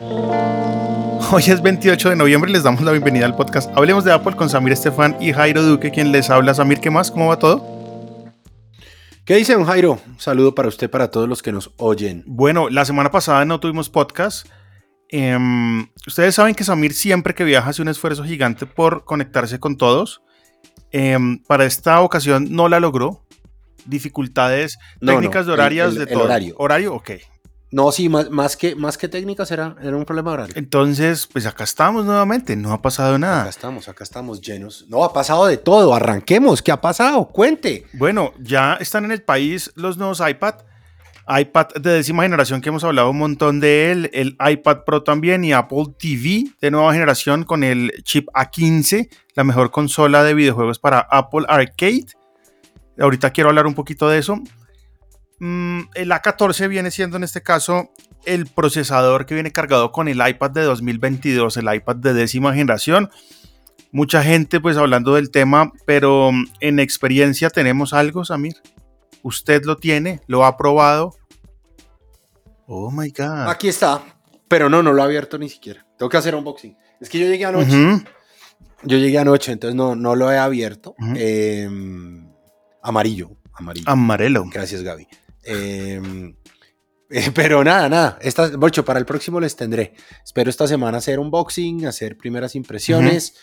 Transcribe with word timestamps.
Hoy 1.32 1.42
es 1.46 1.60
28 1.60 2.10
de 2.10 2.16
noviembre 2.16 2.50
y 2.50 2.54
les 2.54 2.62
damos 2.62 2.80
la 2.80 2.90
bienvenida 2.90 3.26
al 3.26 3.36
podcast 3.36 3.70
Hablemos 3.76 4.02
de 4.02 4.12
Apple 4.12 4.34
con 4.34 4.48
Samir 4.48 4.72
Estefan 4.72 5.14
y 5.20 5.30
Jairo 5.32 5.62
Duque, 5.62 5.90
quien 5.90 6.10
les 6.10 6.30
habla. 6.30 6.54
Samir, 6.54 6.80
¿qué 6.80 6.90
más? 6.90 7.10
¿Cómo 7.10 7.28
va 7.28 7.38
todo? 7.38 8.32
¿Qué 9.26 9.36
dice 9.36 9.52
don 9.52 9.66
Jairo? 9.66 10.00
Un 10.06 10.18
saludo 10.18 10.54
para 10.54 10.68
usted, 10.68 10.88
para 10.88 11.10
todos 11.10 11.28
los 11.28 11.42
que 11.42 11.52
nos 11.52 11.72
oyen. 11.76 12.24
Bueno, 12.26 12.70
la 12.70 12.86
semana 12.86 13.10
pasada 13.10 13.44
no 13.44 13.60
tuvimos 13.60 13.90
podcast. 13.90 14.48
Em, 15.10 15.86
ustedes 16.06 16.34
saben 16.34 16.54
que 16.54 16.64
Samir 16.64 16.94
siempre 16.94 17.34
que 17.34 17.44
viaja 17.44 17.68
hace 17.68 17.82
un 17.82 17.88
esfuerzo 17.88 18.24
gigante 18.24 18.64
por 18.64 19.04
conectarse 19.04 19.60
con 19.60 19.76
todos. 19.76 20.22
Em, 20.92 21.42
para 21.42 21.66
esta 21.66 22.00
ocasión 22.00 22.46
no 22.50 22.70
la 22.70 22.80
logró. 22.80 23.26
Dificultades 23.84 24.78
técnicas 25.04 25.44
de 25.44 25.52
horarias 25.52 25.94
de 25.94 26.06
todo. 26.06 26.24
horario. 26.24 26.54
Horario, 26.56 26.94
ok. 26.94 27.10
No, 27.72 27.92
sí, 27.92 28.08
más, 28.08 28.30
más, 28.30 28.56
que, 28.56 28.74
más 28.74 28.98
que 28.98 29.08
técnicas 29.08 29.50
era, 29.52 29.76
era 29.80 29.96
un 29.96 30.04
problema 30.04 30.32
horario. 30.32 30.54
Entonces, 30.56 31.28
pues 31.32 31.46
acá 31.46 31.62
estamos 31.62 32.04
nuevamente, 32.04 32.56
no 32.56 32.72
ha 32.72 32.82
pasado 32.82 33.16
nada. 33.16 33.42
Acá 33.42 33.50
estamos, 33.50 33.88
acá 33.88 34.02
estamos 34.02 34.40
llenos. 34.40 34.86
No, 34.88 35.04
ha 35.04 35.12
pasado 35.12 35.46
de 35.46 35.56
todo, 35.56 35.94
arranquemos, 35.94 36.62
¿qué 36.62 36.72
ha 36.72 36.80
pasado? 36.80 37.26
Cuente. 37.28 37.86
Bueno, 37.92 38.32
ya 38.40 38.74
están 38.74 39.04
en 39.04 39.12
el 39.12 39.22
país 39.22 39.70
los 39.76 39.98
nuevos 39.98 40.20
iPad, 40.20 40.56
iPad 41.28 41.68
de 41.80 41.92
décima 41.92 42.24
generación 42.24 42.60
que 42.60 42.70
hemos 42.70 42.82
hablado 42.82 43.10
un 43.10 43.18
montón 43.18 43.60
de 43.60 43.92
él, 43.92 44.10
el 44.12 44.36
iPad 44.44 44.78
Pro 44.84 45.04
también 45.04 45.44
y 45.44 45.52
Apple 45.52 45.94
TV 45.96 46.50
de 46.60 46.72
nueva 46.72 46.92
generación 46.92 47.44
con 47.44 47.62
el 47.62 47.92
chip 48.02 48.26
A15, 48.34 49.08
la 49.36 49.44
mejor 49.44 49.70
consola 49.70 50.24
de 50.24 50.34
videojuegos 50.34 50.80
para 50.80 50.98
Apple 50.98 51.46
Arcade. 51.48 52.06
Ahorita 52.98 53.30
quiero 53.30 53.50
hablar 53.50 53.68
un 53.68 53.74
poquito 53.74 54.08
de 54.08 54.18
eso. 54.18 54.40
Mm, 55.40 55.80
el 55.94 56.10
A14 56.10 56.68
viene 56.68 56.90
siendo 56.90 57.16
en 57.16 57.24
este 57.24 57.42
caso 57.42 57.90
el 58.26 58.46
procesador 58.46 59.24
que 59.24 59.34
viene 59.34 59.50
cargado 59.50 59.90
con 59.90 60.06
el 60.06 60.26
iPad 60.26 60.50
de 60.50 60.62
2022, 60.62 61.56
el 61.56 61.74
iPad 61.74 61.96
de 61.96 62.12
décima 62.12 62.54
generación. 62.54 63.10
Mucha 63.90 64.22
gente 64.22 64.60
pues 64.60 64.76
hablando 64.76 65.14
del 65.14 65.30
tema, 65.30 65.72
pero 65.86 66.30
mm, 66.30 66.44
en 66.60 66.78
experiencia 66.78 67.50
tenemos 67.50 67.92
algo, 67.94 68.24
Samir. 68.24 68.56
Usted 69.22 69.64
lo 69.64 69.76
tiene, 69.76 70.20
lo 70.26 70.44
ha 70.44 70.56
probado. 70.56 71.14
Oh 72.66 72.90
my 72.90 73.10
God. 73.10 73.48
Aquí 73.48 73.68
está, 73.68 74.02
pero 74.46 74.68
no, 74.68 74.82
no 74.82 74.92
lo 74.92 75.02
ha 75.02 75.06
abierto 75.06 75.38
ni 75.38 75.48
siquiera. 75.48 75.86
Tengo 75.98 76.10
que 76.10 76.16
hacer 76.18 76.34
unboxing. 76.34 76.76
Es 77.00 77.08
que 77.08 77.18
yo 77.18 77.26
llegué 77.26 77.46
anoche. 77.46 78.04
Yo 78.82 78.96
llegué 78.98 79.18
anoche, 79.18 79.52
entonces 79.52 79.74
no, 79.74 79.94
no 79.94 80.14
lo 80.14 80.30
he 80.30 80.38
abierto. 80.38 80.94
Em, 80.98 82.30
amarillo, 82.82 83.36
amarillo. 83.54 83.84
Amarelo. 83.86 84.44
Gracias, 84.50 84.82
Gaby. 84.82 85.06
Eh, 85.44 86.00
pero 87.34 87.64
nada, 87.64 87.88
nada. 87.88 88.18
Esta, 88.20 88.50
para 88.84 88.98
el 88.98 89.06
próximo 89.06 89.40
les 89.40 89.56
tendré. 89.56 89.94
Espero 90.24 90.50
esta 90.50 90.66
semana 90.66 90.98
hacer 90.98 91.18
unboxing, 91.18 91.86
hacer 91.86 92.16
primeras 92.16 92.54
impresiones 92.54 93.34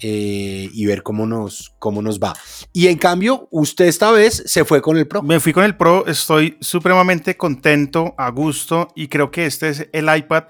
eh, 0.00 0.68
y 0.72 0.86
ver 0.86 1.02
cómo 1.02 1.26
nos, 1.26 1.74
cómo 1.78 2.02
nos 2.02 2.20
va. 2.20 2.34
Y 2.72 2.86
en 2.86 2.98
cambio, 2.98 3.48
usted 3.50 3.86
esta 3.86 4.10
vez 4.10 4.42
se 4.46 4.64
fue 4.64 4.80
con 4.80 4.96
el 4.96 5.08
Pro. 5.08 5.22
Me 5.22 5.40
fui 5.40 5.52
con 5.52 5.64
el 5.64 5.76
Pro, 5.76 6.06
estoy 6.06 6.56
supremamente 6.60 7.36
contento, 7.36 8.14
a 8.16 8.30
gusto 8.30 8.88
y 8.94 9.08
creo 9.08 9.30
que 9.30 9.46
este 9.46 9.70
es 9.70 9.88
el 9.92 10.14
iPad 10.14 10.44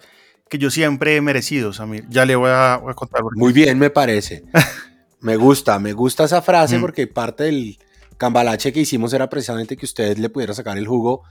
que 0.48 0.58
yo 0.58 0.70
siempre 0.70 1.16
he 1.16 1.20
merecido, 1.20 1.72
Samir. 1.72 2.04
Ya 2.08 2.24
le 2.24 2.36
voy 2.36 2.50
a, 2.52 2.80
contar. 2.94 3.22
Muy 3.34 3.52
bien, 3.52 3.78
me 3.78 3.90
parece. 3.90 4.44
me 5.20 5.36
gusta, 5.36 5.78
me 5.78 5.92
gusta 5.92 6.24
esa 6.24 6.42
frase 6.42 6.78
porque 6.78 7.06
parte 7.06 7.44
del 7.44 7.78
cambalache 8.16 8.72
que 8.72 8.80
hicimos 8.80 9.12
era 9.12 9.28
precisamente 9.28 9.76
que 9.76 9.86
usted 9.86 10.16
le 10.18 10.28
pudiera 10.28 10.54
sacar 10.54 10.78
el 10.78 10.86
jugo 10.86 11.22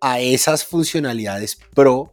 a 0.00 0.20
esas 0.20 0.64
funcionalidades 0.64 1.58
pro 1.74 2.12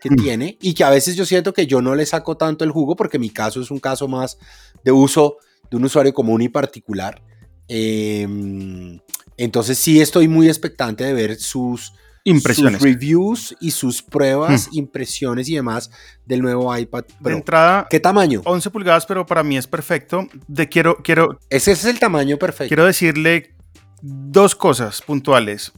que 0.00 0.10
mm. 0.10 0.16
tiene 0.16 0.58
y 0.60 0.74
que 0.74 0.84
a 0.84 0.90
veces 0.90 1.16
yo 1.16 1.24
siento 1.24 1.52
que 1.52 1.66
yo 1.66 1.80
no 1.82 1.94
le 1.94 2.06
saco 2.06 2.36
tanto 2.36 2.64
el 2.64 2.70
jugo 2.70 2.96
porque 2.96 3.18
mi 3.18 3.30
caso 3.30 3.60
es 3.60 3.70
un 3.70 3.78
caso 3.78 4.08
más 4.08 4.38
de 4.84 4.92
uso 4.92 5.36
de 5.70 5.76
un 5.76 5.84
usuario 5.84 6.12
común 6.12 6.42
y 6.42 6.48
particular. 6.48 7.22
Em, 7.68 8.98
entonces 9.36 9.78
sí 9.78 10.00
estoy 10.00 10.26
muy 10.26 10.48
expectante 10.48 11.04
de 11.04 11.12
ver 11.12 11.36
sus, 11.36 11.92
impresiones. 12.24 12.82
reviews 12.82 13.56
y 13.60 13.70
sus 13.70 14.02
pruebas, 14.02 14.68
mm. 14.68 14.78
impresiones 14.78 15.48
y 15.48 15.54
demás 15.54 15.90
del 16.26 16.42
nuevo 16.42 16.76
iPad 16.76 17.04
Pro. 17.04 17.30
De 17.30 17.36
entrada, 17.36 17.86
¿qué 17.88 18.00
tamaño? 18.00 18.42
11 18.44 18.70
pulgadas, 18.70 19.06
pero 19.06 19.26
para 19.26 19.42
mí 19.42 19.56
es 19.56 19.66
perfecto. 19.66 20.26
De 20.48 20.68
quiero, 20.68 20.98
quiero. 21.02 21.38
Ese 21.48 21.72
es 21.72 21.84
el 21.84 21.98
tamaño 21.98 22.38
perfecto. 22.38 22.68
Quiero 22.68 22.86
decirle 22.86 23.54
dos 24.02 24.54
cosas 24.54 25.02
puntuales. 25.02 25.72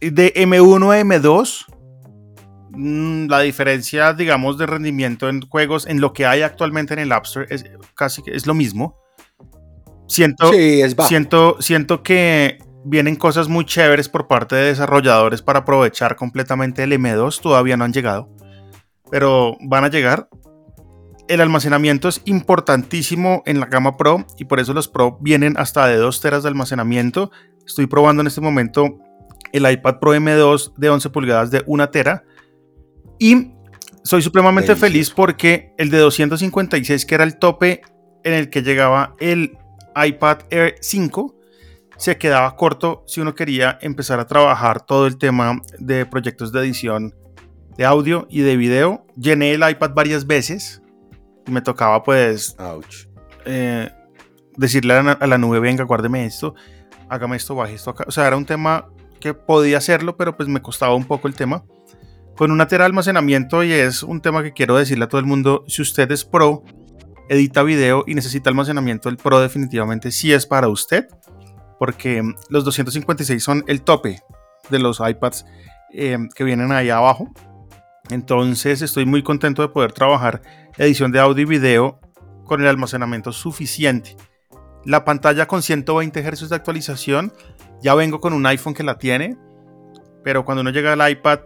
De 0.00 0.32
M1 0.34 0.92
a 0.92 1.00
M2, 1.00 1.66
mm, 2.70 3.26
la 3.28 3.40
diferencia, 3.40 4.12
digamos, 4.14 4.56
de 4.58 4.66
rendimiento 4.66 5.28
en 5.28 5.42
juegos, 5.42 5.86
en 5.86 6.00
lo 6.00 6.12
que 6.12 6.26
hay 6.26 6.42
actualmente 6.42 6.94
en 6.94 7.00
el 7.00 7.12
App 7.12 7.26
Store, 7.26 7.46
es 7.50 7.64
casi 7.94 8.22
es 8.26 8.46
lo 8.46 8.54
mismo. 8.54 8.96
Siento, 10.06 10.50
siento, 11.06 11.56
siento 11.60 12.02
que 12.02 12.58
vienen 12.84 13.14
cosas 13.14 13.48
muy 13.48 13.64
chéveres 13.64 14.08
por 14.08 14.26
parte 14.26 14.56
de 14.56 14.66
desarrolladores 14.66 15.42
para 15.42 15.60
aprovechar 15.60 16.16
completamente 16.16 16.82
el 16.82 16.92
M2. 16.92 17.40
Todavía 17.40 17.76
no 17.76 17.84
han 17.84 17.92
llegado, 17.92 18.28
pero 19.10 19.56
van 19.60 19.84
a 19.84 19.88
llegar. 19.88 20.28
El 21.30 21.40
almacenamiento 21.40 22.08
es 22.08 22.22
importantísimo 22.24 23.44
en 23.46 23.60
la 23.60 23.66
gama 23.66 23.96
Pro 23.96 24.26
y 24.36 24.46
por 24.46 24.58
eso 24.58 24.74
los 24.74 24.88
Pro 24.88 25.16
vienen 25.20 25.56
hasta 25.58 25.86
de 25.86 25.94
2 25.94 26.20
teras 26.20 26.42
de 26.42 26.48
almacenamiento 26.48 27.30
Estoy 27.64 27.86
probando 27.86 28.20
en 28.22 28.26
este 28.26 28.40
momento 28.40 28.98
el 29.52 29.70
iPad 29.70 30.00
Pro 30.00 30.12
M2 30.12 30.74
de 30.76 30.90
11 30.90 31.10
pulgadas 31.10 31.52
de 31.52 31.62
1 31.66 31.88
tera. 31.90 32.24
Y 33.20 33.52
soy 34.02 34.22
supremamente 34.22 34.74
feliz 34.74 35.10
porque 35.10 35.72
el 35.78 35.90
de 35.90 35.98
256, 35.98 37.06
que 37.06 37.14
era 37.14 37.22
el 37.22 37.38
tope 37.38 37.82
en 38.24 38.34
el 38.34 38.50
que 38.50 38.62
llegaba 38.62 39.14
el 39.20 39.56
iPad 39.94 40.38
Air 40.50 40.74
5, 40.80 41.36
se 41.96 42.18
quedaba 42.18 42.56
corto 42.56 43.04
si 43.06 43.20
uno 43.20 43.36
quería 43.36 43.78
empezar 43.82 44.18
a 44.18 44.26
trabajar 44.26 44.84
todo 44.84 45.06
el 45.06 45.16
tema 45.16 45.62
de 45.78 46.06
proyectos 46.06 46.50
de 46.50 46.58
edición 46.58 47.14
de 47.78 47.84
audio 47.84 48.26
y 48.28 48.40
de 48.40 48.56
video. 48.56 49.06
Llené 49.14 49.52
el 49.52 49.70
iPad 49.70 49.92
varias 49.94 50.26
veces 50.26 50.82
me 51.46 51.60
tocaba 51.60 52.02
pues 52.02 52.56
eh, 53.44 53.90
decirle 54.56 54.94
a 54.94 55.02
la, 55.02 55.12
a 55.12 55.26
la 55.26 55.38
nube, 55.38 55.60
venga, 55.60 55.84
guárdeme 55.84 56.24
esto 56.24 56.54
hágame 57.10 57.36
esto, 57.36 57.54
baje 57.54 57.74
esto 57.74 57.90
acá. 57.90 58.04
O 58.06 58.10
sea, 58.10 58.26
era 58.26 58.36
un 58.36 58.46
tema 58.46 58.88
que 59.20 59.34
podía 59.34 59.78
hacerlo, 59.78 60.16
pero 60.16 60.36
pues 60.36 60.48
me 60.48 60.62
costaba 60.62 60.94
un 60.94 61.04
poco 61.04 61.28
el 61.28 61.34
tema. 61.34 61.64
Con 62.36 62.52
una 62.52 62.68
tera 62.68 62.84
de 62.84 62.86
almacenamiento 62.86 63.62
y 63.64 63.72
es 63.72 64.02
un 64.02 64.22
tema 64.22 64.42
que 64.42 64.52
quiero 64.52 64.76
decirle 64.76 65.04
a 65.04 65.08
todo 65.08 65.20
el 65.20 65.26
mundo, 65.26 65.64
si 65.66 65.82
usted 65.82 66.10
es 66.10 66.24
pro, 66.24 66.62
edita 67.28 67.62
video 67.62 68.04
y 68.06 68.14
necesita 68.14 68.48
almacenamiento, 68.48 69.10
el 69.10 69.18
pro 69.18 69.40
definitivamente 69.40 70.10
sí 70.10 70.32
es 70.32 70.46
para 70.46 70.68
usted, 70.68 71.06
porque 71.78 72.22
los 72.48 72.64
256 72.64 73.42
son 73.42 73.64
el 73.66 73.82
tope 73.82 74.20
de 74.70 74.78
los 74.78 75.00
iPads 75.00 75.44
eh, 75.92 76.16
que 76.34 76.44
vienen 76.44 76.72
ahí 76.72 76.88
abajo. 76.88 77.28
Entonces 78.08 78.80
estoy 78.80 79.04
muy 79.04 79.22
contento 79.22 79.62
de 79.62 79.68
poder 79.68 79.92
trabajar 79.92 80.40
edición 80.84 81.12
de 81.12 81.20
audio 81.20 81.42
y 81.42 81.46
video 81.46 82.00
con 82.44 82.60
el 82.60 82.68
almacenamiento 82.68 83.32
suficiente 83.32 84.16
la 84.84 85.04
pantalla 85.04 85.46
con 85.46 85.62
120 85.62 86.22
Hz 86.22 86.48
de 86.48 86.56
actualización. 86.56 87.32
Ya 87.82 87.94
vengo 87.94 88.20
con 88.20 88.32
un 88.32 88.46
iPhone 88.46 88.74
que 88.74 88.82
la 88.82 88.98
tiene. 88.98 89.36
Pero 90.22 90.44
cuando 90.44 90.60
uno 90.62 90.70
llega 90.70 90.92
al 90.92 91.10
iPad, 91.10 91.40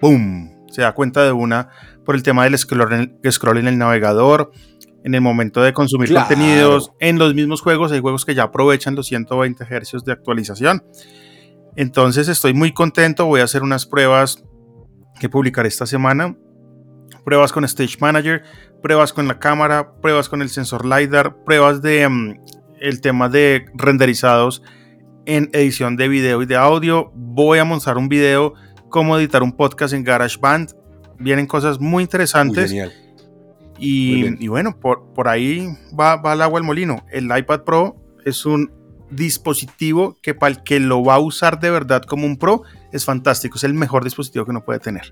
¡boom! 0.00 0.66
Se 0.70 0.82
da 0.82 0.92
cuenta 0.92 1.24
de 1.24 1.32
una 1.32 1.70
por 2.04 2.14
el 2.14 2.22
tema 2.22 2.44
del 2.44 2.58
scroll 2.58 2.92
en, 2.92 3.68
el 3.68 3.78
navegador. 3.78 4.50
En 5.04 5.14
el 5.14 5.20
momento 5.20 5.62
de 5.62 5.72
consumir 5.72 6.12
contenidos. 6.12 6.92
En 6.98 7.18
los 7.18 7.34
mismos 7.34 7.60
juegos 7.60 7.92
hay 7.92 8.00
juegos 8.00 8.24
que 8.24 8.34
ya 8.34 8.44
aprovechan 8.44 8.94
los 8.94 9.06
120 9.06 9.64
Hz 9.64 10.04
de 10.04 10.12
actualización. 10.12 10.84
Entonces 11.76 12.28
estoy 12.28 12.54
muy 12.54 12.72
contento. 12.72 13.26
Voy 13.26 13.40
a 13.40 13.44
hacer 13.44 13.62
unas 13.62 13.86
pruebas 13.86 14.44
que 15.20 15.28
publicaré 15.28 15.68
esta 15.68 15.86
semana. 15.86 16.36
Pruebas 17.24 17.52
con 17.52 17.64
Stage 17.64 17.96
Manager 18.00 18.42
pruebas 18.86 19.12
con 19.12 19.26
la 19.26 19.40
cámara, 19.40 19.94
pruebas 20.00 20.28
con 20.28 20.42
el 20.42 20.48
sensor 20.48 20.86
LiDAR, 20.86 21.42
pruebas 21.44 21.82
de 21.82 22.08
mm, 22.08 22.34
el 22.80 23.00
tema 23.00 23.28
de 23.28 23.66
renderizados 23.74 24.62
en 25.24 25.50
edición 25.52 25.96
de 25.96 26.06
video 26.06 26.40
y 26.40 26.46
de 26.46 26.54
audio. 26.54 27.10
Voy 27.14 27.58
a 27.58 27.64
montar 27.64 27.98
un 27.98 28.08
video 28.08 28.54
cómo 28.88 29.18
editar 29.18 29.42
un 29.42 29.50
podcast 29.50 29.92
en 29.92 30.04
GarageBand. 30.04 30.72
Vienen 31.18 31.48
cosas 31.48 31.80
muy 31.80 32.04
interesantes. 32.04 32.72
y, 33.76 34.46
bueno, 34.46 34.78
por, 34.78 35.12
por 35.14 35.26
ahí 35.26 35.66
va, 35.98 36.14
va 36.14 36.34
el 36.34 36.42
agua 36.42 36.60
al 36.60 36.64
molino. 36.64 37.04
El 37.10 37.24
iPad 37.36 37.62
Pro 37.62 37.96
es 38.24 38.46
un 38.46 38.70
dispositivo 39.10 40.16
que 40.22 40.34
para 40.34 40.54
el 40.54 40.62
que 40.62 40.78
lo 40.78 41.02
va 41.02 41.14
a 41.14 41.18
usar 41.18 41.58
de 41.58 41.70
verdad 41.70 42.02
como 42.02 42.24
un 42.24 42.36
Pro 42.36 42.62
es 42.92 43.04
fantástico. 43.04 43.56
Es 43.56 43.64
el 43.64 43.74
mejor 43.74 44.04
dispositivo 44.04 44.44
que 44.44 44.52
uno 44.52 44.64
puede 44.64 44.78
tener. 44.78 45.10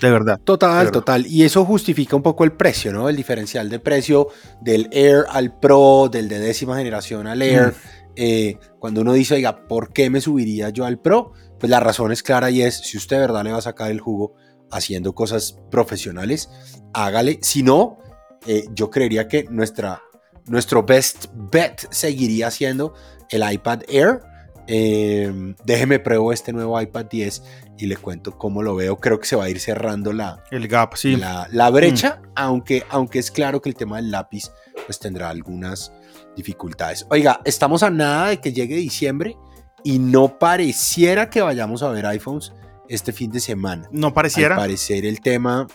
De 0.00 0.10
verdad. 0.10 0.38
Total, 0.44 0.90
total. 0.90 1.26
Y 1.26 1.44
eso 1.44 1.64
justifica 1.64 2.16
un 2.16 2.22
poco 2.22 2.44
el 2.44 2.52
precio, 2.52 2.92
¿no? 2.92 3.08
El 3.08 3.16
diferencial 3.16 3.70
de 3.70 3.78
precio 3.78 4.28
del 4.60 4.88
Air 4.92 5.24
al 5.30 5.58
Pro, 5.58 6.08
del 6.10 6.28
de 6.28 6.38
décima 6.38 6.76
generación 6.76 7.26
al 7.26 7.40
Air. 7.40 7.68
Mm. 7.68 7.72
Eh, 8.16 8.58
cuando 8.78 9.00
uno 9.00 9.12
dice, 9.12 9.34
oiga, 9.34 9.66
¿por 9.66 9.92
qué 9.92 10.10
me 10.10 10.20
subiría 10.20 10.70
yo 10.70 10.84
al 10.84 10.98
Pro? 10.98 11.32
Pues 11.58 11.70
la 11.70 11.80
razón 11.80 12.12
es 12.12 12.22
clara 12.22 12.50
y 12.50 12.62
es, 12.62 12.76
si 12.76 12.98
usted 12.98 13.16
de 13.16 13.20
verdad 13.22 13.44
le 13.44 13.52
va 13.52 13.58
a 13.58 13.62
sacar 13.62 13.90
el 13.90 14.00
jugo 14.00 14.34
haciendo 14.70 15.14
cosas 15.14 15.58
profesionales, 15.70 16.50
hágale. 16.92 17.38
Si 17.42 17.62
no, 17.62 17.98
eh, 18.46 18.64
yo 18.74 18.90
creería 18.90 19.28
que 19.28 19.44
nuestra, 19.50 20.02
nuestro 20.46 20.82
best 20.82 21.26
bet 21.32 21.86
seguiría 21.90 22.50
siendo 22.50 22.94
el 23.30 23.50
iPad 23.50 23.82
Air. 23.88 24.20
Eh, 24.68 25.54
déjeme 25.64 26.00
pruebo 26.00 26.32
este 26.32 26.52
nuevo 26.52 26.80
iPad 26.80 27.06
10 27.06 27.42
y 27.78 27.86
le 27.86 27.96
cuento 27.96 28.38
cómo 28.38 28.62
lo 28.62 28.74
veo. 28.74 28.96
Creo 28.96 29.20
que 29.20 29.26
se 29.26 29.36
va 29.36 29.44
a 29.44 29.48
ir 29.48 29.60
cerrando 29.60 30.12
la, 30.12 30.42
el 30.50 30.68
gap, 30.68 30.96
sí. 30.96 31.16
la, 31.16 31.70
brecha, 31.70 32.20
mm. 32.22 32.28
aunque, 32.34 32.84
aunque 32.88 33.18
es 33.18 33.30
claro 33.30 33.60
que 33.60 33.68
el 33.68 33.74
tema 33.74 33.96
del 33.96 34.10
lápiz 34.10 34.50
pues 34.86 34.98
tendrá 34.98 35.30
algunas 35.30 35.92
dificultades. 36.36 37.06
Oiga, 37.10 37.40
estamos 37.44 37.82
a 37.82 37.90
nada 37.90 38.28
de 38.28 38.40
que 38.40 38.52
llegue 38.52 38.76
diciembre 38.76 39.36
y 39.84 39.98
no 39.98 40.38
pareciera 40.38 41.30
que 41.30 41.40
vayamos 41.40 41.82
a 41.82 41.88
ver 41.90 42.06
iPhones 42.06 42.52
este 42.88 43.12
fin 43.12 43.30
de 43.30 43.40
semana. 43.40 43.88
No 43.90 44.14
pareciera. 44.14 44.54
Al 44.54 44.62
parecer 44.62 45.04
el 45.06 45.20
tema 45.20 45.66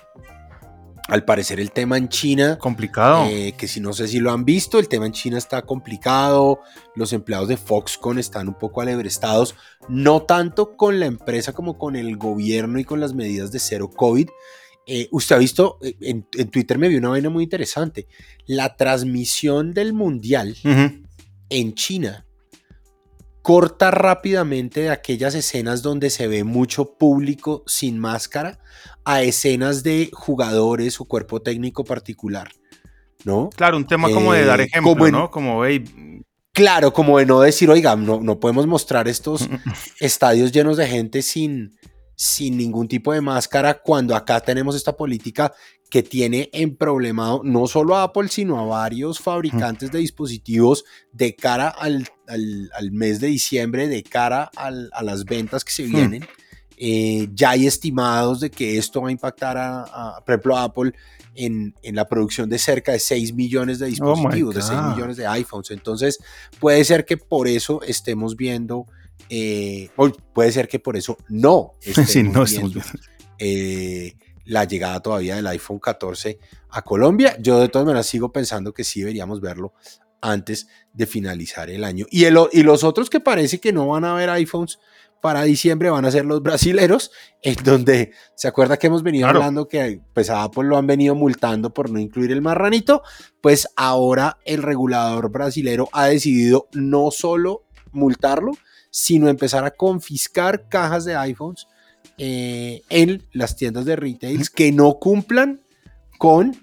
al 1.12 1.26
parecer 1.26 1.60
el 1.60 1.74
tema 1.74 1.98
en 1.98 2.08
China... 2.08 2.58
Complicado. 2.58 3.26
Eh, 3.30 3.54
que 3.58 3.68
si 3.68 3.82
no 3.82 3.92
sé 3.92 4.08
si 4.08 4.20
lo 4.20 4.32
han 4.32 4.46
visto, 4.46 4.80
el 4.80 4.88
tema 4.88 5.06
en 5.06 5.12
China 5.12 5.38
está 5.38 5.62
complicado. 5.64 6.62
Los 6.96 7.12
empleados 7.12 7.50
de 7.50 7.58
Foxconn 7.58 8.18
están 8.18 8.48
un 8.48 8.54
poco 8.54 8.80
alebrestados. 8.80 9.56
No 9.90 10.22
tanto 10.22 10.78
con 10.78 11.02
la 11.02 11.08
empresa 11.08 11.52
como 11.52 11.78
con 11.78 11.98
el 11.98 12.16
gobierno 12.16 12.80
y 12.80 12.86
con 12.86 13.02
las 13.02 13.14
medidas 13.14 13.52
de 13.52 13.60
cero 13.60 13.92
COVID. 13.94 14.30
Eh, 14.88 15.10
usted 15.12 15.36
ha 15.36 15.40
visto, 15.40 15.80
eh, 15.82 15.98
en, 16.00 16.24
Twitter 16.50 16.78
me 16.78 16.88
vio 16.88 17.00
una 17.00 17.10
vaina 17.10 17.30
muy 17.30 17.44
interesante. 17.44 18.08
La 18.46 18.78
transmisión 18.78 19.74
del 19.74 19.92
mundial 19.92 20.56
en 21.50 21.74
China 21.74 22.26
corta 23.42 23.92
rápidamente 23.92 24.82
de 24.82 24.90
aquellas 24.90 25.36
escenas 25.36 25.82
donde 25.82 26.10
se 26.10 26.28
ve 26.28 26.44
mucho 26.44 26.98
público 26.98 27.64
sin 27.66 27.98
máscara 27.98 28.60
a 29.04 29.24
escenas 29.24 29.84
de 29.84 30.10
jugadores 30.14 31.00
o 31.02 31.06
cuerpo 31.06 31.42
técnico 31.42 31.84
particular, 31.84 32.52
¿no? 33.24 33.50
Claro, 33.56 33.78
un 33.78 33.88
tema 33.88 34.10
como 34.12 34.34
de 34.34 34.46
dar 34.46 34.62
eh, 34.62 34.66
ejemplo, 34.66 35.12
¿no? 35.12 35.32
Como, 35.32 35.64
Claro, 36.54 36.92
como 36.92 37.18
de 37.18 37.26
no 37.26 37.40
decir, 37.40 37.70
oiga, 37.70 37.96
no, 37.96 38.20
no 38.20 38.40
podemos 38.40 38.68
mostrar 38.68 39.08
estos 39.08 39.48
estadios 40.00 40.52
llenos 40.52 40.78
de 40.78 40.86
gente 40.86 41.22
sin, 41.22 41.78
sin 42.16 42.58
ningún 42.58 42.88
tipo 42.88 43.14
de 43.14 43.22
máscara 43.22 43.82
cuando 43.82 44.16
acá 44.16 44.42
tenemos 44.42 44.76
esta 44.76 44.96
política 44.96 45.54
que 45.92 46.02
tiene 46.02 46.50
en 46.54 46.78
problemado 46.78 47.42
no 47.44 47.68
solo 47.68 47.98
a 47.98 48.04
Apple, 48.04 48.30
sino 48.30 48.58
a 48.58 48.64
varios 48.64 49.20
fabricantes 49.20 49.92
de 49.92 50.00
dispositivos 50.00 50.86
de 51.12 51.36
cara 51.36 51.68
al, 51.68 52.10
mes 52.92 53.20
de 53.20 53.28
diciembre, 53.28 53.90
de 53.90 54.02
cara 54.02 54.50
a 54.56 55.04
las 55.04 55.26
ventas 55.26 55.66
que 55.66 55.74
se 55.74 55.84
hmm. 55.84 55.92
vienen. 55.92 56.26
Eh, 56.78 57.28
ya 57.34 57.52
hay 57.52 57.68
estimados 57.68 58.40
de 58.40 58.50
que 58.50 58.78
esto 58.78 59.02
va 59.02 59.10
a 59.10 59.12
impactar 59.12 59.58
a, 59.58 60.24
por 60.26 60.34
ejemplo, 60.34 60.58
Apple 60.58 60.94
en, 61.36 61.76
la 61.84 62.08
producción 62.08 62.50
de 62.50 62.58
cerca 62.58 62.94
de 62.94 63.00
6 63.00 63.34
millones 63.34 63.78
de 63.78 63.88
oh 63.88 63.90
dispositivos, 63.90 64.56
de 64.56 64.62
6 64.62 64.82
millones 64.94 65.18
de 65.18 65.28
iPhones. 65.28 65.72
Entonces, 65.72 66.20
puede 66.62 66.86
ser 66.86 67.04
que 67.04 67.18
por 67.18 67.50
eso 67.50 67.82
estemos 67.82 68.38
viendo, 68.38 68.86
eh, 69.28 69.90
puede 70.34 70.54
ser 70.54 70.70
que 70.70 70.80
por 70.80 70.96
eso 70.96 71.18
no 71.28 71.74
estemos 71.82 72.50
viendo, 72.50 72.82
eh, 73.40 74.16
la 74.52 74.66
llegada 74.66 75.00
todavía 75.00 75.38
del 75.38 75.48
iPhone 75.48 75.80
14 75.80 76.38
a 76.72 76.82
Colombia. 76.82 77.38
Yo 77.40 77.62
de 77.62 77.70
todas 77.70 77.86
maneras 77.86 78.06
sigo 78.06 78.34
pensando 78.34 78.74
que 78.74 78.84
sí 78.84 79.00
deberíamos 79.00 79.40
verlo 79.40 79.74
antes 80.20 80.68
de 80.92 81.06
finalizar 81.06 81.70
el 81.70 81.86
año. 81.86 82.06
Y, 82.12 82.26
el, 82.26 82.38
y 82.52 82.64
los 82.64 82.84
otros 82.84 83.10
que 83.10 83.22
parece 83.22 83.62
que 83.62 83.72
no 83.72 83.88
van 83.88 84.04
a 84.04 84.12
haber 84.12 84.30
iPhones 84.30 84.78
para 85.22 85.44
diciembre 85.44 85.90
van 85.90 86.04
a 86.04 86.12
ser 86.12 86.26
los 86.26 86.44
brasileros, 86.44 87.12
en 87.42 87.56
donde 87.64 88.12
se 88.36 88.50
acuerda 88.50 88.76
que 88.76 88.88
hemos 88.88 89.04
venido 89.04 89.30
hablando 89.30 89.70
que 89.70 90.02
pues 90.14 90.30
a 90.30 90.44
Apple 90.44 90.66
lo 90.66 90.76
han 90.76 90.86
venido 90.86 91.16
multando 91.16 91.74
por 91.74 91.90
no 91.90 91.98
incluir 91.98 92.34
el 92.34 92.42
marranito, 92.42 93.04
pues 93.40 93.70
ahora 93.78 94.38
el 94.44 94.64
regulador 94.64 95.32
brasilero 95.32 95.88
ha 95.94 96.08
decidido 96.08 96.68
no 96.74 97.10
solo 97.12 97.64
multarlo, 97.94 98.52
sino 98.90 99.30
empezar 99.30 99.64
a 99.64 99.72
confiscar 99.72 100.68
cajas 100.68 101.06
de 101.06 101.16
iPhones 101.16 101.68
eh, 102.24 102.84
en 102.92 103.24
las 103.32 103.56
tiendas 103.56 103.86
de 103.86 103.96
retails 103.96 104.52
que 104.52 104.72
no 104.72 105.00
cumplan 105.00 105.60
con 106.20 106.56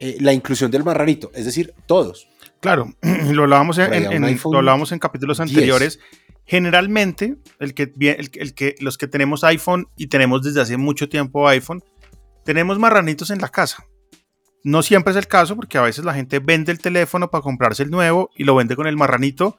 eh, 0.00 0.16
la 0.18 0.32
inclusión 0.32 0.72
del 0.72 0.82
marranito, 0.82 1.30
es 1.36 1.44
decir, 1.44 1.72
todos. 1.86 2.26
Claro, 2.58 2.92
lo 3.30 3.44
hablábamos 3.44 3.78
en, 3.78 3.92
en 3.94 4.98
capítulos 4.98 5.38
anteriores. 5.38 6.00
Generalmente, 6.46 7.36
el 7.60 7.74
que, 7.74 7.92
el, 8.18 8.54
que, 8.54 8.74
los 8.80 8.98
que 8.98 9.06
tenemos 9.06 9.44
iPhone 9.44 9.86
y 9.96 10.08
tenemos 10.08 10.42
desde 10.42 10.60
hace 10.60 10.76
mucho 10.78 11.08
tiempo 11.08 11.46
iPhone, 11.46 11.84
tenemos 12.44 12.80
marranitos 12.80 13.30
en 13.30 13.40
la 13.40 13.50
casa. 13.50 13.86
No 14.64 14.82
siempre 14.82 15.12
es 15.12 15.16
el 15.16 15.28
caso 15.28 15.54
porque 15.54 15.78
a 15.78 15.82
veces 15.82 16.04
la 16.04 16.14
gente 16.14 16.40
vende 16.40 16.72
el 16.72 16.80
teléfono 16.80 17.30
para 17.30 17.42
comprarse 17.42 17.84
el 17.84 17.90
nuevo 17.92 18.30
y 18.34 18.42
lo 18.42 18.56
vende 18.56 18.74
con 18.74 18.88
el 18.88 18.96
marranito, 18.96 19.58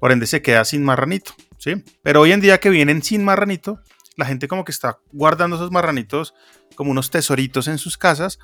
por 0.00 0.12
ende 0.12 0.26
se 0.26 0.40
queda 0.40 0.64
sin 0.64 0.82
marranito, 0.82 1.32
¿sí? 1.58 1.84
Pero 2.02 2.22
hoy 2.22 2.32
en 2.32 2.40
día 2.40 2.58
que 2.58 2.70
vienen 2.70 3.02
sin 3.02 3.22
marranito, 3.22 3.82
la 4.18 4.26
gente 4.26 4.48
como 4.48 4.64
que 4.64 4.72
está 4.72 4.98
guardando 5.12 5.56
esos 5.56 5.70
marranitos 5.70 6.34
como 6.74 6.90
unos 6.90 7.08
tesoritos 7.08 7.68
en 7.68 7.78
sus 7.78 7.96
casas. 7.96 8.38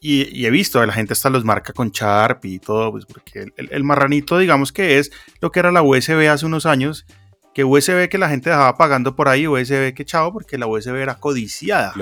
Y, 0.00 0.44
he 0.44 0.50
visto, 0.50 0.84
la 0.84 0.92
gente 0.92 1.14
hasta 1.14 1.30
los 1.30 1.44
marca 1.44 1.72
con 1.72 1.90
Sharp 1.90 2.44
y 2.44 2.58
todo, 2.58 2.90
pues 2.90 3.06
porque 3.06 3.46
el, 3.56 3.84
marranito, 3.84 4.36
digamos 4.36 4.70
que 4.70 4.98
es 4.98 5.10
lo 5.40 5.50
que 5.50 5.60
era 5.60 5.72
la 5.72 5.80
USB 5.80 6.28
hace 6.28 6.44
unos 6.44 6.66
años, 6.66 7.06
que 7.54 7.64
USB 7.64 8.10
que 8.10 8.18
la 8.18 8.28
gente 8.28 8.50
dejaba 8.50 8.76
pagando 8.76 9.16
por 9.16 9.28
ahí, 9.28 9.46
USB 9.46 9.94
que 9.94 10.04
chavo, 10.04 10.32
porque 10.32 10.58
la 10.58 10.66
USB 10.66 10.96
era 10.96 11.14
codiciada. 11.14 11.94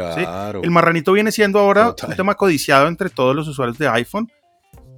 El 0.60 0.70
marranito 0.72 1.12
viene 1.12 1.30
siendo 1.30 1.60
ahora 1.60 1.94
un 2.08 2.16
tema 2.16 2.34
codiciado 2.34 2.88
entre 2.88 3.08
todos 3.08 3.36
los 3.36 3.46
usuarios 3.46 3.78
de 3.78 3.86
iPhone. 3.88 4.32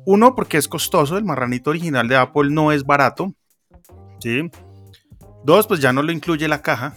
Uno, 0.07 0.35
porque 0.35 0.57
es 0.57 0.69
costoso, 0.69 1.19
el 1.19 1.25
marranito 1.25 1.71
original 1.71 2.09
de 2.09 2.17
Apple 2.17 2.51
no 2.51 2.73
es 2.73 2.85
barato. 2.85 3.35
¿sí? 4.21 4.51
Dos, 5.45 5.67
pues 5.67 5.81
ya 5.81 5.93
no 5.93 6.03
lo 6.03 6.13
incluye 6.13 6.49
la 6.49 6.63
caja. 6.63 6.97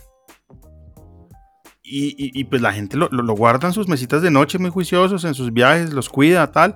Y, 1.90 2.44
pues 2.46 2.62
la 2.62 2.74
gente 2.74 2.98
lo, 2.98 3.34
guarda 3.34 3.70
en 3.70 3.74
sus 3.74 3.88
mesitas 3.88 4.22
de 4.22 4.30
noche 4.30 4.58
muy 4.58 4.70
juiciosos, 4.70 5.24
en 5.24 5.34
sus 5.34 5.54
viajes, 5.54 5.94
los 5.94 6.10
cuida, 6.10 6.52
tal. 6.52 6.76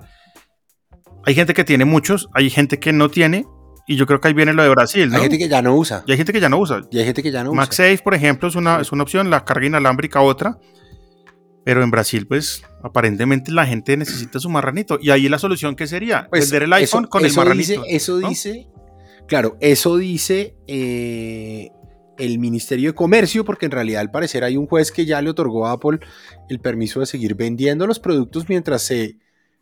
Hay 1.24 1.34
gente 1.34 1.52
que 1.52 1.64
tiene 1.64 1.84
muchos, 1.84 2.28
hay 2.32 2.48
gente 2.48 2.78
que 2.78 2.92
no 2.92 3.10
tiene, 3.10 3.44
y 3.86 3.96
yo 3.96 4.06
creo 4.06 4.20
que 4.20 4.28
ahí 4.28 4.34
viene 4.34 4.54
lo 4.54 4.62
de 4.62 4.70
Brasil, 4.70 5.10
¿no? 5.10 5.16
Hay 5.16 5.22
gente 5.22 5.38
que 5.38 5.48
ya 5.48 5.60
no 5.60 5.76
usa. 5.76 6.02
Y 6.06 6.12
hay 6.12 6.16
gente 6.16 6.32
que 6.32 6.40
ya 6.40 6.48
no 6.48 6.58
usa. 6.58 6.80
Y 6.90 6.98
hay 6.98 7.04
gente 7.04 7.22
que 7.22 7.30
ya 7.30 7.44
no 7.44 7.52
MagSafe, 7.52 7.98
por 7.98 8.14
ejemplo, 8.14 8.48
es 8.48 8.54
una, 8.54 8.80
es 8.80 8.90
una 8.90 9.02
opción, 9.02 9.28
la 9.28 9.44
carga 9.44 9.66
inalámbrica 9.66 10.20
otra. 10.20 10.58
Pero 11.64 11.82
en 11.82 11.90
Brasil, 11.90 12.26
pues, 12.26 12.62
aparentemente 12.82 13.52
la 13.52 13.66
gente 13.66 13.96
necesita 13.96 14.38
su 14.40 14.48
marranito. 14.48 14.98
Y 15.00 15.10
ahí 15.10 15.28
la 15.28 15.38
solución, 15.38 15.76
¿qué 15.76 15.86
sería? 15.86 16.26
Pues, 16.30 16.50
Vender 16.50 16.64
el 16.64 16.72
iPhone 16.72 17.06
con 17.06 17.24
el 17.24 17.32
marranito. 17.34 17.84
eso 17.86 18.18
dice, 18.18 18.68
claro, 19.28 19.56
eso 19.60 19.96
dice 19.96 20.56
eh, 20.66 21.70
el 22.24 22.38
Ministerio 22.38 22.90
de 22.90 22.94
Comercio, 22.94 23.44
porque 23.44 23.66
en 23.66 23.72
realidad 23.72 24.00
al 24.00 24.10
parecer 24.10 24.44
hay 24.44 24.56
un 24.56 24.66
juez 24.66 24.92
que 24.92 25.04
ya 25.04 25.20
le 25.20 25.30
otorgó 25.30 25.66
a 25.66 25.72
Apple 25.72 25.98
el 26.48 26.60
permiso 26.60 27.00
de 27.00 27.06
seguir 27.06 27.34
vendiendo 27.34 27.86
los 27.86 27.98
productos 27.98 28.48
mientras 28.48 28.82
se 28.82 29.16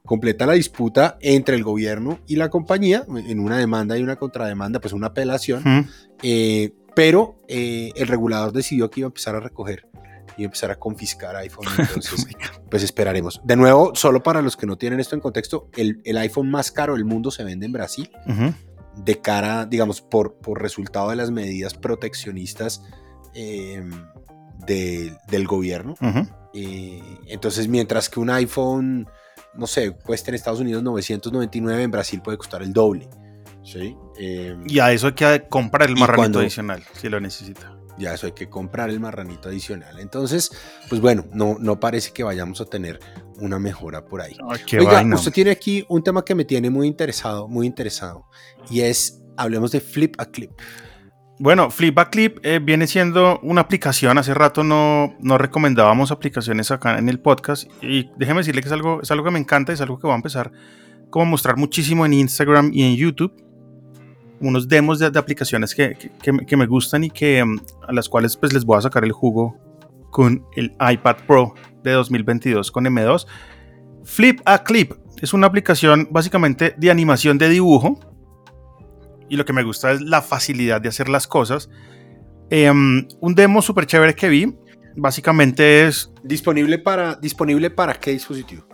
completa 0.04 0.46
la 0.46 0.52
disputa 0.52 1.16
entre 1.20 1.56
el 1.56 1.62
gobierno 1.62 2.20
y 2.26 2.36
la 2.36 2.50
compañía, 2.50 3.04
en 3.08 3.40
una 3.40 3.56
demanda 3.56 3.96
y 3.96 4.02
una 4.02 4.16
contrademanda, 4.16 4.80
pues 4.80 4.92
una 4.92 5.08
apelación, 5.08 5.88
eh, 6.22 6.72
pero 6.94 7.40
eh, 7.48 7.92
el 7.96 8.08
regulador 8.08 8.52
decidió 8.52 8.90
que 8.90 9.00
iba 9.00 9.06
a 9.06 9.10
empezar 9.10 9.34
a 9.36 9.40
recoger 9.40 9.86
y 10.36 10.44
empezar 10.44 10.70
a 10.70 10.76
confiscar 10.78 11.36
iPhone. 11.36 11.66
Entonces, 11.78 12.26
pues 12.70 12.82
esperaremos. 12.82 13.40
De 13.44 13.56
nuevo, 13.56 13.92
solo 13.94 14.22
para 14.22 14.42
los 14.42 14.56
que 14.56 14.66
no 14.66 14.76
tienen 14.76 15.00
esto 15.00 15.14
en 15.14 15.20
contexto, 15.20 15.68
el, 15.76 16.02
iPhone 16.18 16.50
más 16.50 16.72
caro 16.72 16.94
del 16.94 17.04
mundo 17.04 17.30
se 17.30 17.44
vende 17.44 17.66
en 17.66 17.72
Brasil 17.72 18.10
de 19.04 19.20
cara, 19.20 19.66
digamos, 19.66 20.00
por, 20.00 20.34
por 20.34 20.60
resultado 20.60 21.10
de 21.10 21.16
las 21.16 21.30
medidas 21.30 21.74
proteccionistas 21.74 22.82
em, 23.34 23.90
del 24.66 25.46
gobierno. 25.46 25.94
Eh, 26.52 27.02
entonces, 27.26 27.68
mientras 27.68 28.08
que 28.08 28.20
un 28.20 28.30
iPhone, 28.30 29.08
no 29.54 29.66
sé, 29.66 29.92
cuesta 29.92 30.30
en 30.30 30.34
Estados 30.34 30.60
Unidos 30.60 30.82
999, 30.82 31.82
en 31.82 31.90
Brasil 31.90 32.20
puede 32.22 32.38
costar 32.38 32.62
el 32.62 32.72
doble. 32.72 33.08
¿sí? 33.62 33.96
Em, 34.18 34.64
y 34.66 34.78
a 34.78 34.92
eso 34.92 35.08
hay 35.08 35.12
que 35.14 35.46
comprar 35.48 35.88
el 35.88 35.96
marranito 35.96 36.40
adicional, 36.40 36.82
si 36.94 37.08
lo 37.08 37.20
necesita. 37.20 37.79
Ya 38.00 38.14
eso 38.14 38.26
hay 38.26 38.32
que 38.32 38.48
comprar 38.48 38.90
el 38.90 38.98
marranito 38.98 39.48
adicional. 39.48 40.00
Entonces, 40.00 40.50
pues 40.88 41.00
bueno, 41.00 41.26
no, 41.32 41.56
no 41.60 41.78
parece 41.78 42.12
que 42.12 42.24
vayamos 42.24 42.60
a 42.60 42.64
tener 42.64 42.98
una 43.38 43.58
mejora 43.58 44.04
por 44.04 44.22
ahí. 44.22 44.36
Oiga, 44.78 45.04
usted 45.14 45.32
tiene 45.32 45.50
aquí 45.50 45.84
un 45.88 46.02
tema 46.02 46.24
que 46.24 46.34
me 46.34 46.44
tiene 46.44 46.70
muy 46.70 46.86
interesado, 46.86 47.46
muy 47.46 47.66
interesado, 47.66 48.26
y 48.70 48.80
es, 48.80 49.22
hablemos 49.36 49.70
de 49.70 49.80
Flip 49.80 50.14
a 50.18 50.26
Clip. 50.26 50.50
Bueno, 51.38 51.70
Flip 51.70 51.98
a 51.98 52.10
Clip 52.10 52.38
eh, 52.42 52.58
viene 52.62 52.86
siendo 52.86 53.40
una 53.42 53.62
aplicación. 53.62 54.18
Hace 54.18 54.34
rato 54.34 54.62
no, 54.62 55.16
no 55.20 55.38
recomendábamos 55.38 56.10
aplicaciones 56.10 56.70
acá 56.70 56.98
en 56.98 57.08
el 57.08 57.18
podcast. 57.18 57.64
Y 57.80 58.10
déjeme 58.18 58.40
decirle 58.40 58.60
que 58.60 58.68
es 58.68 58.72
algo, 58.72 59.00
es 59.02 59.10
algo 59.10 59.24
que 59.24 59.30
me 59.30 59.38
encanta, 59.38 59.72
es 59.72 59.80
algo 59.80 59.98
que 59.98 60.06
voy 60.06 60.12
a 60.12 60.16
empezar 60.16 60.52
como 61.08 61.24
a 61.24 61.28
mostrar 61.28 61.56
muchísimo 61.56 62.04
en 62.04 62.12
Instagram 62.12 62.70
y 62.74 62.82
en 62.82 62.94
YouTube. 62.94 63.32
Unos 64.40 64.68
demos 64.68 64.98
de, 64.98 65.06
aplicaciones 65.06 65.74
que, 65.74 66.10
que, 66.22 66.56
me 66.56 66.66
gustan 66.66 67.04
y 67.04 67.10
que 67.10 67.44
mm, 67.44 67.60
a 67.88 67.92
las 67.92 68.08
cuales 68.08 68.36
pues 68.36 68.52
les 68.52 68.64
voy 68.64 68.78
a 68.78 68.80
sacar 68.80 69.04
el 69.04 69.12
jugo 69.12 69.56
con 70.10 70.44
el 70.56 70.74
iPad 70.80 71.16
Pro 71.26 71.54
de 71.82 71.92
2022 71.92 72.70
con 72.70 72.84
M2. 72.84 73.26
Flip 74.04 74.40
a 74.44 74.64
Clip 74.64 74.92
es 75.20 75.32
una 75.34 75.46
aplicación 75.46 76.08
básicamente 76.10 76.74
de 76.76 76.90
animación 76.90 77.38
de 77.38 77.48
dibujo 77.48 77.98
y 79.28 79.36
lo 79.36 79.44
que 79.44 79.52
me 79.52 79.62
gusta 79.62 79.92
es 79.92 80.00
la 80.00 80.22
facilidad 80.22 80.80
de 80.80 80.88
hacer 80.88 81.08
las 81.08 81.26
cosas. 81.26 81.70
Em, 82.50 83.06
un 83.20 83.34
demo 83.34 83.62
súper 83.62 83.86
chévere 83.86 84.14
que 84.14 84.28
vi, 84.28 84.52
básicamente 84.96 85.86
es... 85.86 86.10
¿Disponible 86.24 86.78
para, 86.78 87.14
¿Disponible 87.14 87.70
para 87.70 87.94
qué 87.94 88.10
dispositivo? 88.10 88.66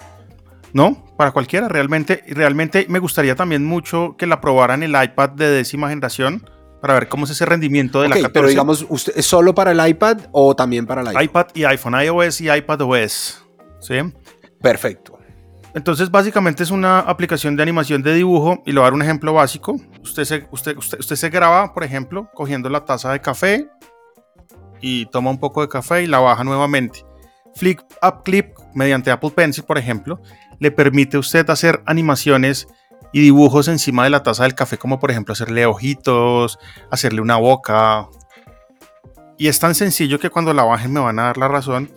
No, 0.77 1.03
para 1.17 1.31
cualquiera, 1.31 1.69
realmente. 1.69 2.23
Realmente 2.29 2.85
me 2.91 2.99
gustaría 2.99 3.35
también 3.35 3.65
mucho 3.65 4.15
que 4.19 4.27
la 4.27 4.43
probaran 4.43 4.83
el 4.83 4.91
iPad 4.91 5.31
de 5.31 5.49
décima 5.49 5.89
generación 5.89 6.51
para 6.83 6.93
ver 6.93 7.09
cómo 7.09 7.25
es 7.25 7.31
ese 7.31 7.47
rendimiento 7.47 8.03
de 8.03 8.11
la 8.11 8.17
14. 8.17 8.33
Pero 8.35 8.49
digamos, 8.49 8.85
¿usted, 8.91 9.15
¿es 9.17 9.25
solo 9.25 9.55
para 9.55 9.73
el 9.73 9.89
iPad 9.89 10.19
o 10.33 10.55
también 10.55 10.85
para 10.85 11.01
el 11.01 11.09
iPhone? 11.09 11.25
iPad 11.25 11.47
y 11.55 11.65
iPhone, 11.65 11.95
iOS 12.03 12.43
y 12.43 12.51
iPadOS. 12.51 13.43
¿Sí? 13.81 13.95
Perfecto. 14.61 15.19
Entonces, 15.75 16.11
básicamente 16.11 16.63
es 16.63 16.71
una 16.71 17.01
aplicación 17.01 17.57
de 17.57 17.63
animación 17.63 18.03
de 18.03 18.13
dibujo 18.13 18.63
y 18.67 18.73
le 18.73 18.75
voy 18.75 18.83
a 18.83 18.85
dar 18.85 18.93
un 18.93 19.03
ejemplo 19.03 19.33
básico. 19.33 19.81
Usted 20.03 20.25
se, 20.25 20.47
usted, 20.51 20.77
usted, 20.77 21.01
usted 21.01 21.17
se 21.17 21.31
graba, 21.31 21.73
por 21.73 21.85
ejemplo, 21.85 22.29
cogiendo 22.35 22.69
la 22.69 22.85
taza 22.85 23.13
de 23.13 23.23
café 23.23 23.67
y 24.83 25.07
toma 25.07 25.31
un 25.31 25.41
poco 25.41 25.63
de 25.63 25.69
café 25.71 26.03
y 26.03 26.07
la 26.07 26.19
baja 26.19 26.45
nuevamente. 26.45 27.07
Flip 27.55 27.81
Up 28.03 28.23
Clip, 28.23 28.55
mediante 28.75 29.11
Apple 29.11 29.31
Pencil, 29.31 29.65
por 29.65 29.79
ejemplo, 29.79 30.21
le 30.59 30.71
permite 30.71 31.17
a 31.17 31.21
usted 31.21 31.49
hacer 31.51 31.83
animaciones 31.87 32.69
y 33.13 33.21
dibujos 33.21 33.69
encima 33.69 34.05
de 34.05 34.11
la 34.11 34.23
taza 34.23 34.43
del 34.43 34.55
café, 34.55 34.79
como 34.79 34.99
por 34.99 35.11
ejemplo 35.11 35.33
hacerle 35.33 35.67
ojitos, 35.67 36.59
hacerle 36.91 37.21
una 37.21 37.37
boca. 37.37 38.09
Y 39.39 39.49
es 39.49 39.59
tan 39.59 39.75
sencillo 39.75 40.19
que 40.19 40.31
cuando 40.31 40.53
la 40.53 40.65
bajen 40.65 40.93
me 40.93 41.01
van 41.01 41.19
a 41.19 41.25
dar 41.25 41.39
la 41.39 41.49
razón 41.49 41.91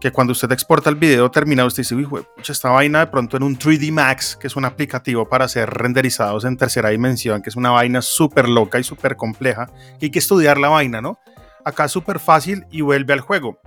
que 0.00 0.10
cuando 0.10 0.32
usted 0.32 0.50
exporta 0.50 0.88
el 0.90 0.96
video 0.96 1.30
terminado, 1.30 1.68
usted 1.68 1.82
dice, 1.82 1.94
uy, 1.94 2.08
esta 2.48 2.70
vaina 2.70 3.00
de 3.00 3.06
pronto 3.08 3.36
en 3.36 3.42
un 3.42 3.58
3D 3.58 3.92
Max, 3.92 4.36
que 4.40 4.46
es 4.46 4.56
un 4.56 4.64
aplicativo 4.64 5.28
para 5.28 5.44
hacer 5.44 5.68
renderizados 5.68 6.44
en 6.44 6.56
tercera 6.56 6.88
dimensión, 6.88 7.42
que 7.42 7.50
es 7.50 7.56
una 7.56 7.70
vaina 7.70 8.00
súper 8.00 8.48
loca 8.48 8.78
y 8.78 8.84
súper 8.84 9.16
compleja, 9.16 9.66
que 9.98 10.06
hay 10.06 10.10
que 10.10 10.18
estudiar 10.18 10.58
la 10.58 10.70
vaina, 10.70 11.02
¿no? 11.02 11.18
Acá 11.64 11.84
es 11.84 11.92
súper 11.92 12.18
fácil 12.18 12.64
y 12.70 12.80
vuelve 12.80 13.12
al 13.12 13.20
juego. 13.20 13.60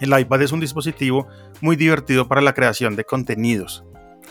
El 0.00 0.18
iPad 0.18 0.42
es 0.42 0.52
un 0.52 0.60
dispositivo 0.60 1.28
muy 1.60 1.76
divertido 1.76 2.28
para 2.28 2.40
la 2.40 2.54
creación 2.54 2.96
de 2.96 3.04
contenidos. 3.04 3.84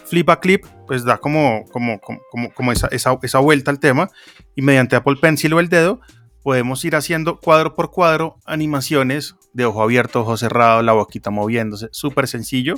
Flip 0.05 0.29
a 0.29 0.39
Clip, 0.39 0.65
pues 0.87 1.03
da 1.05 1.17
como, 1.17 1.65
como, 1.71 1.99
como, 1.99 2.51
como 2.53 2.71
esa, 2.71 2.87
esa, 2.87 3.17
esa 3.21 3.39
vuelta 3.39 3.71
al 3.71 3.79
tema 3.79 4.09
y 4.55 4.61
mediante 4.61 4.95
Apple 4.95 5.15
Pencil 5.21 5.53
o 5.53 5.59
el 5.59 5.69
dedo 5.69 6.01
podemos 6.43 6.83
ir 6.83 6.95
haciendo 6.95 7.39
cuadro 7.39 7.73
por 7.73 7.89
cuadro 7.89 8.35
animaciones 8.45 9.35
de 9.53 9.65
ojo 9.65 9.81
abierto, 9.81 10.21
ojo 10.21 10.37
cerrado, 10.37 10.81
la 10.81 10.91
boquita 10.91 11.31
moviéndose, 11.31 11.87
súper 11.91 12.27
sencillo. 12.27 12.75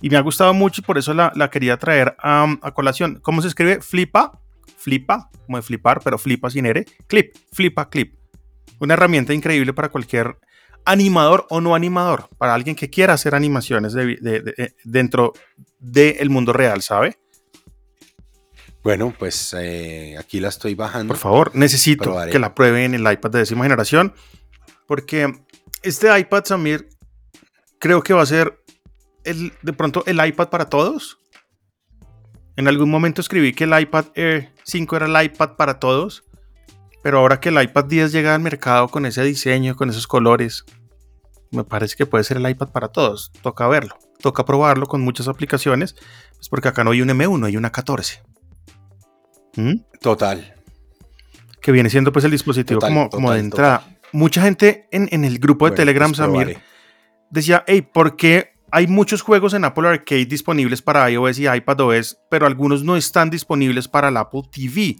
Y 0.00 0.10
me 0.10 0.16
ha 0.16 0.20
gustado 0.20 0.54
mucho 0.54 0.80
y 0.80 0.84
por 0.84 0.98
eso 0.98 1.12
la, 1.14 1.32
quería 1.50 1.76
traer 1.76 2.16
a, 2.18 2.72
colación. 2.74 3.20
¿Cómo 3.22 3.42
se 3.42 3.48
escribe? 3.48 3.80
Flipa, 3.80 4.40
flipa, 4.76 5.30
como 5.46 5.58
de 5.58 5.62
flipar, 5.62 6.00
pero 6.02 6.18
flipa 6.18 6.50
sin 6.50 6.66
R. 6.66 6.84
Clip, 7.06 7.34
flipa, 7.52 7.88
clip. 7.88 8.14
Una 8.80 8.94
herramienta 8.94 9.32
increíble 9.32 9.72
para 9.72 9.90
cualquier 9.90 10.38
animador 10.84 11.46
o 11.50 11.60
no 11.60 11.74
animador, 11.74 12.28
para 12.38 12.54
alguien 12.54 12.76
que 12.76 12.90
quiera 12.90 13.14
hacer 13.14 13.34
animaciones 13.34 13.92
de, 13.92 14.74
dentro 14.84 15.32
del 15.78 16.30
mundo 16.30 16.52
real, 16.52 16.82
¿sabe? 16.82 17.18
Bueno, 18.82 19.14
pues 19.16 19.54
eh, 19.58 20.16
aquí 20.18 20.40
la 20.40 20.48
estoy 20.48 20.74
bajando. 20.74 21.14
Por 21.14 21.20
favor, 21.20 21.54
necesito 21.54 22.16
que 22.30 22.38
la 22.38 22.54
prueben 22.54 22.94
en 22.94 23.06
el 23.06 23.12
iPad 23.12 23.30
de 23.30 23.38
décima 23.40 23.64
generación, 23.64 24.12
porque 24.86 25.32
este 25.82 26.18
iPad, 26.18 26.44
Samir, 26.44 26.88
creo 27.78 28.02
que 28.02 28.12
va 28.12 28.22
a 28.22 28.26
ser 28.26 28.60
el, 29.24 29.52
de 29.62 29.72
pronto 29.72 30.02
el 30.06 30.24
iPad 30.24 30.48
para 30.48 30.68
todos. 30.68 31.18
En 32.56 32.68
algún 32.68 32.90
momento 32.90 33.20
escribí 33.20 33.54
que 33.54 33.64
el 33.64 33.78
iPad 33.78 34.06
Air 34.14 34.52
5 34.64 34.96
era 34.96 35.06
el 35.06 35.26
iPad 35.26 35.56
para 35.56 35.78
todos, 35.78 36.24
pero 37.02 37.18
ahora 37.18 37.40
que 37.40 37.48
el 37.48 37.60
iPad 37.60 37.84
10 37.84 38.12
llega 38.12 38.34
al 38.34 38.40
mercado 38.40 38.88
con 38.88 39.06
ese 39.06 39.22
diseño, 39.22 39.76
con 39.76 39.90
esos 39.90 40.06
colores, 40.06 40.64
me 41.50 41.64
parece 41.64 41.96
que 41.96 42.06
puede 42.06 42.24
ser 42.24 42.38
el 42.38 42.48
iPad 42.48 42.68
para 42.68 42.88
todos. 42.88 43.30
Toca 43.42 43.68
verlo, 43.68 43.96
toca 44.20 44.44
probarlo 44.44 44.86
con 44.86 45.02
muchas 45.02 45.28
aplicaciones, 45.28 45.94
pues 46.36 46.48
porque 46.48 46.68
acá 46.68 46.82
no 46.82 46.92
hay 46.92 47.02
un 47.02 47.08
M1, 47.08 47.46
hay 47.46 47.56
una 47.56 47.70
14. 47.70 48.22
¿Mm? 49.56 49.74
Total. 50.00 50.54
Que 51.60 51.72
viene 51.72 51.90
siendo 51.90 52.12
pues 52.12 52.24
el 52.24 52.30
dispositivo 52.30 52.80
como, 52.80 53.32
de 53.32 53.38
entrada. 53.38 53.84
Mucha 54.12 54.42
gente 54.42 54.88
en, 54.90 55.24
el 55.24 55.38
grupo 55.38 55.68
de 55.68 55.76
Telegram, 55.76 56.10
pues, 56.10 56.18
Samir, 56.18 56.58
decía, 57.30 57.64
hey, 57.66 57.82
¿por 57.82 58.16
qué 58.16 58.52
hay 58.70 58.86
muchos 58.86 59.22
juegos 59.22 59.54
en 59.54 59.64
Apple 59.64 59.88
Arcade 59.88 60.26
disponibles 60.26 60.82
para 60.82 61.10
iOS 61.10 61.38
y 61.38 61.48
iPadOS, 61.48 62.18
pero 62.30 62.46
algunos 62.46 62.82
no 62.82 62.96
están 62.96 63.30
disponibles 63.30 63.88
para 63.88 64.08
el 64.08 64.16
Apple 64.16 64.42
TV? 64.50 64.96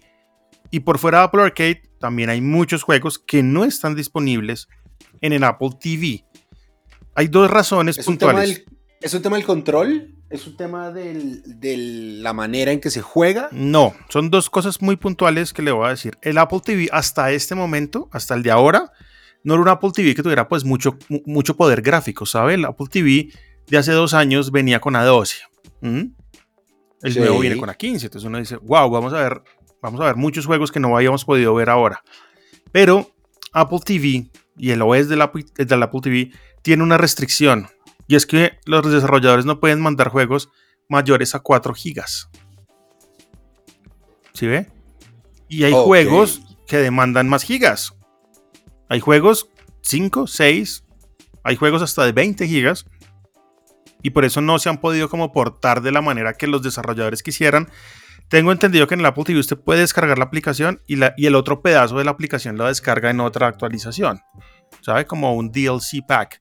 Y 0.71 0.81
por 0.81 0.99
fuera 0.99 1.19
de 1.19 1.25
Apple 1.25 1.43
Arcade 1.43 1.83
también 2.03 2.29
hay 2.29 2.41
muchos 2.41 2.83
juegos 2.83 3.19
que 3.19 3.43
no 3.43 3.65
están 3.65 3.95
disponibles 3.95 4.69
en 5.21 5.33
el 5.33 5.45
Apple 5.45 5.71
TV. 5.81 6.25
Hay 7.15 7.29
dos 7.29 7.49
razones 7.49 8.05
puntuales. 8.05 8.65
¿Es 9.01 9.15
un 9.15 9.23
tema 9.23 9.37
del 9.37 9.47
control? 9.47 10.17
¿Es 10.29 10.47
un 10.47 10.57
tema 10.57 10.91
de 10.91 11.77
la 12.21 12.33
manera 12.33 12.73
en 12.73 12.81
que 12.81 12.91
se 12.91 13.03
juega? 13.03 13.49
No, 13.53 13.95
son 14.09 14.31
dos 14.31 14.51
cosas 14.51 14.83
muy 14.83 14.97
puntuales 14.97 15.53
que 15.53 15.63
le 15.63 15.71
voy 15.71 15.87
a 15.87 15.91
decir. 15.91 16.19
El 16.23 16.39
Apple 16.39 16.61
TV 16.65 16.89
hasta 16.91 17.31
este 17.31 17.55
momento, 17.55 18.09
hasta 18.13 18.35
el 18.35 18.43
de 18.43 18.51
ahora, 18.51 18.93
no 19.45 19.55
era 19.55 19.63
un 19.63 19.69
Apple 19.69 19.91
TV 19.95 20.15
que 20.15 20.23
tuviera 20.23 20.49
pues 20.49 20.65
mucho, 20.65 20.99
mucho 21.25 21.57
poder 21.57 21.83
gráfico, 21.83 22.27
¿sabe? 22.27 22.55
El 22.55 22.65
Apple 22.65 22.87
TV 22.91 23.29
de 23.69 23.79
hace 23.79 23.93
dos 23.93 24.13
años 24.13 24.51
venía 24.51 24.81
con 24.81 24.95
A12. 24.95 25.37
El 25.83 27.17
nuevo 27.17 27.39
viene 27.39 27.57
con 27.57 27.69
A15. 27.69 28.05
Entonces 28.05 28.25
uno 28.25 28.39
dice, 28.39 28.57
wow, 28.57 28.91
vamos 28.91 29.13
a 29.13 29.23
ver, 29.23 29.43
vamos 29.83 30.01
a 30.01 30.05
ver 30.05 30.17
muchos 30.17 30.47
juegos 30.47 30.73
que 30.73 30.81
no 30.81 30.97
habíamos 30.97 31.25
podido 31.25 31.55
ver 31.55 31.69
ahora. 31.69 32.03
Pero 32.71 33.11
Apple 33.53 33.81
TV 33.85 34.31
y 34.57 34.71
el 34.71 34.81
OS 34.81 35.09
del 35.09 35.21
Apple, 35.21 35.45
del 35.55 35.83
Apple 35.83 36.01
TV 36.01 36.31
tiene 36.63 36.83
una 36.83 36.97
restricción 36.97 37.69
y 38.07 38.17
es 38.17 38.27
que 38.27 38.59
los 38.65 38.91
desarrolladores 38.91 39.45
no 39.45 39.61
pueden 39.61 39.81
mandar 39.81 40.09
juegos 40.09 40.49
mayores 40.89 41.35
a 41.35 41.41
4 41.41 41.75
gigas. 41.75 42.31
¿Sí 44.33 44.47
ve? 44.47 44.71
Y 45.49 45.65
hay 45.65 45.73
juegos 45.73 46.41
que 46.67 46.79
demandan 46.79 47.29
más 47.29 47.43
gigas. 47.43 47.95
Hay 48.89 49.01
juegos 49.01 49.49
5, 49.83 50.27
6, 50.27 50.85
hay 51.45 51.57
juegos 51.57 51.83
hasta 51.83 52.05
de 52.05 52.13
20 52.13 52.47
gigas. 52.47 52.87
Y 54.03 54.11
por 54.11 54.25
eso 54.25 54.41
no 54.41 54.59
se 54.59 54.69
han 54.69 54.79
podido 54.79 55.09
como 55.09 55.33
portar 55.33 55.81
de 55.83 55.93
la 55.93 56.03
manera 56.03 56.35
que 56.35 56.47
los 56.47 56.63
desarrolladores 56.63 57.23
quisieran. 57.23 57.71
Tengo 58.33 58.51
entendido 58.51 58.87
que 58.87 58.95
en 58.95 59.01
el 59.01 59.05
Apple 59.05 59.25
TV 59.25 59.39
usted 59.39 59.59
puede 59.59 59.81
descargar 59.81 60.17
la 60.17 60.25
aplicación 60.25 60.81
y, 60.87 60.97
la, 60.97 61.13
y 61.19 61.27
el 61.27 61.35
otro 61.35 61.61
pedazo 61.61 61.99
de 61.99 62.05
la 62.05 62.13
aplicación 62.13 62.57
lo 62.57 62.65
descarga 62.65 63.11
en 63.11 63.21
otra 63.21 63.47
actualización. 63.47 64.23
¿Sabe? 64.81 65.05
Como 65.05 65.35
un 65.35 65.53
DLC 65.53 66.01
pack. 66.09 66.41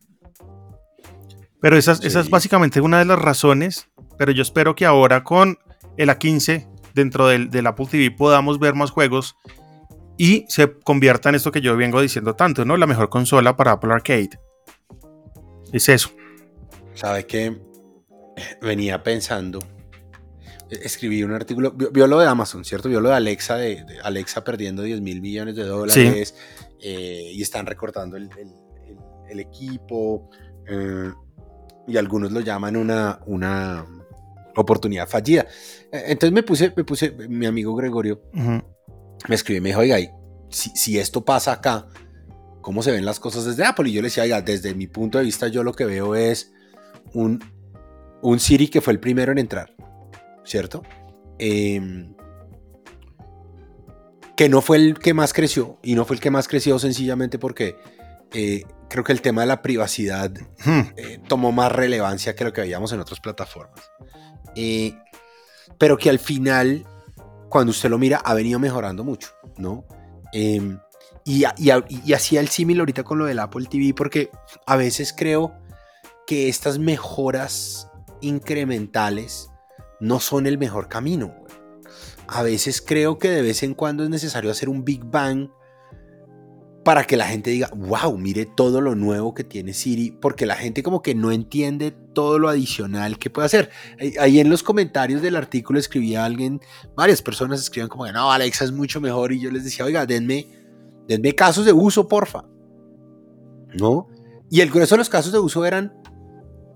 Pero 1.59 1.75
esa, 1.75 1.91
es 1.91 2.29
básicamente 2.29 2.79
una 2.79 2.99
de 2.99 3.03
las 3.03 3.19
razones, 3.19 3.89
pero 4.17 4.31
yo 4.31 4.41
espero 4.41 4.73
que 4.73 4.85
ahora 4.85 5.25
con 5.25 5.59
el 5.97 6.07
A15 6.07 6.69
dentro 6.93 7.27
del, 7.27 7.67
Apple 7.67 7.87
TV 7.91 8.09
podamos 8.09 8.57
ver 8.57 8.73
más 8.73 8.89
juegos 8.89 9.35
y 10.17 10.45
se 10.47 10.71
convierta 10.71 11.27
en 11.27 11.35
esto 11.35 11.51
que 11.51 11.59
yo 11.59 11.75
vengo 11.75 11.99
diciendo 11.99 12.35
tanto, 12.35 12.63
¿no? 12.63 12.77
La 12.77 12.87
mejor 12.87 13.09
consola 13.09 13.57
para 13.57 13.73
Apple 13.73 13.91
Arcade. 13.91 14.39
Es 15.73 15.89
eso. 15.89 16.09
¿Sabe 16.93 17.25
qué? 17.27 17.61
Venía 18.61 19.03
pensando, 19.03 19.59
escribí 20.71 21.23
un 21.23 21.33
artículo, 21.33 21.71
vio, 21.71 22.07
lo 22.07 22.19
de 22.19 22.27
Amazon, 22.27 22.63
¿cierto? 22.63 22.87
Vio 22.87 23.01
lo 23.01 23.09
de 23.09 23.15
Alexa, 23.15 23.57
de, 23.57 23.85
Alexa 24.03 24.43
perdiendo 24.43 24.83
10 24.83 25.01
mil 25.01 25.21
millones 25.21 25.55
de 25.55 25.65
dólares 25.65 26.35
eh, 26.79 27.31
y 27.33 27.41
están 27.41 27.65
recortando 27.65 28.17
el, 28.17 28.29
equipo. 29.39 30.29
Eh, 30.67 31.11
y 31.87 31.97
algunos 31.97 32.31
lo 32.31 32.39
llaman 32.39 32.75
una, 32.75 33.19
una 33.25 33.85
oportunidad 34.55 35.07
fallida. 35.07 35.45
E, 35.91 36.11
entonces 36.11 36.31
me 36.31 36.43
puse, 36.43 36.73
me 36.75 36.83
puse, 36.83 37.11
mi 37.11 37.45
amigo 37.45 37.75
Gregorio 37.75 38.21
me 38.33 39.35
escribió 39.35 39.59
y 39.59 39.61
me 39.61 39.69
dijo, 39.69 39.81
oiga, 39.81 39.97
si, 40.49 40.69
si, 40.71 40.99
esto 40.99 41.23
pasa 41.23 41.53
acá, 41.53 41.87
¿cómo 42.61 42.81
se 42.83 42.91
ven 42.91 43.05
las 43.05 43.19
cosas 43.19 43.45
desde 43.45 43.65
Apple? 43.65 43.89
Y 43.89 43.93
yo 43.93 44.01
le 44.01 44.07
decía, 44.07 44.23
oiga, 44.23 44.41
desde 44.41 44.73
mi 44.73 44.87
punto 44.87 45.17
de 45.17 45.25
vista 45.25 45.47
yo 45.47 45.63
lo 45.63 45.73
que 45.73 45.85
veo 45.85 46.15
es 46.15 46.53
un, 47.13 47.43
un 48.21 48.39
Siri 48.39 48.67
que 48.67 48.81
fue 48.81 48.93
el 48.93 48.99
primero 48.99 49.31
en 49.31 49.37
entrar, 49.37 49.75
¿cierto? 50.43 50.83
Em, 51.39 52.15
que 54.35 54.49
no 54.49 54.61
fue 54.61 54.77
el 54.77 54.99
que 54.99 55.13
más 55.13 55.33
creció, 55.33 55.77
y 55.83 55.95
no 55.95 56.05
fue 56.05 56.15
el 56.15 56.21
que 56.21 56.31
más 56.31 56.47
creció 56.47 56.79
sencillamente 56.79 57.37
porque 57.37 57.75
eh, 58.33 58.63
creo 58.89 59.03
que 59.03 59.11
el 59.11 59.21
tema 59.21 59.41
de 59.41 59.47
la 59.47 59.61
privacidad 59.61 60.31
hmm. 60.65 60.79
eh, 60.97 61.19
tomó 61.27 61.51
más 61.51 61.71
relevancia 61.71 62.35
que 62.35 62.43
lo 62.43 62.53
que 62.53 62.61
veíamos 62.61 62.91
en 62.93 62.99
otras 62.99 63.19
plataformas. 63.19 63.91
Eh, 64.55 64.95
pero 65.77 65.97
que 65.97 66.09
al 66.09 66.19
final, 66.19 66.85
cuando 67.49 67.71
usted 67.71 67.89
lo 67.89 67.97
mira, 67.97 68.17
ha 68.17 68.33
venido 68.33 68.59
mejorando 68.59 69.03
mucho, 69.03 69.29
¿no? 69.57 69.85
Em, 70.33 70.79
Y, 71.23 71.43
y 71.55 72.13
hacía 72.13 72.39
el 72.39 72.47
símil 72.47 72.79
ahorita 72.79 73.03
con 73.03 73.19
lo 73.19 73.25
del 73.25 73.37
Apple 73.37 73.67
TV 73.69 73.93
porque 73.93 74.31
a 74.65 74.75
veces 74.75 75.13
creo 75.15 75.53
que 76.25 76.49
estas 76.49 76.79
mejoras 76.79 77.91
incrementales 78.21 79.50
no 80.01 80.19
son 80.19 80.47
el 80.47 80.57
mejor 80.57 80.89
camino. 80.89 81.33
A 82.27 82.43
veces 82.43 82.81
creo 82.81 83.17
que 83.17 83.29
de 83.29 83.41
vez 83.41 83.63
en 83.63 83.73
cuando 83.73 84.03
es 84.03 84.09
necesario 84.09 84.51
hacer 84.51 84.67
un 84.67 84.83
Big 84.83 85.03
Bang 85.05 85.49
para 86.83 87.03
que 87.03 87.15
la 87.15 87.27
gente 87.27 87.51
diga, 87.51 87.69
wow, 87.75 88.17
mire 88.17 88.45
todo 88.45 88.81
lo 88.81 88.95
nuevo 88.95 89.35
que 89.35 89.43
tiene 89.43 89.73
Siri, 89.73 90.11
porque 90.11 90.47
la 90.47 90.55
gente 90.55 90.81
como 90.81 91.03
que 91.03 91.13
no 91.13 91.31
entiende 91.31 91.91
todo 91.91 92.39
lo 92.39 92.49
adicional 92.49 93.19
que 93.19 93.29
puede 93.29 93.45
hacer. 93.45 93.69
Ahí 94.19 94.39
en 94.39 94.49
los 94.49 94.63
comentarios 94.63 95.21
del 95.21 95.35
artículo 95.35 95.77
escribía 95.77 96.25
alguien, 96.25 96.59
varias 96.95 97.21
personas 97.21 97.61
escribían 97.61 97.89
como 97.89 98.05
que 98.05 98.11
no, 98.11 98.31
Alexa 98.31 98.65
es 98.65 98.71
mucho 98.71 98.99
mejor 98.99 99.31
y 99.31 99.39
yo 99.39 99.51
les 99.51 99.63
decía, 99.63 99.85
oiga, 99.85 100.07
denme, 100.07 100.47
denme 101.07 101.35
casos 101.35 101.65
de 101.65 101.73
uso, 101.73 102.07
porfa. 102.07 102.45
¿No? 103.73 104.07
Y 104.49 104.61
el 104.61 104.71
grueso 104.71 104.95
de 104.95 104.99
los 104.99 105.09
casos 105.09 105.31
de 105.31 105.39
uso 105.39 105.65
eran 105.65 106.00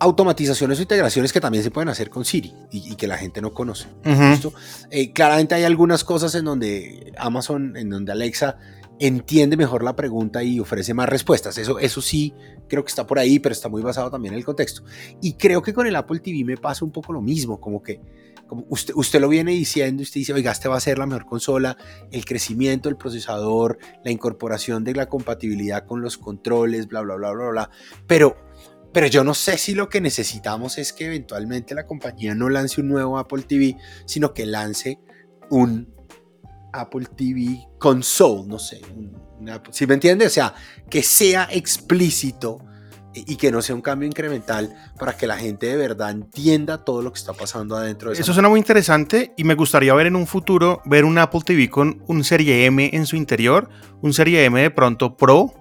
automatizaciones 0.05 0.79
o 0.79 0.81
integraciones 0.81 1.33
que 1.33 1.41
también 1.41 1.63
se 1.63 1.71
pueden 1.71 1.89
hacer 1.89 2.09
con 2.09 2.25
Siri 2.25 2.53
y, 2.71 2.95
que 2.95 3.07
la 3.07 3.17
gente 3.17 3.41
no 3.41 3.51
conoce. 3.51 3.87
Eh, 4.91 5.11
claramente 5.11 5.55
hay 5.55 5.63
algunas 5.63 6.03
cosas 6.03 6.33
en 6.35 6.45
donde 6.45 7.13
Amazon, 7.17 7.75
en 7.75 7.89
donde 7.89 8.11
Alexa 8.11 8.57
entiende 8.99 9.57
mejor 9.57 9.83
la 9.83 9.95
pregunta 9.95 10.43
y 10.43 10.59
ofrece 10.59 10.93
más 10.93 11.09
respuestas. 11.09 11.57
Eso, 11.57 11.79
eso 11.79 12.01
sí, 12.01 12.33
creo 12.69 12.83
que 12.83 12.89
está 12.89 13.05
por 13.05 13.19
ahí, 13.19 13.39
pero 13.39 13.53
está 13.53 13.67
muy 13.67 13.81
basado 13.81 14.09
también 14.11 14.33
en 14.33 14.39
el 14.39 14.45
contexto. 14.45 14.83
Y 15.21 15.33
creo 15.33 15.61
que 15.61 15.73
con 15.73 15.87
el 15.87 15.95
Apple 15.95 16.19
TV 16.19 16.43
me 16.45 16.57
pasa 16.57 16.85
un 16.85 16.91
poco 16.91 17.11
lo 17.11 17.21
mismo, 17.21 17.59
como 17.59 17.81
que 17.81 17.99
como 18.47 18.63
usted, 18.69 18.93
usted 18.95 19.19
lo 19.19 19.27
viene 19.27 19.51
diciendo, 19.51 20.03
usted 20.03 20.19
dice, 20.19 20.33
oiga, 20.33 20.51
este 20.51 20.67
va 20.67 20.77
a 20.77 20.79
ser 20.79 20.99
la 20.99 21.07
mejor 21.07 21.25
consola, 21.25 21.77
el 22.11 22.25
crecimiento 22.25 22.89
del 22.89 22.97
procesador, 22.97 23.79
la 24.03 24.11
incorporación 24.11 24.83
de 24.83 24.93
la 24.93 25.07
compatibilidad 25.07 25.85
con 25.85 26.01
los 26.01 26.17
controles, 26.19 26.87
bla, 26.87 27.01
bla, 27.01 27.15
bla, 27.15 27.31
bla, 27.31 27.49
bla. 27.49 27.69
Pero, 28.05 28.37
pero 28.95 29.07
yo 29.07 29.25
no 29.25 29.33
sé 29.33 29.57
si 29.57 29.75
lo 29.75 29.89
que 29.89 29.99
necesitamos 29.99 30.77
es 30.77 30.93
que 30.93 31.07
eventualmente 31.07 31.75
la 31.75 31.85
compañía 31.85 32.33
no 32.33 32.47
lance 32.47 32.79
un 32.79 32.87
nuevo 32.87 33.17
Apple 33.17 33.43
TV, 33.43 33.75
sino 34.05 34.33
que 34.33 34.45
lance 34.45 35.01
un 35.49 35.93
Apple 36.71 37.05
TV 37.13 37.67
console, 37.77 38.47
no 38.47 38.57
sé, 38.57 38.79
si 39.71 39.85
me 39.85 39.95
entiende? 39.95 40.27
O 40.27 40.29
sea, 40.29 40.55
que 40.89 41.03
sea 41.03 41.49
explícito 41.51 42.59
y 43.13 43.35
que 43.35 43.51
no 43.51 43.61
sea 43.61 43.75
un 43.75 43.81
cambio 43.81 44.07
incremental 44.07 44.73
para 44.97 45.17
que 45.17 45.27
la 45.27 45.35
gente 45.35 45.65
de 45.67 45.75
verdad 45.75 46.11
entienda 46.11 46.85
todo 46.85 47.01
lo 47.01 47.11
que 47.11 47.19
está 47.19 47.33
pasando 47.33 47.75
adentro 47.75 48.11
de 48.11 48.17
Eso 48.21 48.31
suena 48.31 48.47
muy 48.47 48.61
interesante 48.61 49.33
y 49.35 49.43
me 49.43 49.55
gustaría 49.55 49.93
ver 49.93 50.07
en 50.07 50.15
un 50.15 50.25
futuro 50.25 50.81
ver 50.85 51.03
un 51.03 51.17
Apple 51.17 51.41
TV 51.45 51.69
con 51.69 52.01
un 52.07 52.23
Serie 52.23 52.65
M 52.65 52.89
en 52.93 53.05
su 53.05 53.17
interior, 53.17 53.67
un 54.01 54.13
Serie 54.13 54.45
M 54.45 54.61
de 54.61 54.71
pronto 54.71 55.17
Pro. 55.17 55.53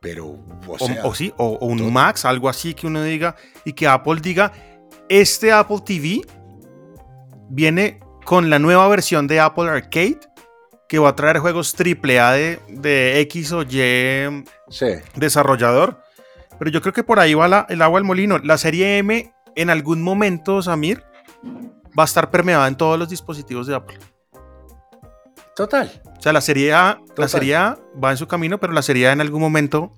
Pero, 0.00 0.36
o, 0.66 1.08
o, 1.08 1.14
sí, 1.14 1.32
o, 1.36 1.58
un 1.66 1.92
Max, 1.92 2.24
algo 2.24 2.48
así 2.48 2.74
que 2.74 2.86
uno 2.86 3.02
diga 3.02 3.36
y 3.64 3.72
que 3.72 3.86
Apple 3.86 4.20
diga, 4.20 4.52
este 5.08 5.52
Apple 5.52 5.80
TV 5.84 6.22
viene 7.48 8.00
con 8.24 8.50
la 8.50 8.58
nueva 8.58 8.88
versión 8.88 9.26
de 9.26 9.40
Apple 9.40 9.68
Arcade 9.70 10.20
que 10.88 10.98
va 10.98 11.10
a 11.10 11.16
traer 11.16 11.38
juegos 11.38 11.74
AAA 11.74 12.32
de, 12.32 12.60
de 12.68 13.20
X 13.20 13.52
o 13.52 13.62
Y 13.62 14.44
desarrollador. 15.16 16.00
Pero 16.58 16.70
yo 16.70 16.80
creo 16.80 16.92
que 16.92 17.02
por 17.02 17.18
ahí 17.18 17.34
va 17.34 17.66
el 17.68 17.82
agua 17.82 17.98
al 17.98 18.04
molino. 18.04 18.38
La 18.38 18.56
serie 18.56 18.98
M 18.98 19.32
en 19.56 19.70
algún 19.70 20.02
momento, 20.02 20.62
Samir, 20.62 21.02
va 21.98 22.04
a 22.04 22.04
estar 22.04 22.30
permeada 22.30 22.68
en 22.68 22.76
todos 22.76 22.98
los 22.98 23.08
dispositivos 23.08 23.66
de 23.66 23.74
Apple. 23.74 23.98
Total. 25.54 25.90
O 26.18 26.20
sea, 26.20 26.32
la 26.32 26.40
serie 26.40 26.72
A, 26.72 27.00
la 27.16 27.28
serie 27.28 27.56
A 27.56 27.78
va 28.02 28.10
en 28.10 28.16
su 28.16 28.26
camino, 28.26 28.58
pero 28.58 28.72
la 28.72 28.82
serie 28.82 29.08
A 29.08 29.12
en 29.12 29.20
algún 29.20 29.40
momento 29.40 29.92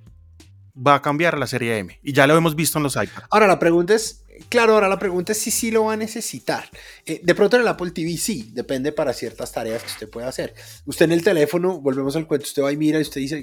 va 0.86 0.96
a 0.96 1.02
cambiar 1.02 1.38
la 1.38 1.46
serie 1.46 1.78
M. 1.78 1.98
Y 2.02 2.12
ya 2.12 2.26
lo 2.26 2.36
hemos 2.36 2.54
visto 2.54 2.78
en 2.78 2.84
los 2.84 2.96
iPads. 2.96 3.26
Ahora 3.30 3.46
la 3.46 3.58
pregunta 3.58 3.94
es, 3.94 4.24
Claro, 4.48 4.74
ahora 4.74 4.88
la 4.88 4.98
pregunta 4.98 5.32
es 5.32 5.38
si 5.38 5.50
sí 5.50 5.70
lo 5.70 5.84
va 5.84 5.94
a 5.94 5.96
necesitar. 5.96 6.70
Eh, 7.04 7.20
de 7.22 7.34
pronto 7.34 7.56
en 7.56 7.62
el 7.62 7.68
Apple 7.68 7.90
TV 7.90 8.16
sí, 8.16 8.50
depende 8.52 8.92
para 8.92 9.12
ciertas 9.12 9.52
tareas 9.52 9.82
que 9.82 9.88
usted 9.88 10.08
pueda 10.08 10.28
hacer. 10.28 10.54
Usted 10.86 11.06
en 11.06 11.12
el 11.12 11.24
teléfono, 11.24 11.80
volvemos 11.80 12.14
al 12.16 12.26
cuento, 12.26 12.46
usted 12.46 12.62
va 12.62 12.72
y 12.72 12.76
mira 12.76 12.98
y 12.98 13.02
usted 13.02 13.20
dice, 13.20 13.42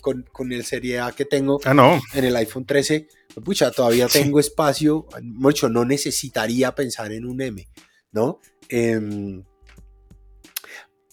con, 0.00 0.24
con 0.32 0.52
el 0.52 0.64
Serie 0.64 1.00
A 1.00 1.12
que 1.12 1.24
tengo 1.24 1.60
ah, 1.64 1.74
no. 1.74 2.00
en 2.14 2.24
el 2.24 2.34
iPhone 2.36 2.66
13, 2.66 3.08
pucha, 3.44 3.70
todavía 3.70 4.08
tengo 4.08 4.40
espacio, 4.40 5.06
mucho, 5.22 5.68
no 5.68 5.84
necesitaría 5.84 6.74
pensar 6.74 7.12
en 7.12 7.24
un 7.24 7.40
M, 7.40 7.68
¿no? 8.10 8.40
Em, 8.68 9.44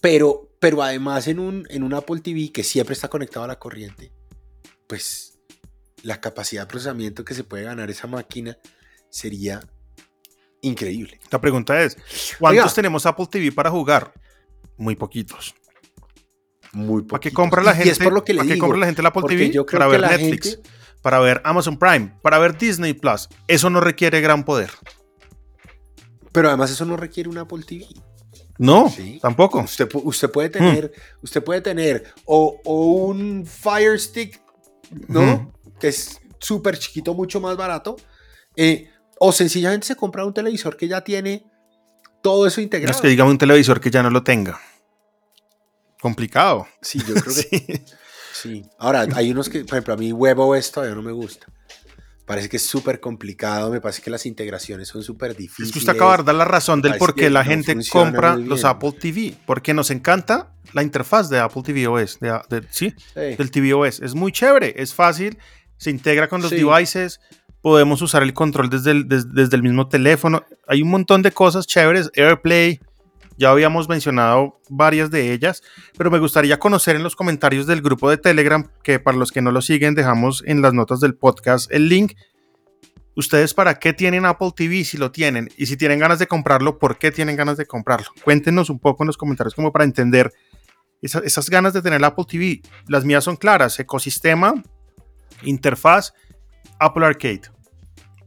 pero, 0.02 0.50
pero 0.60 0.82
además 0.82 1.28
en 1.28 1.40
un, 1.40 1.68
en 1.70 1.84
un 1.84 1.94
Apple 1.94 2.22
TV 2.22 2.52
que 2.52 2.64
siempre 2.64 2.94
está 2.94 3.10
conectado 3.10 3.46
a 3.46 3.50
la 3.50 3.60
corriente, 3.60 4.12
pues 4.88 5.29
la 6.04 6.22
capacidad 6.22 6.64
de 6.64 6.68
procesamiento 6.68 7.26
que 7.26 7.34
se 7.34 7.44
puede 7.44 7.64
ganar 7.64 7.90
esa 7.90 8.08
máquina 8.08 8.58
sería 9.10 9.60
increíble. 10.62 11.20
La 11.32 11.40
pregunta 11.42 11.82
es, 11.82 11.98
¿cuántos 12.40 12.74
tenemos 12.74 13.06
Apple 13.06 13.28
TV 13.30 13.52
para 13.52 13.70
jugar? 13.70 14.14
Muy 14.78 14.96
poquitos. 14.96 15.56
Muy 16.72 17.04
poquitos. 17.04 17.10
¿Para 17.10 17.20
qué 17.22 17.32
compra 17.32 17.64
la 17.64 17.76
gente? 17.76 18.04
por 18.04 18.14
lo 18.14 18.24
que 18.24 18.34
le 18.34 18.58
compra 18.58 18.80
la 18.80 18.86
gente 18.86 19.02
el 19.02 19.08
Apple 19.08 19.24
TV? 19.28 19.64
para 19.66 19.88
ver 19.88 20.02
Netflix, 20.02 20.60
para 21.02 21.20
ver 21.20 21.42
Amazon 21.44 21.78
Prime, 21.78 22.14
para 22.22 22.40
ver 22.40 22.58
Disney 22.58 22.94
Plus. 22.94 23.28
Eso 23.48 23.70
no 23.70 23.82
requiere 23.82 24.22
gran 24.22 24.44
poder. 24.44 24.72
Pero 26.32 26.50
además 26.50 26.72
eso 26.72 26.86
no 26.86 26.96
requiere 26.96 27.30
un 27.30 27.38
Apple 27.38 27.64
TV. 27.66 27.88
No, 28.60 28.94
tampoco. 29.22 29.62
Usted, 29.62 29.90
usted, 29.94 30.30
puede 30.30 30.50
tener, 30.50 30.92
hmm. 30.94 31.24
usted 31.24 31.44
puede 31.44 31.62
tener 31.62 32.14
o, 32.26 32.60
un 32.66 33.46
Fire 33.46 33.98
Stick, 33.98 34.42
¿no? 35.08 35.54
Que 35.80 35.90
es 35.90 36.20
súper 36.40 36.78
chiquito, 36.78 37.14
mucho 37.14 37.40
más 37.40 37.58
barato. 37.58 37.96
Eh, 38.56 38.90
o 39.20 39.32
sencillamente 39.32 39.88
se 39.88 39.96
compra 39.96 40.26
un 40.26 40.34
televisor 40.34 40.78
que 40.78 40.88
ya 40.88 41.02
tiene 41.02 41.46
todo 42.22 42.48
eso 42.48 42.62
integrado. 42.62 42.96
es 42.96 43.02
que 43.02 43.08
digamos 43.08 43.32
un 43.32 43.38
televisor 43.38 43.80
que 43.80 43.92
ya 43.92 44.04
no 44.04 44.10
lo 44.10 44.24
tenga. 44.24 44.60
Complicado. 46.02 46.68
Sí, 46.82 47.00
yo 47.00 47.14
creo 47.14 47.36
que 47.36 47.84
sí. 48.34 48.66
Ahora, 48.78 49.06
hay 49.16 49.32
unos 49.32 49.50
que, 49.50 49.66
por 49.66 49.76
ejemplo, 49.76 49.94
a 49.94 49.98
mí 49.98 50.14
WebOS 50.14 50.72
todavía 50.72 50.96
no 50.96 51.02
me 51.02 51.12
gusta. 51.12 51.48
Parece 52.26 52.48
que 52.48 52.58
es 52.58 52.66
súper 52.66 53.00
complicado, 53.00 53.72
me 53.72 53.82
parece 53.82 54.04
que 54.04 54.12
las 54.12 54.28
integraciones 54.28 54.88
son 54.88 55.02
súper 55.02 55.36
difíciles. 55.36 55.70
Es 55.70 55.74
que 55.74 55.80
usted 55.80 55.94
acaba 55.94 56.16
de 56.18 56.24
dar 56.24 56.36
la 56.36 56.46
razón 56.46 56.80
del 56.80 56.96
por 56.98 57.16
qué 57.16 57.32
la 57.32 57.44
gente 57.44 57.76
compra 57.92 58.36
los 58.36 58.66
Apple 58.66 58.92
TV, 58.92 59.34
porque 59.48 59.74
nos 59.74 59.90
encanta 59.90 60.54
la 60.74 60.84
interfaz 60.84 61.28
de 61.30 61.40
Apple 61.40 61.64
TV 61.64 61.88
OS, 61.88 62.20
¿sí? 62.70 62.94
del 63.16 63.50
TV 63.50 63.74
OS. 63.74 64.00
Es 64.02 64.14
muy 64.14 64.32
chévere, 64.32 64.76
es 64.78 64.94
fácil, 64.94 65.40
se 65.80 65.90
integra 65.90 66.28
con 66.28 66.42
los 66.42 66.52
devices, 66.52 67.22
podemos 67.62 68.02
usar 68.02 68.22
el 68.22 68.34
control 68.34 68.70
desde 68.70 68.92
el, 68.92 69.08
desde, 69.08 69.56
el 69.56 69.64
mismo 69.64 69.88
teléfono. 69.88 70.44
Hay 70.68 70.82
un 70.82 70.90
montón 70.90 71.22
de 71.22 71.32
cosas 71.32 71.66
chéveres. 71.66 72.12
AirPlay, 72.16 72.82
ya 73.38 73.50
habíamos 73.50 73.88
mencionado 73.88 74.60
varias 74.68 75.10
de 75.10 75.32
ellas, 75.32 75.64
pero 75.98 76.12
me 76.12 76.20
gustaría 76.20 76.60
conocer 76.60 76.98
en 76.98 77.04
los 77.04 77.16
comentarios 77.16 77.66
del 77.66 77.82
grupo 77.82 78.10
de 78.10 78.18
Telegram, 78.18 78.70
que 78.84 79.00
para 79.00 79.18
los 79.18 79.32
que 79.32 79.42
no 79.42 79.52
lo 79.52 79.62
siguen 79.62 79.96
dejamos 79.96 80.44
en 80.46 80.62
las 80.62 80.74
notas 80.74 81.00
del 81.00 81.16
podcast 81.16 81.72
el 81.72 81.88
link. 81.88 82.14
¿Ustedes 83.16 83.54
para 83.54 83.80
qué 83.80 83.94
tienen 83.94 84.26
Apple 84.26 84.52
TV 84.56 84.84
si 84.84 84.98
lo 84.98 85.12
tienen? 85.12 85.50
Y 85.58 85.66
si 85.66 85.78
tienen 85.78 86.00
ganas 86.00 86.20
de 86.20 86.28
comprarlo, 86.28 86.78
¿por 86.78 86.98
qué 86.98 87.12
tienen 87.12 87.38
ganas 87.38 87.58
de 87.58 87.66
comprarlo? 87.66 88.08
Cuéntenos 88.24 88.70
un 88.70 88.80
poco 88.80 89.04
en 89.04 89.08
los 89.08 89.18
comentarios 89.18 89.56
como 89.56 89.72
para 89.72 89.86
entender 89.86 90.32
esas, 91.02 91.24
esas 91.24 91.50
ganas 91.50 91.74
de 91.74 91.82
tener 91.82 92.04
Apple 92.04 92.26
TV. 92.28 92.62
Las 92.88 93.06
mías 93.06 93.24
son 93.24 93.38
claras, 93.38 93.80
ecosistema, 93.80 94.62
interfaz 95.44 96.14
Apple 96.80 97.06
Arcade 97.06 97.42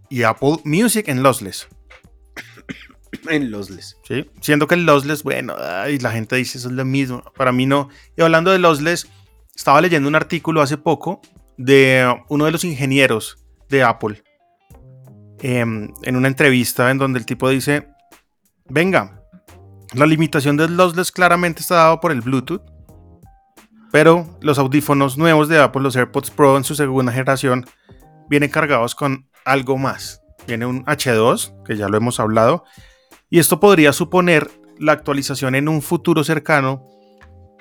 y 0.08 0.22
Apple 0.22 0.56
Music 0.64 1.08
en 1.08 1.22
Lossless. 1.22 1.68
En 3.28 3.50
Lossless. 3.50 3.98
Sí, 4.08 4.28
siendo 4.40 4.66
que 4.66 4.74
el 4.74 4.86
Lossless, 4.86 5.22
bueno, 5.22 5.54
y 5.88 5.98
la 5.98 6.10
gente 6.10 6.36
dice 6.36 6.58
eso 6.58 6.68
es 6.68 6.74
lo 6.74 6.84
mismo. 6.84 7.22
Para 7.36 7.52
mí 7.52 7.66
no. 7.66 7.88
Y 8.16 8.22
hablando 8.22 8.50
de 8.50 8.58
Lossless, 8.58 9.06
estaba 9.54 9.80
leyendo 9.80 10.08
un 10.08 10.14
artículo 10.14 10.62
hace 10.62 10.78
poco 10.78 11.20
de 11.56 12.12
uno 12.28 12.46
de 12.46 12.52
los 12.52 12.64
ingenieros 12.64 13.38
de 13.68 13.82
Apple 13.82 14.22
em, 15.40 15.92
en 16.02 16.16
una 16.16 16.28
entrevista 16.28 16.90
en 16.90 16.98
donde 16.98 17.18
el 17.18 17.26
tipo 17.26 17.48
dice, 17.48 17.88
venga, 18.68 19.22
la 19.94 20.06
limitación 20.06 20.56
del 20.56 20.76
lossless 20.76 21.12
claramente 21.12 21.60
está 21.60 21.76
dado 21.76 22.00
por 22.00 22.12
el 22.12 22.22
Bluetooth, 22.22 22.62
pero 23.92 24.38
los 24.40 24.58
audífonos 24.58 25.18
nuevos 25.18 25.48
de 25.48 25.60
Apple, 25.60 25.82
los 25.82 25.94
AirPods 25.94 26.30
Pro 26.30 26.56
en 26.56 26.64
su 26.64 26.74
segunda 26.74 27.12
generación, 27.12 27.66
vienen 28.28 28.50
cargados 28.50 28.94
con 28.94 29.28
algo 29.44 29.76
más. 29.76 30.22
Viene 30.46 30.66
un 30.66 30.84
H2, 30.86 31.62
que 31.64 31.76
ya 31.76 31.88
lo 31.88 31.98
hemos 31.98 32.18
hablado, 32.18 32.64
y 33.30 33.38
esto 33.38 33.60
podría 33.60 33.92
suponer 33.92 34.50
la 34.78 34.92
actualización 34.92 35.54
en 35.54 35.68
un 35.68 35.82
futuro 35.82 36.24
cercano 36.24 36.84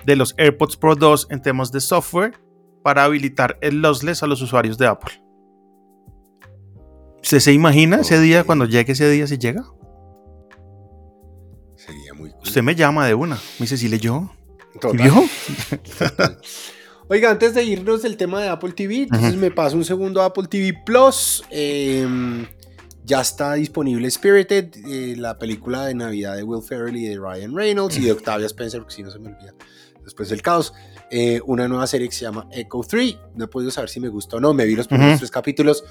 de 0.06 0.16
los 0.16 0.34
AirPods 0.38 0.78
Pro 0.78 0.96
2 0.96 1.28
en 1.30 1.42
temas 1.42 1.72
de 1.72 1.82
software 1.82 2.34
para 2.82 3.04
habilitar 3.04 3.58
el 3.62 3.82
lossless 3.82 4.24
a 4.24 4.28
los 4.28 4.42
usuarios 4.42 4.78
de 4.78 4.88
Apple. 4.88 5.22
¿Usted 7.22 7.40
se 7.40 7.54
imagina 7.54 7.98
ese 7.98 8.20
día 8.20 8.44
cuando 8.44 8.66
llegue 8.66 8.94
ese 8.94 9.10
día 9.10 9.28
si 9.28 9.38
llega? 9.38 9.64
Sería 11.76 12.14
muy 12.16 12.32
Usted 12.42 12.64
me 12.64 12.74
llama 12.74 13.06
de 13.06 13.14
una, 13.14 13.36
me 13.36 13.66
dice, 13.66 13.78
si 13.78 13.88
leyó. 13.88 14.32
¿Vio? 14.94 15.24
Oiga, 17.08 17.32
antes 17.32 17.54
de 17.54 17.64
irnos 17.64 18.02
del 18.02 18.16
tema 18.16 18.42
de 18.42 18.50
Apple 18.50 18.72
TV, 18.72 19.04
entonces 19.04 19.36
me 19.36 19.52
paso 19.52 19.76
un 19.76 19.84
segundo 19.84 20.22
a 20.22 20.26
Apple 20.26 20.48
TV 20.50 20.74
Plus. 20.86 21.44
Eh, 21.50 22.08
ya 23.04 23.22
está 23.22 23.54
disponible 23.56 24.10
Spirited, 24.10 24.70
eh, 24.88 25.16
la 25.18 25.38
película 25.38 25.86
de 25.86 25.96
Navidad 25.96 26.36
de 26.36 26.44
Will 26.44 26.64
Ferrell 26.64 26.96
y 26.96 27.06
de 27.06 27.18
Ryan 27.18 27.56
Reynolds 27.56 27.98
y 27.98 28.06
de 28.06 28.14
Octavia 28.14 28.46
Spencer, 28.46 28.80
porque 28.80 28.96
si 28.96 29.04
no 29.04 29.12
se 29.12 29.20
me 29.20 29.30
olvida 29.30 29.54
después 30.04 30.30
del 30.30 30.42
caos. 30.42 30.74
Eh, 31.10 31.42
una 31.46 31.68
nueva 31.68 31.88
serie 31.88 32.08
que 32.08 32.16
se 32.16 32.22
llama 32.22 32.48
Echo 32.52 32.82
3. 32.88 33.18
No 33.36 33.46
he 33.46 33.48
podido 33.48 33.72
saber 33.72 33.90
si 33.90 34.00
me 34.00 34.10
gustó 34.10 34.38
o 34.38 34.40
no. 34.40 34.54
Me 34.54 34.66
vi 34.66 34.76
los 34.76 34.88
primeros 34.88 35.20
tres 35.20 35.32
capítulos 35.32 35.84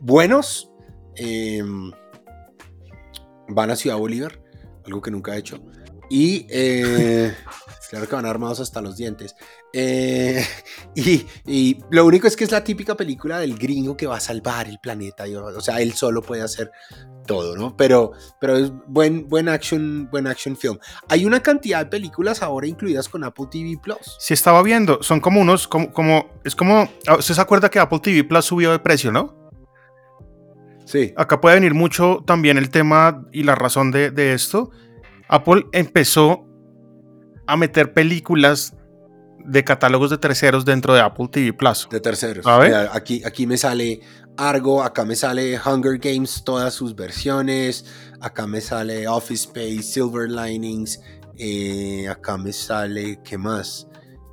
buenos. 0.00 0.70
Eh, 1.16 1.62
van 3.48 3.70
a 3.70 3.76
Ciudad 3.76 3.96
Bolívar, 3.96 4.40
algo 4.84 5.00
que 5.00 5.10
nunca 5.10 5.34
he 5.34 5.38
hecho. 5.38 5.60
Y 6.08 6.46
eh, 6.50 7.34
claro 7.88 8.08
que 8.08 8.14
van 8.14 8.26
armados 8.26 8.60
hasta 8.60 8.80
los 8.80 8.96
dientes. 8.96 9.34
Eh, 9.72 10.44
y, 10.94 11.26
y 11.46 11.78
lo 11.90 12.06
único 12.06 12.26
es 12.26 12.36
que 12.36 12.44
es 12.44 12.52
la 12.52 12.64
típica 12.64 12.96
película 12.96 13.38
del 13.38 13.56
gringo 13.56 13.96
que 13.96 14.06
va 14.06 14.16
a 14.16 14.20
salvar 14.20 14.68
el 14.68 14.78
planeta. 14.78 15.26
y, 15.26 15.34
o 15.34 15.60
sea, 15.60 15.80
él 15.80 15.92
solo 15.94 16.22
puede 16.22 16.42
hacer 16.42 16.70
todo, 17.26 17.56
¿no? 17.56 17.76
Pero, 17.76 18.12
pero 18.40 18.56
es 18.56 18.72
buen, 18.86 19.28
buen, 19.28 19.48
action, 19.48 20.08
buen 20.10 20.26
action 20.26 20.56
film. 20.56 20.78
Hay 21.08 21.26
una 21.26 21.40
cantidad 21.40 21.80
de 21.80 21.86
películas 21.86 22.42
ahora 22.42 22.66
incluidas 22.66 23.08
con 23.08 23.24
Apple 23.24 23.46
TV 23.50 23.78
Plus. 23.82 24.16
Si 24.18 24.32
estaba 24.32 24.62
viendo, 24.62 25.02
son 25.02 25.20
como 25.20 25.40
unos, 25.40 25.68
como, 25.68 25.92
como, 25.92 26.30
es 26.44 26.54
como, 26.54 26.88
ah, 27.06 27.16
¿usted 27.18 27.34
se 27.34 27.40
acuerda 27.40 27.68
que 27.68 27.78
Apple 27.78 28.00
TV 28.00 28.24
Plus 28.24 28.44
subió 28.46 28.70
de 28.70 28.78
precio, 28.78 29.12
no? 29.12 29.50
Sí. 30.86 31.12
Acá 31.16 31.40
puede 31.40 31.56
venir 31.56 31.74
mucho 31.74 32.22
también 32.24 32.56
el 32.56 32.70
tema 32.70 33.24
y 33.32 33.42
la 33.42 33.56
razón 33.56 33.90
de, 33.90 34.10
de 34.10 34.32
esto. 34.32 34.70
Apple 35.28 35.66
empezó 35.72 36.45
a 37.46 37.56
meter 37.56 37.92
películas 37.92 38.74
de 39.44 39.62
catálogos 39.62 40.10
de 40.10 40.18
terceros 40.18 40.64
dentro 40.64 40.92
de 40.94 41.00
Apple 41.00 41.28
TV 41.30 41.52
Plus. 41.52 41.86
De 41.90 42.00
terceros. 42.00 42.46
A 42.46 42.58
ver. 42.58 42.68
Mira, 42.68 42.90
aquí, 42.92 43.22
aquí 43.24 43.46
me 43.46 43.56
sale 43.56 44.00
Argo, 44.36 44.82
acá 44.82 45.04
me 45.04 45.14
sale 45.16 45.58
Hunger 45.64 45.98
Games, 45.98 46.42
todas 46.44 46.74
sus 46.74 46.94
versiones. 46.96 47.84
Acá 48.20 48.46
me 48.46 48.60
sale 48.60 49.06
Office 49.08 49.44
Space, 49.46 49.82
Silver 49.82 50.28
Linings. 50.30 51.00
eh, 51.38 52.08
acá 52.08 52.36
me 52.38 52.52
sale, 52.52 53.20
¿qué 53.22 53.36
más? 53.38 53.86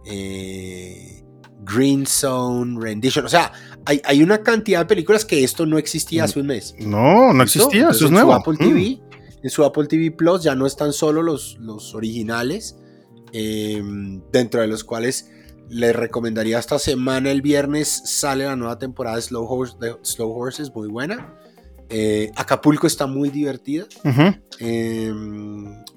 Eh, 0.06 1.24
Green 1.66 2.06
Zone, 2.06 2.78
Rendition. 2.80 3.26
O 3.26 3.30
sea, 3.30 3.52
hay, 3.86 4.02
hay 4.06 4.22
una 4.24 4.40
cantidad 4.42 4.80
de 4.80 4.86
películas 4.86 5.24
que 5.26 5.44
esto 5.44 5.66
no 5.66 5.78
existía 5.78 6.24
hace 6.26 6.40
un 6.40 6.48
mes. 6.48 6.76
No, 6.80 7.34
no 7.34 7.44
¿Listo? 7.44 7.60
existía, 7.60 7.82
Entonces, 7.82 7.96
eso 7.98 8.06
es 8.06 8.10
en 8.10 8.14
nuevo. 8.16 8.32
Su 8.32 8.38
Apple 8.38 8.54
Mm. 8.66 8.70
TV, 8.70 9.02
En 9.44 9.50
su 9.50 9.64
Apple 9.66 9.88
TV 9.88 10.12
Plus 10.12 10.42
ya 10.44 10.56
no 10.56 10.66
están 10.66 10.92
solo 10.94 11.22
los, 11.22 11.58
los 11.60 11.94
originales, 11.96 12.78
eh, 13.34 13.82
dentro 14.32 14.62
de 14.62 14.68
los 14.68 14.84
cuales 14.84 15.30
les 15.70 15.96
recomendaría 15.96 16.60
esta 16.60 16.78
semana, 16.80 17.32
el 17.32 17.42
viernes, 17.42 18.02
sale 18.06 18.46
la 18.46 18.56
nueva 18.56 18.78
temporada 18.78 19.16
de 19.16 19.22
Slow, 19.24 19.46
Horse- 19.48 19.78
de 19.80 19.96
Slow 20.04 20.32
Horses, 20.32 20.72
muy 20.76 20.88
buena. 20.88 21.34
Eh, 21.90 22.32
Acapulco 22.36 22.88
está 22.88 23.08
muy 23.08 23.30
divertida. 23.30 23.86
Eh, 24.60 25.12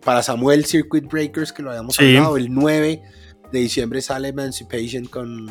para 0.04 0.22
Samuel, 0.22 0.64
Circuit 0.64 1.04
Breakers, 1.10 1.52
que 1.52 1.62
lo 1.62 1.70
habíamos 1.70 1.96
Sí. 1.96 2.16
hablado, 2.16 2.36
el 2.36 2.52
9 2.52 3.02
de 3.52 3.58
diciembre 3.58 4.00
sale 4.02 4.28
Emancipation 4.28 5.04
con, 5.06 5.46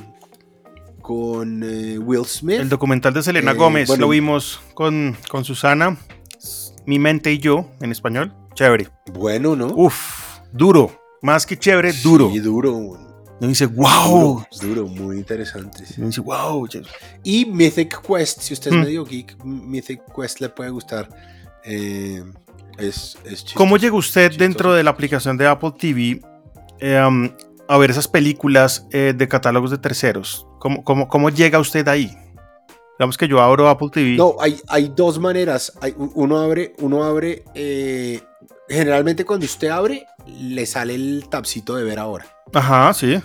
con 1.01 1.63
eh, 1.63 1.97
Will 1.99 2.25
Smith. 2.25 2.59
El 2.61 2.69
documental 2.69 3.13
de 3.13 3.23
Selena 3.23 3.51
Eh, 3.51 3.55
Gómez 3.55 3.87
bueno. 3.87 4.01
lo 4.01 4.09
vimos 4.09 4.59
con, 4.73 5.15
con 5.29 5.43
Susana, 5.45 5.97
Mi 6.87 6.99
mente 6.99 7.31
y 7.33 7.39
yo 7.39 7.71
en 7.81 7.91
español. 7.91 8.33
Chévere. 8.53 8.87
Bueno, 9.13 9.55
¿no? 9.55 9.67
Uf, 9.75 10.39
duro. 10.53 10.91
Más 11.21 11.45
que 11.45 11.57
chévere, 11.57 11.91
duro. 12.03 12.29
Sí, 12.31 12.39
duro. 12.39 12.97
Y 13.41 13.47
dice, 13.47 13.67
Duro, 13.67 13.81
wow. 13.89 14.45
duro, 14.61 14.87
muy 14.87 15.17
interesante. 15.17 15.85
sí. 15.85 15.95
Y 15.97 16.01
dice, 16.05 16.21
wow. 16.21 16.67
Y 17.23 17.45
Mythic 17.45 18.01
Quest, 18.01 18.41
si 18.41 18.53
usted 18.53 18.71
es 18.71 18.77
Mm. 18.77 18.81
medio 18.81 19.05
geek, 19.05 19.35
Mythic 19.43 20.01
Quest 20.15 20.39
le 20.39 20.49
puede 20.49 20.69
gustar. 20.69 21.09
Eh, 21.65 22.23
es, 22.77 23.17
es 23.25 23.39
chistoso. 23.43 23.55
¿Cómo 23.57 23.77
llegó 23.77 23.97
usted 23.97 24.29
chistoso. 24.29 24.43
dentro 24.43 24.73
de 24.73 24.83
la 24.83 24.91
aplicación 24.91 25.35
de 25.37 25.47
Apple 25.47 25.73
TV 25.77 26.21
eh, 26.79 27.01
um, 27.05 27.29
a 27.67 27.77
ver 27.77 27.89
esas 27.91 28.07
películas 28.07 28.85
eh, 28.91 29.13
de 29.15 29.27
catálogos 29.27 29.71
de 29.71 29.79
terceros? 29.79 30.45
¿Cómo, 30.59 30.83
cómo, 30.83 31.07
cómo 31.07 31.29
llega 31.29 31.59
usted 31.59 31.87
ahí? 31.87 32.15
Digamos 32.97 33.17
que 33.17 33.27
yo 33.27 33.41
abro 33.41 33.67
Apple 33.69 33.89
TV. 33.91 34.11
No, 34.15 34.35
hay, 34.39 34.59
hay 34.67 34.91
dos 34.95 35.19
maneras. 35.19 35.73
Hay, 35.81 35.93
uno 35.97 36.39
abre, 36.39 36.73
uno 36.79 37.03
abre. 37.03 37.43
eh, 37.53 38.21
generalmente 38.69 39.25
cuando 39.25 39.45
usted 39.45 39.67
abre, 39.67 40.05
le 40.27 40.65
sale 40.65 40.95
el 40.95 41.27
tabcito 41.29 41.75
de 41.75 41.83
ver 41.83 41.99
ahora. 41.99 42.25
Ajá, 42.53 42.93
sí. 42.93 43.19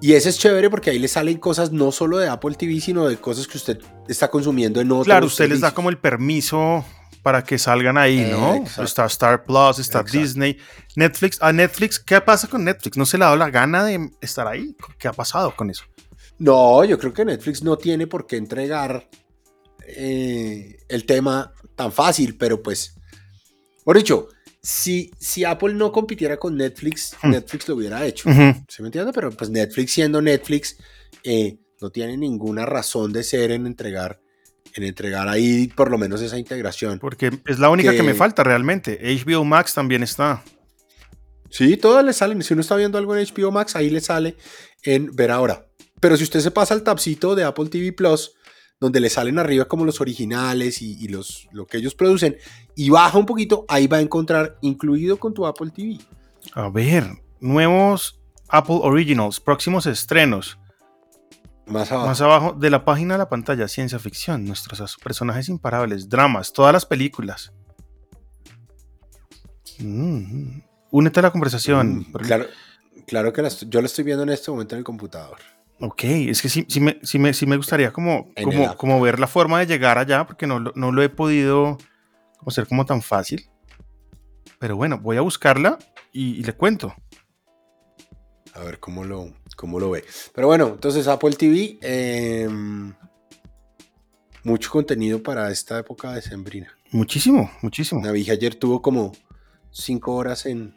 Y 0.00 0.12
ese 0.12 0.28
es 0.28 0.38
chévere 0.38 0.68
porque 0.68 0.90
ahí 0.90 0.98
le 0.98 1.08
salen 1.08 1.38
cosas 1.38 1.72
no 1.72 1.90
solo 1.90 2.18
de 2.18 2.28
Apple 2.28 2.54
TV, 2.56 2.80
sino 2.80 3.06
de 3.08 3.16
cosas 3.16 3.46
que 3.46 3.56
usted 3.56 3.78
está 4.08 4.28
consumiendo 4.28 4.80
en 4.80 4.90
otros 4.90 5.06
Claro, 5.06 5.26
usted 5.26 5.48
les 5.48 5.60
da 5.60 5.72
como 5.72 5.88
el 5.88 5.96
permiso 5.98 6.84
para 7.22 7.42
que 7.42 7.56
salgan 7.58 7.96
ahí, 7.96 8.28
¿no? 8.30 8.56
Exacto. 8.56 8.82
Está 8.82 9.06
Star 9.06 9.44
Plus, 9.44 9.78
está 9.78 10.00
Exacto. 10.00 10.18
Disney, 10.18 10.58
Netflix. 10.94 11.38
A 11.40 11.52
Netflix, 11.54 11.98
¿qué 11.98 12.20
pasa 12.20 12.48
con 12.48 12.64
Netflix? 12.64 12.98
¿No 12.98 13.06
se 13.06 13.16
le 13.16 13.24
ha 13.24 13.28
dado 13.28 13.38
la 13.38 13.48
gana 13.48 13.82
de 13.82 14.10
estar 14.20 14.46
ahí? 14.46 14.76
¿Qué 14.98 15.08
ha 15.08 15.12
pasado 15.14 15.54
con 15.56 15.70
eso? 15.70 15.84
No, 16.38 16.84
yo 16.84 16.98
creo 16.98 17.12
que 17.12 17.24
Netflix 17.24 17.62
no 17.62 17.76
tiene 17.76 18.06
por 18.06 18.26
qué 18.26 18.36
entregar 18.36 19.08
eh, 19.86 20.78
el 20.88 21.06
tema 21.06 21.52
tan 21.76 21.92
fácil, 21.92 22.36
pero 22.36 22.62
pues, 22.62 22.94
por 23.84 23.96
dicho, 23.96 24.28
si, 24.62 25.10
si 25.18 25.44
Apple 25.44 25.74
no 25.74 25.92
compitiera 25.92 26.36
con 26.38 26.56
Netflix, 26.56 27.16
Hmm. 27.22 27.30
Netflix 27.30 27.68
lo 27.68 27.76
hubiera 27.76 28.04
hecho. 28.06 28.30
¿Se 28.68 28.82
me 28.82 28.88
entiende? 28.88 29.12
Pero 29.12 29.30
pues 29.30 29.50
Netflix 29.50 29.92
siendo 29.92 30.20
Netflix, 30.22 30.76
eh, 31.22 31.58
no 31.80 31.90
tiene 31.90 32.16
ninguna 32.16 32.64
razón 32.66 33.12
de 33.12 33.22
ser 33.22 33.50
en 33.50 33.66
entregar, 33.66 34.20
en 34.74 34.84
entregar 34.84 35.28
ahí 35.28 35.68
por 35.68 35.90
lo 35.90 35.98
menos 35.98 36.20
esa 36.22 36.38
integración. 36.38 36.98
Porque 36.98 37.30
es 37.46 37.58
la 37.58 37.68
única 37.68 37.90
que, 37.90 37.98
Que- 37.98 38.02
me 38.02 38.14
falta 38.14 38.42
realmente. 38.42 38.98
HBO 39.02 39.44
Max 39.44 39.74
también 39.74 40.02
está. 40.02 40.42
Sí, 41.50 41.76
todas 41.76 42.04
le 42.04 42.12
salen. 42.12 42.42
Si 42.42 42.52
uno 42.54 42.62
está 42.62 42.74
viendo 42.74 42.98
algo 42.98 43.14
en 43.14 43.24
HBO 43.26 43.52
Max, 43.52 43.76
ahí 43.76 43.90
le 43.90 44.00
sale 44.00 44.36
en 44.82 45.14
ver 45.14 45.30
ahora. 45.30 45.66
Pero 46.04 46.18
si 46.18 46.24
usted 46.24 46.40
se 46.40 46.50
pasa 46.50 46.74
al 46.74 46.82
tabcito 46.82 47.34
de 47.34 47.44
Apple 47.44 47.70
TV 47.70 47.90
Plus, 47.90 48.34
donde 48.78 49.00
le 49.00 49.08
salen 49.08 49.38
arriba 49.38 49.64
como 49.64 49.86
los 49.86 50.02
originales 50.02 50.82
y, 50.82 51.02
y 51.02 51.08
los, 51.08 51.48
lo 51.50 51.64
que 51.64 51.78
ellos 51.78 51.94
producen, 51.94 52.36
y 52.76 52.90
baja 52.90 53.16
un 53.16 53.24
poquito, 53.24 53.64
ahí 53.68 53.86
va 53.86 53.96
a 53.96 54.00
encontrar 54.02 54.58
incluido 54.60 55.16
con 55.16 55.32
tu 55.32 55.46
Apple 55.46 55.70
TV. 55.74 55.98
A 56.52 56.68
ver, 56.68 57.06
nuevos 57.40 58.20
Apple 58.48 58.80
Originals, 58.82 59.40
próximos 59.40 59.86
estrenos. 59.86 60.58
Más 61.64 61.90
abajo. 61.90 62.06
Más 62.06 62.20
abajo 62.20 62.52
de 62.52 62.68
la 62.68 62.84
página 62.84 63.14
de 63.14 63.18
la 63.20 63.30
pantalla, 63.30 63.66
ciencia 63.66 63.98
ficción, 63.98 64.44
nuestros 64.44 64.98
personajes 64.98 65.48
imparables, 65.48 66.10
dramas, 66.10 66.52
todas 66.52 66.74
las 66.74 66.84
películas. 66.84 67.50
Mm, 69.78 70.58
Únete 70.90 71.20
a 71.20 71.22
la 71.22 71.30
conversación. 71.30 72.00
Mm, 72.00 72.12
claro, 72.12 72.44
claro 73.06 73.32
que 73.32 73.40
la 73.40 73.48
yo 73.48 73.80
lo 73.80 73.86
estoy 73.86 74.04
viendo 74.04 74.22
en 74.22 74.28
este 74.28 74.50
momento 74.50 74.74
en 74.74 74.80
el 74.80 74.84
computador. 74.84 75.53
Ok, 75.80 76.04
es 76.04 76.40
que 76.40 76.48
sí, 76.48 76.64
sí, 76.68 76.80
me, 76.80 76.98
sí, 77.02 77.18
me, 77.18 77.34
sí 77.34 77.46
me 77.46 77.56
gustaría 77.56 77.92
como, 77.92 78.28
como, 78.42 78.76
como 78.76 79.00
ver 79.00 79.18
la 79.18 79.26
forma 79.26 79.58
de 79.58 79.66
llegar 79.66 79.98
allá, 79.98 80.24
porque 80.26 80.46
no, 80.46 80.58
lo- 80.60 80.72
no 80.76 80.92
lo 80.92 81.02
he 81.02 81.08
podido 81.08 81.78
hacer 82.46 82.66
como 82.68 82.86
tan 82.86 83.02
fácil. 83.02 83.48
Pero 84.58 84.76
bueno, 84.76 84.98
voy 84.98 85.16
a 85.16 85.20
buscarla 85.20 85.78
y, 86.12 86.36
y 86.36 86.42
le 86.44 86.52
cuento. 86.52 86.94
A 88.54 88.60
ver 88.60 88.78
cómo 88.78 89.04
lo, 89.04 89.32
cómo 89.56 89.80
lo 89.80 89.90
ve. 89.90 90.04
Pero 90.32 90.46
bueno, 90.46 90.68
entonces 90.68 91.08
Apple 91.08 91.32
TV, 91.32 91.78
eh, 91.82 92.48
mucho 94.44 94.70
contenido 94.70 95.22
para 95.22 95.50
esta 95.50 95.78
época 95.78 96.12
de 96.12 96.22
sembrina. 96.22 96.72
Muchísimo, 96.92 97.50
muchísimo. 97.62 98.00
Navi 98.00 98.30
ayer 98.30 98.54
tuvo 98.54 98.80
como 98.80 99.12
cinco 99.70 100.14
horas 100.14 100.46
en. 100.46 100.74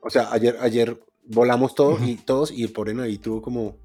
O 0.00 0.10
sea, 0.10 0.32
ayer, 0.32 0.56
ayer 0.60 1.00
volamos 1.26 1.74
todos 1.74 2.02
y 2.02 2.16
todos 2.16 2.50
y 2.50 2.64
el 2.64 2.72
pobre 2.72 2.94
tuvo 3.18 3.40
como 3.40 3.76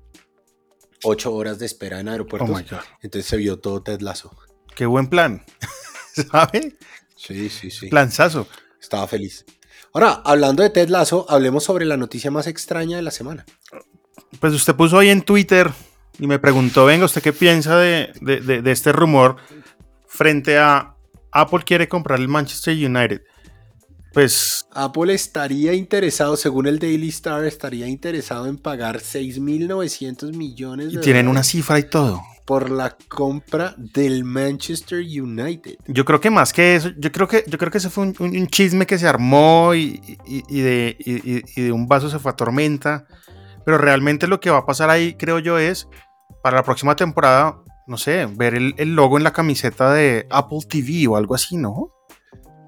ocho 1.04 1.34
horas 1.34 1.60
de 1.60 1.66
espera 1.66 2.00
en 2.00 2.08
Oh 2.08 2.12
aeropuertos. 2.12 2.50
my 2.50 2.64
God. 2.64 2.80
entonces 3.02 3.26
se 3.30 3.38
vio 3.38 3.60
todo 3.60 3.82
Ted 3.82 4.02
Lasso. 4.02 4.36
Qué 4.76 4.86
buen 4.86 5.08
plan. 5.08 5.44
¿Sabe? 6.32 6.78
Sí, 7.16 7.50
sí, 7.50 7.70
sí. 7.72 7.88
Planzazo. 7.90 8.48
Estaba 8.82 9.08
feliz. 9.08 9.46
Ahora, 9.94 10.22
hablando 10.24 10.64
de 10.64 10.70
Ted 10.70 10.90
Lasso, 10.90 11.26
hablemos 11.30 11.64
sobre 11.64 11.86
la 11.86 11.98
noticia 11.98 12.32
más 12.32 12.48
extraña 12.48 12.98
de 12.98 13.04
la 13.04 13.12
semana. 13.12 13.46
Pues 14.40 14.54
usted 14.54 14.76
puso 14.76 15.00
ahí 15.00 15.10
en 15.10 15.22
Twitter 15.24 15.72
y 16.20 16.28
me 16.28 16.40
preguntó, 16.40 16.86
venga, 16.86 17.06
¿usted 17.06 17.22
qué 17.22 17.34
piensa 17.34 17.78
de, 17.78 18.12
de- 18.22 18.42
de- 18.42 18.62
de 18.62 18.72
este 18.72 18.92
rumor 18.92 19.38
frente 20.08 20.58
a 20.58 20.96
Apple 21.32 21.64
quiere 21.66 21.88
comprar 21.88 22.20
el 22.20 22.28
Manchester 22.28 22.74
United? 22.76 23.22
Pues 24.13 24.65
Apple 24.74 25.13
estaría 25.13 25.74
interesado, 25.74 26.36
según 26.36 26.67
el 26.67 26.80
Daily 26.80 27.10
Star, 27.10 27.45
estaría 27.45 27.88
interesado 27.88 28.48
en 28.48 28.58
pagar 28.58 29.00
6.900 29.02 30.34
millones 30.36 30.91
de 30.91 30.98
y 31.00 31.02
tienen 31.02 31.28
una 31.28 31.32
dólares 31.41 31.48
cifra 31.52 31.80
y 31.80 31.84
todo. 31.84 32.22
por 32.45 32.72
la 32.72 32.98
compra 33.08 33.76
del 33.78 34.24
Manchester 34.24 35.00
United. 35.00 35.76
Yo 35.88 36.04
creo 36.06 36.19
que 36.19 36.32
más 36.32 36.52
que 36.52 36.76
eso, 36.76 36.89
yo 36.98 37.12
creo 37.12 37.28
que, 37.28 37.43
yo 37.48 37.58
creo 37.60 37.69
que 37.72 37.78
ese 37.78 37.91
fue 37.91 38.06
un, 38.06 38.15
un- 38.19 38.36
un 38.36 38.48
chisme 38.48 38.88
que 38.88 38.98
se 38.98 39.08
armó 39.08 39.76
y, 39.76 40.02
y- 40.26 40.43
y 40.50 40.62
de, 40.62 40.98
y- 41.00 41.43
y 41.56 41.63
de 41.65 41.72
un 41.72 41.88
vaso 41.88 42.10
se 42.10 42.17
fue 42.17 42.32
a 42.32 42.36
tormenta. 42.36 43.06
Pero 43.65 43.78
realmente 43.78 44.26
lo 44.26 44.39
que 44.39 44.50
va 44.50 44.60
a 44.60 44.65
pasar 44.65 44.89
ahí, 44.89 45.13
creo 45.13 45.38
yo, 45.38 45.60
es 45.60 45.88
para 46.41 46.58
la 46.58 46.63
próxima 46.63 46.95
temporada, 46.95 47.60
no 47.86 47.98
sé, 47.98 48.26
ver 48.26 48.56
el, 48.56 48.74
el 48.78 48.95
logo 48.95 49.17
en 49.17 49.24
la 49.24 49.34
camiseta 49.34 49.93
de 49.93 50.26
Apple 50.32 50.60
TV 50.67 51.08
o 51.08 51.17
algo 51.17 51.36
así, 51.36 51.56
¿no? 51.58 51.91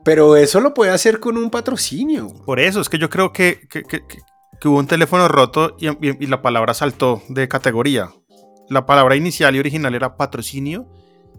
Pero 0.03 0.35
eso 0.35 0.59
lo 0.59 0.73
puede 0.73 0.91
hacer 0.91 1.19
con 1.19 1.37
un 1.37 1.49
patrocinio. 1.49 2.27
Por 2.45 2.59
eso, 2.59 2.81
es 2.81 2.89
que 2.89 2.97
yo 2.97 3.09
creo 3.09 3.31
que, 3.31 3.61
que- 3.69 3.83
que- 3.83 4.05
que- 4.07 4.19
que 4.59 4.67
hubo 4.67 4.77
un 4.79 4.87
teléfono 4.87 5.27
roto 5.27 5.75
y, 5.79 5.87
y- 5.89 6.17
y 6.23 6.27
la 6.27 6.41
palabra 6.41 6.73
saltó 6.73 7.21
de 7.29 7.47
categoría. 7.47 8.11
La 8.69 8.85
palabra 8.85 9.15
inicial 9.15 9.55
y 9.55 9.59
original 9.59 9.93
era 9.95 10.17
patrocinio 10.17 10.87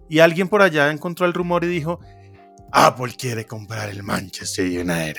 y 0.08 0.18
alguien 0.18 0.48
por 0.48 0.60
allá 0.62 0.90
encontró 0.90 1.24
el 1.26 1.32
rumor 1.32 1.64
y 1.64 1.68
dijo, 1.68 2.00
Apple 2.72 3.14
quiere 3.18 3.46
comprar 3.46 3.88
el 3.90 4.02
Manchester 4.02 4.66
United. 4.66 5.16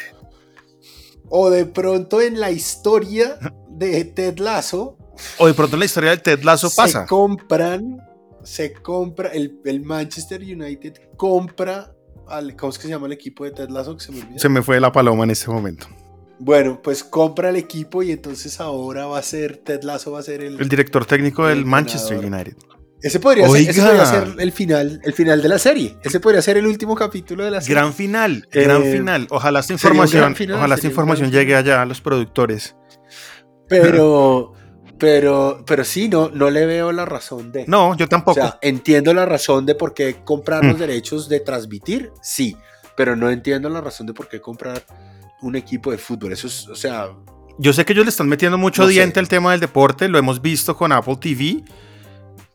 O 1.29 1.49
de 1.49 1.65
pronto 1.65 2.21
en 2.21 2.39
la 2.39 2.51
historia 2.51 3.37
de 3.69 4.03
Ted 4.05 4.37
Lasso 4.39 4.97
O 5.39 5.47
de 5.47 5.53
pronto 5.53 5.75
en 5.75 5.79
la 5.79 5.85
historia 5.85 6.09
del 6.11 6.21
Ted 6.21 6.43
Lasso 6.43 6.69
se 6.69 6.75
pasa. 6.75 7.05
compran, 7.05 7.97
se 8.43 8.73
compra, 8.73 9.29
el, 9.29 9.59
el 9.65 9.81
Manchester 9.81 10.41
United 10.41 10.93
compra 11.17 11.92
al, 12.27 12.55
¿cómo 12.55 12.71
es 12.71 12.77
que 12.77 12.83
se 12.83 12.89
llama 12.89 13.07
el 13.07 13.13
equipo 13.13 13.43
de 13.45 13.51
Ted 13.51 13.69
Lasso? 13.69 13.95
Que 13.97 14.03
se 14.03 14.11
me 14.11 14.21
olvida? 14.21 14.39
Se 14.39 14.49
me 14.49 14.61
fue 14.61 14.79
la 14.79 14.91
paloma 14.91 15.23
en 15.23 15.31
este 15.31 15.49
momento. 15.51 15.87
Bueno, 16.39 16.81
pues 16.83 17.03
compra 17.03 17.49
el 17.49 17.55
equipo 17.55 18.03
y 18.03 18.11
entonces 18.11 18.59
ahora 18.59 19.05
va 19.05 19.19
a 19.19 19.21
ser, 19.23 19.57
Ted 19.57 19.83
Lasso 19.83 20.11
va 20.11 20.19
a 20.19 20.23
ser 20.23 20.41
el... 20.41 20.59
El 20.59 20.67
director 20.69 21.05
técnico 21.05 21.47
del 21.47 21.59
El 21.59 21.65
Manchester 21.65 22.19
ganador. 22.21 22.47
United. 22.47 22.57
ese, 23.01 23.19
podría 23.19 23.47
ser, 23.47 23.69
ese 23.69 23.81
podría 23.81 24.05
ser 24.05 24.27
el 24.39 24.51
final, 24.51 24.99
el 25.03 25.13
final 25.13 25.41
de 25.41 25.47
la 25.49 25.59
serie. 25.59 25.97
Ese 26.03 26.19
podría 26.19 26.41
ser 26.41 26.57
el 26.57 26.65
último 26.67 26.95
capítulo 26.95 27.45
de 27.45 27.51
la 27.51 27.61
serie. 27.61 27.75
Gran 27.75 27.93
final, 27.93 28.47
Eh, 28.51 28.63
gran 28.63 28.83
final. 28.83 29.27
Ojalá 29.29 29.59
esta 29.59 29.73
información, 29.73 30.35
final, 30.35 30.57
ojalá 30.57 30.75
esta 30.75 30.87
información 30.87 31.31
llegue 31.31 31.55
allá 31.55 31.81
a 31.81 31.85
los 31.85 32.01
productores. 32.01 32.75
Pero, 33.69 34.53
pero, 35.03 35.65
pero 35.67 35.83
sí, 35.83 36.07
no, 36.07 36.29
no 36.29 36.49
le 36.49 36.65
veo 36.65 36.93
la 36.93 37.03
razón 37.03 37.51
de... 37.51 37.65
No, 37.67 37.93
yo 37.97 38.05
O 38.05 38.07
tampoco. 38.07 38.35
sea, 38.35 38.57
entiendo 38.61 39.13
la 39.13 39.25
razón 39.25 39.65
de 39.65 39.75
por 39.75 39.93
qué 39.93 40.15
comprar 40.23 40.63
Mm. 40.63 40.67
los 40.69 40.79
derechos 40.79 41.27
de 41.27 41.41
transmitir, 41.41 42.13
sí, 42.21 42.55
pero 42.95 43.13
no 43.17 43.29
entiendo 43.29 43.67
la 43.67 43.81
razón 43.81 44.07
de 44.07 44.13
por 44.13 44.29
qué 44.29 44.39
comprar 44.39 44.81
un 45.41 45.57
equipo 45.57 45.91
de 45.91 45.97
fútbol. 45.97 46.31
Eso 46.31 46.47
es, 46.47 46.69
o 46.69 46.75
sea, 46.75 47.09
Yo 47.59 47.73
sé 47.73 47.83
que 47.83 47.91
ellos 47.91 48.05
le 48.05 48.09
están 48.11 48.29
metiendo 48.29 48.57
mucho 48.57 48.83
No 48.83 48.87
sé. 48.87 48.93
diente 48.93 49.19
al 49.19 49.27
tema 49.27 49.51
del 49.51 49.59
deporte, 49.59 50.07
lo 50.07 50.17
hemos 50.17 50.41
visto 50.41 50.77
con 50.77 50.93
Apple 50.93 51.17
TV, 51.19 51.65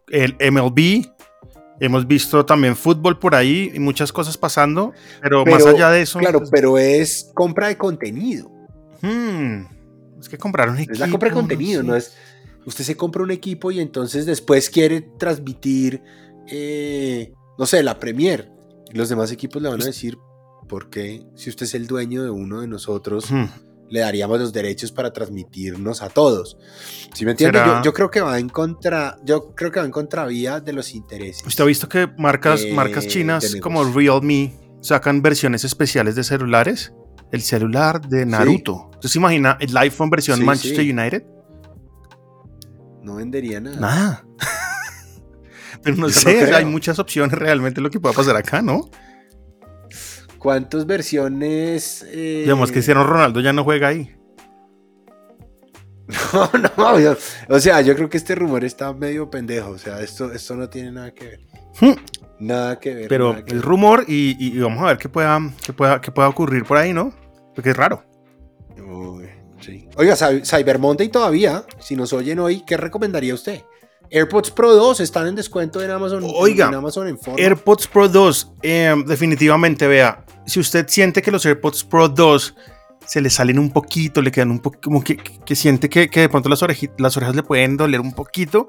el 0.08 0.34
MLB, 0.40 1.04
hemos 1.80 2.06
visto 2.06 2.46
también 2.46 2.74
fútbol 2.76 3.18
por 3.18 3.34
ahí 3.34 3.70
y 3.74 3.78
muchas 3.78 4.10
cosas 4.10 4.38
pasando, 4.38 4.94
pero, 5.20 5.44
más 5.44 5.62
pero, 5.64 5.76
allá 5.76 5.90
de 5.90 6.00
eso, 6.00 6.18
claro, 6.18 6.38
pues, 6.38 6.50
pero 6.50 6.78
es 6.78 7.30
compra 7.34 7.68
de 7.68 7.76
contenido. 7.76 8.50
hmm, 9.02 9.64
es 10.18 10.28
que 10.28 10.36
compraron 10.38 10.74
un 10.74 10.80
equipo. 10.80 10.94
Es 10.94 10.98
la 10.98 11.08
compra 11.08 11.28
de 11.28 11.34
contenido, 11.34 11.82
no, 11.82 11.92
sé. 11.92 11.98
es. 11.98 12.16
Usted 12.68 12.84
se 12.84 12.96
compra 12.98 13.22
un 13.22 13.30
equipo 13.30 13.70
y 13.72 13.80
entonces 13.80 14.26
después 14.26 14.68
quiere 14.68 15.00
transmitir, 15.18 16.02
eh, 16.48 17.32
no 17.58 17.64
sé, 17.64 17.82
la 17.82 17.98
Premier. 17.98 18.50
Los 18.92 19.08
demás 19.08 19.32
equipos 19.32 19.62
le 19.62 19.70
van 19.70 19.80
a 19.80 19.86
decir, 19.86 20.18
¿por 20.68 20.90
qué? 20.90 21.24
Si 21.34 21.48
usted 21.48 21.64
es 21.64 21.74
el 21.74 21.86
dueño 21.86 22.22
de 22.22 22.28
uno 22.30 22.60
de 22.60 22.68
nosotros, 22.68 23.30
Hmm. 23.30 23.46
le 23.88 24.00
daríamos 24.00 24.38
los 24.38 24.52
derechos 24.52 24.92
para 24.92 25.14
transmitirnos 25.14 26.02
a 26.02 26.10
todos. 26.10 26.58
¿Sí 27.14 27.24
me 27.24 27.30
entiende? 27.30 27.58
Yo, 27.64 27.82
yo 27.84 27.92
creo 27.94 28.10
que 28.10 28.20
va 28.20 28.38
en 28.38 28.50
contra, 28.50 29.16
yo 29.24 29.54
creo 29.54 29.72
que 29.72 29.80
va 29.80 29.86
en 29.86 29.92
contravía 29.92 30.60
de 30.60 30.74
los 30.74 30.94
intereses. 30.94 31.42
¿Usted 31.46 31.64
ha 31.64 31.66
visto 31.66 31.88
que 31.88 32.06
marcas, 32.18 32.64
Eh, 32.64 32.72
marcas 32.74 33.06
chinas 33.06 33.56
como 33.62 33.82
Realme 33.84 34.54
sacan 34.82 35.22
versiones 35.22 35.64
especiales 35.64 36.16
de 36.16 36.22
celulares? 36.24 36.92
El 37.32 37.40
celular 37.40 38.06
de 38.06 38.26
Naruto. 38.26 38.90
¿Usted 38.94 39.08
se 39.08 39.18
imagina 39.18 39.56
el 39.60 39.74
iPhone 39.76 40.10
versión 40.10 40.38
Sí, 40.38 40.44
Manchester 40.44 40.84
sí. 40.84 40.90
United? 40.92 41.22
No 43.08 43.14
vendería 43.16 43.58
nada. 43.58 43.80
Nada. 43.80 44.24
Pero 45.82 45.96
no 45.96 46.10
sé, 46.10 46.54
hay 46.54 46.66
muchas 46.66 46.98
opciones 46.98 47.38
realmente 47.38 47.80
lo 47.80 47.88
que 47.88 47.98
pueda 47.98 48.14
pasar 48.14 48.36
acá, 48.36 48.60
¿no? 48.60 48.90
¿Cuántas 50.38 50.84
versiones? 50.86 52.04
eh, 52.10 52.40
Digamos 52.42 52.68
que 52.68 52.74
Cristiano 52.74 53.04
Ronaldo 53.04 53.40
ya 53.40 53.54
no 53.54 53.64
juega 53.64 53.88
ahí. 53.88 54.14
No, 56.32 56.50
no, 56.76 57.00
yo- 57.00 57.16
o 57.48 57.58
sea, 57.60 57.80
yo 57.80 57.94
creo 57.94 58.08
que 58.10 58.18
este 58.18 58.34
rumor 58.34 58.62
está 58.64 58.92
medio 58.92 59.30
pendejo. 59.30 59.70
O 59.70 59.78
sea, 59.78 60.00
esto, 60.00 60.30
esto 60.32 60.54
no 60.54 60.68
tiene 60.68 60.92
nada 60.92 61.12
que 61.12 61.24
ver. 61.24 61.40
Hmm. 61.80 61.94
Nada 62.40 62.78
que 62.78 62.94
ver. 62.94 63.08
Pero 63.08 63.42
que 63.44 63.54
ver. 63.54 63.62
rumor 63.62 64.04
y 64.06 64.58
vamos 64.58 64.82
a 64.82 64.86
ver 64.88 64.98
qué 64.98 65.08
pueda, 65.08 65.40
qué, 65.64 65.72
pueda, 65.72 66.00
qué 66.00 66.12
pueda 66.12 66.28
ocurrir 66.28 66.64
por 66.64 66.76
ahí, 66.76 66.92
¿no? 66.92 67.14
Porque 67.54 67.70
es 67.70 67.76
raro. 67.76 68.04
Uy, 68.78 69.27
sí. 69.60 69.88
Oiga, 69.96 70.14
Cy- 70.16 70.42
Cyber 70.44 70.78
Monday 70.78 71.08
todavía, 71.08 71.64
si 71.78 71.96
nos 71.96 72.12
oyen 72.12 72.38
hoy, 72.38 72.62
¿qué 72.66 72.76
recomendaría 72.76 73.34
usted? 73.34 73.62
AirPods 74.10 74.50
Pro 74.52 74.74
2 74.74 75.00
están 75.00 75.26
en 75.26 75.34
descuento 75.34 75.82
en 75.82 75.90
Amazon. 75.90 76.24
Oiga, 76.34 76.68
en 76.68 76.74
Amazon 76.74 77.08
en 77.08 77.18
forma. 77.18 77.38
AirPods 77.40 77.86
Pro 77.88 78.08
2, 78.08 78.52
eh, 78.62 78.94
definitivamente, 79.06 79.86
vea, 79.86 80.24
si 80.46 80.60
usted 80.60 80.86
siente 80.88 81.20
que 81.20 81.30
los 81.30 81.44
AirPods 81.44 81.84
Pro 81.84 82.08
2 82.08 82.54
se 83.06 83.20
le 83.20 83.28
salen 83.30 83.58
un 83.58 83.70
poquito, 83.70 84.22
le 84.22 84.30
quedan 84.30 84.50
un 84.50 84.60
poco, 84.60 84.78
como 84.82 85.02
que, 85.04 85.18
siente 85.54 85.88
que, 85.90 86.08
que 86.08 86.20
de 86.20 86.28
pronto 86.28 86.48
las, 86.48 86.60
las 86.98 87.16
orejas 87.16 87.36
le 87.36 87.42
pueden 87.42 87.76
doler 87.76 88.00
un 88.00 88.12
poquito, 88.12 88.68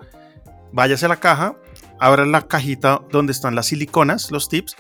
váyase 0.74 1.06
a 1.06 1.10
la 1.10 1.18
caja, 1.18 1.56
abra 2.00 2.26
la 2.26 2.42
cajita 2.42 3.02
donde 3.12 3.32
están 3.32 3.56
las 3.56 3.68
siliconas, 3.68 4.32
los 4.32 4.50
tips, 4.50 4.76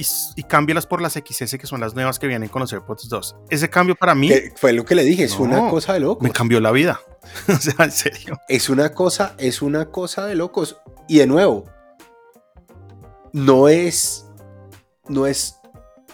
y, 0.00 0.06
y 0.40 0.42
cámbielas 0.44 0.86
por 0.86 1.00
las 1.02 1.14
XS, 1.14 1.56
que 1.58 1.66
son 1.66 1.80
las 1.80 1.94
nuevas 1.94 2.18
que 2.18 2.26
vienen 2.26 2.48
con 2.48 2.60
los 2.60 2.72
AirPods 2.72 3.08
2. 3.08 3.36
Ese 3.50 3.68
cambio 3.70 3.94
para 3.94 4.14
mí 4.14 4.30
fue 4.56 4.72
lo 4.72 4.84
que 4.84 4.94
le 4.94 5.02
dije, 5.04 5.24
es 5.24 5.38
No, 5.38 5.44
una 5.44 5.70
cosa 5.70 5.92
de 5.94 6.00
locos. 6.00 6.22
me 6.22 6.30
cambió 6.30 6.60
la 6.60 6.70
vida. 6.70 7.00
o 7.48 7.56
sea, 7.56 7.84
en 7.84 7.92
serio. 7.92 8.38
Es 8.48 8.68
una 8.68 8.92
cosa, 8.94 9.34
es 9.38 9.60
una 9.62 9.86
cosa 9.90 10.26
de 10.26 10.34
locos. 10.34 10.76
Y 11.08 11.18
de 11.18 11.26
nuevo, 11.26 11.64
no 13.32 13.68
es, 13.68 14.26
no 15.08 15.26
es, 15.26 15.56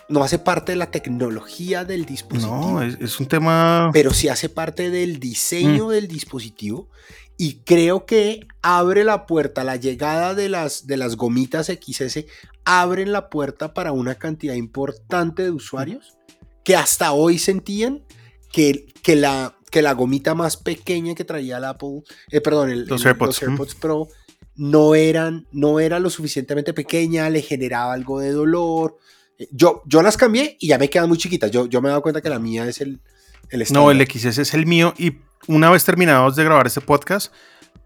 no 0.09 0.23
hace 0.23 0.39
parte 0.39 0.73
de 0.73 0.77
la 0.77 0.91
tecnología 0.91 1.85
del 1.85 2.05
dispositivo. 2.05 2.57
No, 2.73 2.83
es, 2.83 2.97
es 3.01 3.19
un 3.21 3.27
tema... 3.27 3.91
pero 3.93 4.13
sí 4.13 4.29
hace 4.29 4.49
parte 4.49 4.91
del 4.91 5.17
Mm. 5.17 5.21
diseño 5.21 5.89
del 5.91 6.09
dispositivo 6.09 6.89
y 7.37 7.57
creo 7.65 8.07
que 8.07 8.47
abre 8.63 9.05
la 9.05 9.27
puerta, 9.27 9.65
la 9.65 9.77
llegada 9.77 10.35
de 10.35 10.49
las, 10.49 10.87
de 10.87 10.97
las 10.97 11.17
gomitas 11.17 11.67
XS 11.67 12.25
abren 12.65 13.13
la 13.13 13.29
puerta 13.29 13.75
para 13.75 13.93
una 13.93 14.15
cantidad 14.15 14.55
importante 14.55 15.43
de 15.43 15.51
usuarios 15.51 16.17
que 16.65 16.77
hasta 16.77 17.13
hoy 17.13 17.39
sentían 17.39 18.05
que, 18.53 18.87
que, 19.03 19.17
la, 19.17 19.59
que 19.71 19.83
la 19.83 19.93
gomita 19.93 20.35
más 20.35 20.57
pequeña 20.57 21.15
que 21.15 21.25
traía 21.25 21.59
el 21.59 21.65
Apple, 21.65 22.03
eh, 22.31 22.41
perdón, 22.41 22.71
el- 22.71 22.87
Los 22.87 23.03
el- 23.03 23.09
AirPods, 23.09 23.43
mm. 23.43 23.49
AirPods 23.51 23.75
Pro 23.75 24.09
no 24.57 24.95
eran, 24.95 25.47
no 25.51 25.81
era 25.81 25.99
lo 25.99 26.09
suficientemente 26.11 26.73
pequeña, 26.73 27.29
le 27.29 27.43
generaba 27.43 27.93
algo 27.93 28.21
de 28.21 28.31
dolor. 28.31 28.97
Eh, 29.37 29.49
Yo, 29.51 29.83
yo 29.85 30.01
las 30.01 30.17
cambié 30.17 30.57
y 30.61 30.69
ya 30.69 30.79
me 30.79 30.89
quedan 30.89 31.09
muy 31.09 31.19
chiquitas. 31.19 31.51
Yo, 31.51 31.67
yo 31.67 31.83
me 31.83 31.89
he 31.89 31.91
dado 31.91 32.03
cuenta 32.03 32.21
que 32.23 32.31
la 32.31 32.39
mía 32.39 32.67
es 32.69 32.81
el, 32.81 33.01
el 33.51 33.65
No, 33.71 33.91
el. 33.91 34.01
XS 34.07 34.39
es 34.39 34.55
el 34.55 34.67
mío 34.67 34.95
y 34.99 35.19
una 35.49 35.71
vez 35.71 35.85
terminados 35.85 36.37
de 36.37 36.45
grabar 36.45 36.67
este 36.67 36.81
podcast, 36.81 37.33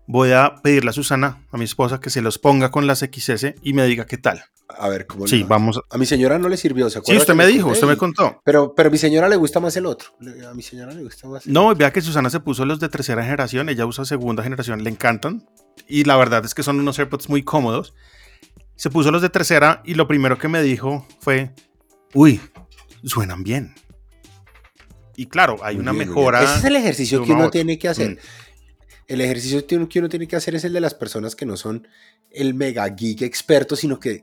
voy 0.07 0.33
a 0.33 0.55
pedirle 0.63 0.91
a 0.91 0.93
Susana, 0.93 1.45
a 1.51 1.57
mi 1.59 1.65
esposa, 1.65 2.01
que 2.01 2.11
se 2.11 2.23
los 2.23 2.39
ponga 2.39 2.71
con 2.71 2.87
las 2.87 3.01
XS 3.01 3.55
y 3.63 3.73
me 3.73 3.85
diga 3.87 4.07
qué 4.07 4.17
tal. 4.19 4.43
A 4.79 4.89
ver, 4.89 5.07
¿cómo 5.07 5.25
le 5.25 5.31
Sí, 5.31 5.43
va? 5.43 5.49
vamos. 5.51 5.81
A 5.91 5.97
mi 5.99 6.05
señora 6.07 6.39
no 6.39 6.49
le 6.49 6.57
sirvió, 6.59 6.87
¿se 6.91 6.95
Sí, 6.95 6.99
acuerda 6.99 7.21
usted 7.21 7.33
que 7.33 7.37
me 7.39 7.47
dijo, 7.47 7.69
usted 7.71 7.87
me 7.87 7.97
contó. 7.97 8.41
Pero, 8.45 8.75
pero 8.75 8.89
a 8.89 8.93
mi 8.93 8.99
señora 8.99 9.29
le 9.29 9.37
gusta 9.37 9.61
más 9.61 9.75
el 9.77 9.87
otro. 9.87 10.11
A 10.51 10.55
mi 10.55 10.63
señora 10.63 10.93
le 10.93 11.03
gusta 11.03 11.27
más. 11.27 11.47
el- 11.47 11.53
No, 11.53 11.75
vea 11.75 11.91
que 11.93 12.01
Susana 12.03 12.29
se 12.31 12.41
puso 12.41 12.65
los 12.67 12.79
de 12.79 12.89
tercera 12.91 13.23
generación, 13.23 13.69
ella 13.71 13.87
usa 13.87 14.05
segunda 14.05 14.43
generación, 14.43 14.85
le 14.85 14.91
encantan. 14.91 15.47
Y 15.89 16.05
la 16.05 16.17
verdad 16.17 16.45
es 16.45 16.55
que 16.55 16.63
son 16.63 16.79
unos 16.81 16.99
AirPods 16.99 17.29
muy 17.31 17.43
cómodos. 17.43 17.95
Se 18.77 18.91
puso 18.91 19.11
los 19.11 19.23
de 19.23 19.31
tercera 19.31 19.83
y 19.85 19.95
lo 19.95 20.07
primero 20.07 20.39
que 20.39 20.49
me 20.49 20.63
dijo 20.63 21.07
fue, 21.21 21.55
uy, 22.15 22.41
suenan 23.05 23.43
bien. 23.43 23.75
Y 25.19 25.27
claro, 25.27 25.57
hay 25.63 25.75
Muy 25.75 25.83
una 25.83 25.91
bien, 25.91 26.09
mejora. 26.09 26.45
Ese 26.45 26.59
es 26.59 26.65
el 26.65 26.77
ejercicio 26.77 27.25
que 27.25 27.33
uno 27.33 27.41
otro. 27.41 27.51
tiene 27.51 27.77
que 27.77 27.89
hacer. 27.89 28.11
Mm. 28.13 28.19
El 29.09 29.21
ejercicio 29.21 29.67
que 29.67 29.77
uno, 29.77 29.89
que 29.89 29.99
uno 29.99 30.09
tiene 30.09 30.29
que 30.29 30.37
hacer 30.37 30.55
es 30.55 30.63
el 30.63 30.73
de 30.73 30.81
las 30.81 30.95
personas 30.95 31.35
que 31.35 31.45
no 31.45 31.57
son 31.57 31.89
el 32.31 32.55
mega 32.55 32.87
geek 32.87 33.23
experto, 33.23 33.75
sino 33.75 33.99
que 33.99 34.23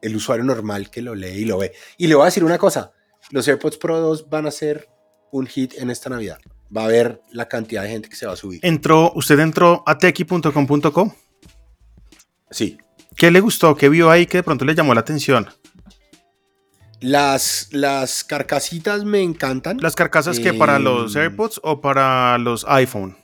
el 0.00 0.16
usuario 0.16 0.42
normal 0.42 0.88
que 0.88 1.02
lo 1.02 1.14
lee 1.14 1.40
y 1.40 1.44
lo 1.44 1.58
ve. 1.58 1.72
Y 1.98 2.06
le 2.06 2.14
voy 2.14 2.22
a 2.22 2.26
decir 2.26 2.42
una 2.42 2.56
cosa: 2.56 2.92
los 3.30 3.46
AirPods 3.46 3.76
Pro 3.76 4.00
2 4.00 4.30
van 4.30 4.46
a 4.46 4.50
ser 4.50 4.88
un 5.30 5.46
hit 5.46 5.74
en 5.76 5.90
esta 5.90 6.08
Navidad. 6.08 6.38
Va 6.74 6.82
a 6.82 6.84
haber 6.86 7.20
la 7.32 7.46
cantidad 7.46 7.82
de 7.82 7.90
gente 7.90 8.08
que 8.08 8.16
se 8.16 8.24
va 8.24 8.32
a 8.32 8.36
subir. 8.36 8.60
Entró, 8.62 9.12
usted 9.14 9.38
entró 9.40 9.82
a 9.86 9.98
tequi.com.co. 9.98 11.14
Sí. 12.50 12.78
¿Qué 13.14 13.30
le 13.30 13.40
gustó? 13.40 13.76
¿Qué 13.76 13.90
vio 13.90 14.10
ahí 14.10 14.24
que 14.24 14.38
de 14.38 14.42
pronto 14.42 14.64
le 14.64 14.74
llamó 14.74 14.94
la 14.94 15.00
atención? 15.00 15.50
Las, 17.00 17.68
las 17.72 18.24
carcasitas 18.24 19.04
me 19.04 19.22
encantan. 19.22 19.78
¿Las 19.80 19.94
carcasas 19.96 20.38
que 20.38 20.52
para 20.54 20.76
Em, 20.76 20.82
los 20.84 21.16
AirPods 21.16 21.60
o 21.62 21.80
para 21.80 22.36
los 22.38 22.64
iPhone? 22.68 23.16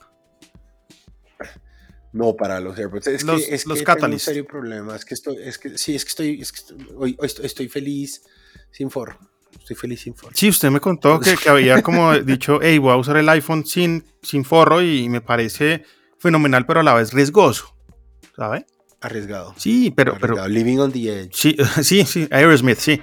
No, 2.13 2.35
para 2.35 2.59
los 2.59 2.77
AirPods. 2.77 3.07
Es 3.07 3.23
Los- 3.23 3.45
que, 3.45 3.53
es 3.55 3.65
los 3.65 3.79
que 3.79 3.85
tengo 3.85 4.07
un 4.07 4.19
serio 4.19 4.45
problema. 4.45 4.95
Es 4.95 5.05
que 5.05 5.13
estoy, 5.13 5.37
es 5.43 5.57
que, 5.59 5.77
sí, 5.77 5.93
es 5.95 6.03
que 6.05 6.09
estoy, 6.09 6.41
es 6.41 6.51
que 6.51 6.59
estoy, 6.59 6.77
hoy, 6.95 7.15
hoy 7.19 7.27
estoy, 7.43 7.67
feliz 7.69 8.23
sin 8.71 8.89
forro. 8.89 9.19
Estoy 9.59 9.75
feliz 9.75 10.01
sin 10.01 10.15
forro. 10.15 10.33
Sí, 10.35 10.49
usted 10.49 10.69
me 10.71 10.79
contó 10.79 11.19
que, 11.19 11.35
que 11.37 11.49
había 11.49 11.81
como 11.83 12.13
dicho, 12.19 12.59
hey, 12.61 12.77
voy 12.79 12.93
a 12.93 12.95
usar 12.95 13.17
el 13.17 13.29
iPhone 13.29 13.65
sin, 13.65 14.03
sin 14.23 14.43
forro 14.45 14.81
y 14.81 15.07
me 15.09 15.21
parece 15.21 15.83
fenomenal, 16.17 16.65
pero 16.65 16.79
a 16.79 16.83
la 16.83 16.93
vez 16.95 17.13
riesgoso. 17.13 17.75
¿Sabe? 18.35 18.65
Arriesgado. 19.01 19.53
Sí, 19.57 19.91
pero, 19.95 20.13
pero 20.19 20.33
Arriesgado. 20.41 20.49
Living 20.49 20.77
on 20.79 20.91
the 20.91 21.21
edge. 21.21 21.31
sí, 21.35 21.55
sí, 21.83 22.03
sí, 22.05 22.27
Aerosmith, 22.31 22.79
sí. 22.79 23.01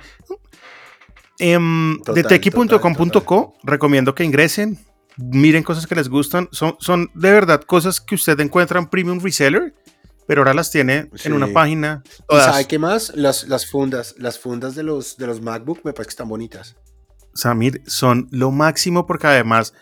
Em, 1.39 1.97
de 1.99 2.05
Total, 2.05 2.27
tequi.com.co 2.29 3.55
recomiendo 3.65 4.15
que 4.15 4.25
ingresen, 4.25 4.79
miren 5.17 5.63
cosas 5.63 5.87
que 5.87 5.95
les 5.95 6.09
gustan. 6.09 6.49
Son, 6.53 6.77
son 6.79 7.11
de 7.15 7.33
verdad 7.33 7.63
cosas 7.63 8.01
que 8.01 8.15
usted 8.15 8.39
encuentra 8.41 8.79
en 8.79 8.87
Premium 8.87 9.21
Reseller, 9.21 9.75
pero 10.27 10.41
ahora 10.43 10.55
las 10.55 10.71
tiene 10.71 11.11
Sí. 11.15 11.29
en 11.29 11.35
una 11.35 11.49
página. 11.53 12.03
¿Y 12.07 12.23
Todas. 12.29 12.45
sabe 12.53 12.67
qué 12.67 12.79
más? 12.79 13.13
Las, 13.17 13.49
las 13.49 13.67
fundas, 13.71 14.15
las 14.19 14.39
fundas 14.39 14.75
de 14.75 14.83
los, 14.85 15.17
de 15.17 15.27
los 15.27 15.41
MacBook 15.43 15.81
me 15.85 15.93
parece 15.93 16.09
que 16.09 16.13
están 16.13 16.29
bonitas. 16.29 16.77
Samir, 17.35 17.83
son 17.87 18.29
lo 18.31 18.51
máximo 18.53 19.07
porque 19.07 19.27
además 19.27 19.75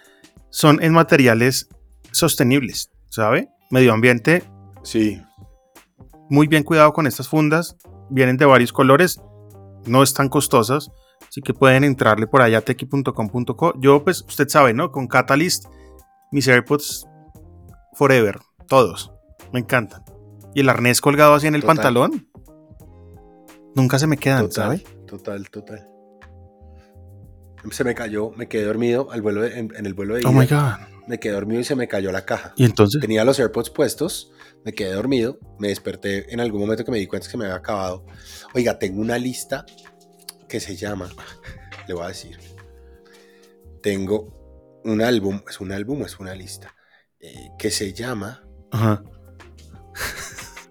son 0.50 0.82
en 0.82 0.92
materiales 0.94 1.68
sostenibles, 2.12 2.90
¿sabe? 3.10 3.48
Medio 3.70 3.92
ambiente, 3.92 4.42
Sí. 4.82 5.20
muy 6.30 6.46
bien 6.46 6.62
cuidado 6.64 6.92
con 6.94 7.06
estas 7.06 7.28
fundas, 7.28 7.76
vienen 8.10 8.36
de 8.38 8.46
varios 8.46 8.72
colores, 8.72 9.20
no 9.86 10.02
están 10.02 10.28
costosas, 10.28 10.90
así 11.32 11.40
que 11.40 11.54
pueden 11.54 11.82
entrarle 11.82 12.26
por 12.26 12.42
allá 12.42 12.58
a 12.58 12.60
tequi.com.co. 12.60 13.72
Yo, 13.80 14.04
pues, 14.04 14.22
usted 14.28 14.48
sabe, 14.48 14.74
¿no? 14.74 14.92
Con 14.92 15.06
Catalyst, 15.08 15.64
mis 16.30 16.46
AirPods 16.46 17.06
forever, 17.94 18.38
todos, 18.68 19.12
me 19.50 19.60
encantan. 19.60 20.02
Y 20.54 20.60
el 20.60 20.68
arnés 20.68 21.00
colgado 21.00 21.32
así 21.32 21.46
en 21.46 21.54
el 21.54 21.62
Total. 21.62 21.76
pantalón, 21.76 22.28
nunca 23.74 23.98
se 23.98 24.06
me 24.06 24.18
quedan, 24.18 24.48
Total, 24.50 24.78
¿sabe? 24.78 24.84
total, 25.06 25.48
total. 25.50 25.88
Se 27.70 27.82
me 27.84 27.94
cayó, 27.94 28.30
me 28.32 28.46
quedé 28.48 28.64
dormido 28.64 29.10
al 29.10 29.22
vuelo 29.22 29.40
de- 29.42 29.58
en, 29.58 29.72
en 29.74 29.86
el 29.86 29.94
vuelo 29.94 30.14
de 30.14 30.20
ida. 30.20 30.28
Oh 30.28 30.32
my 30.32 30.46
God. 30.46 30.86
Me 31.06 31.18
quedé 31.18 31.32
dormido 31.32 31.60
y 31.60 31.64
se 31.64 31.74
me 31.76 31.88
cayó 31.88 32.12
la 32.12 32.24
caja. 32.26 32.52
Y 32.56 32.64
entonces, 32.64 33.00
Tenía 33.00 33.24
los 33.24 33.38
AirPods 33.40 33.70
puestos, 33.70 34.32
me 34.64 34.72
quedé 34.72 34.92
dormido, 34.92 35.38
me 35.58 35.68
desperté 35.68 36.32
en 36.32 36.40
algún 36.40 36.60
momento 36.60 36.84
que 36.84 36.90
me 36.92 36.98
di 36.98 37.06
cuenta 37.06 37.26
que 37.26 37.30
se 37.32 37.38
me 37.38 37.44
había 37.46 37.56
acabado. 37.56 38.04
Oiga, 38.54 38.78
tengo 38.78 39.00
una 39.00 39.16
lista 39.18 39.64
que 40.52 40.60
se 40.60 40.76
llama, 40.76 41.08
le 41.88 41.94
voy 41.94 42.04
a 42.04 42.08
decir, 42.08 42.38
tengo 43.82 44.80
un 44.84 45.00
álbum, 45.00 45.40
es 45.48 45.60
un 45.60 45.72
álbum, 45.72 46.02
es 46.02 46.20
una 46.20 46.34
lista, 46.34 46.74
eh, 47.20 47.48
que 47.58 47.70
se 47.70 47.94
llama 47.94 48.44
ajá. 48.70 49.02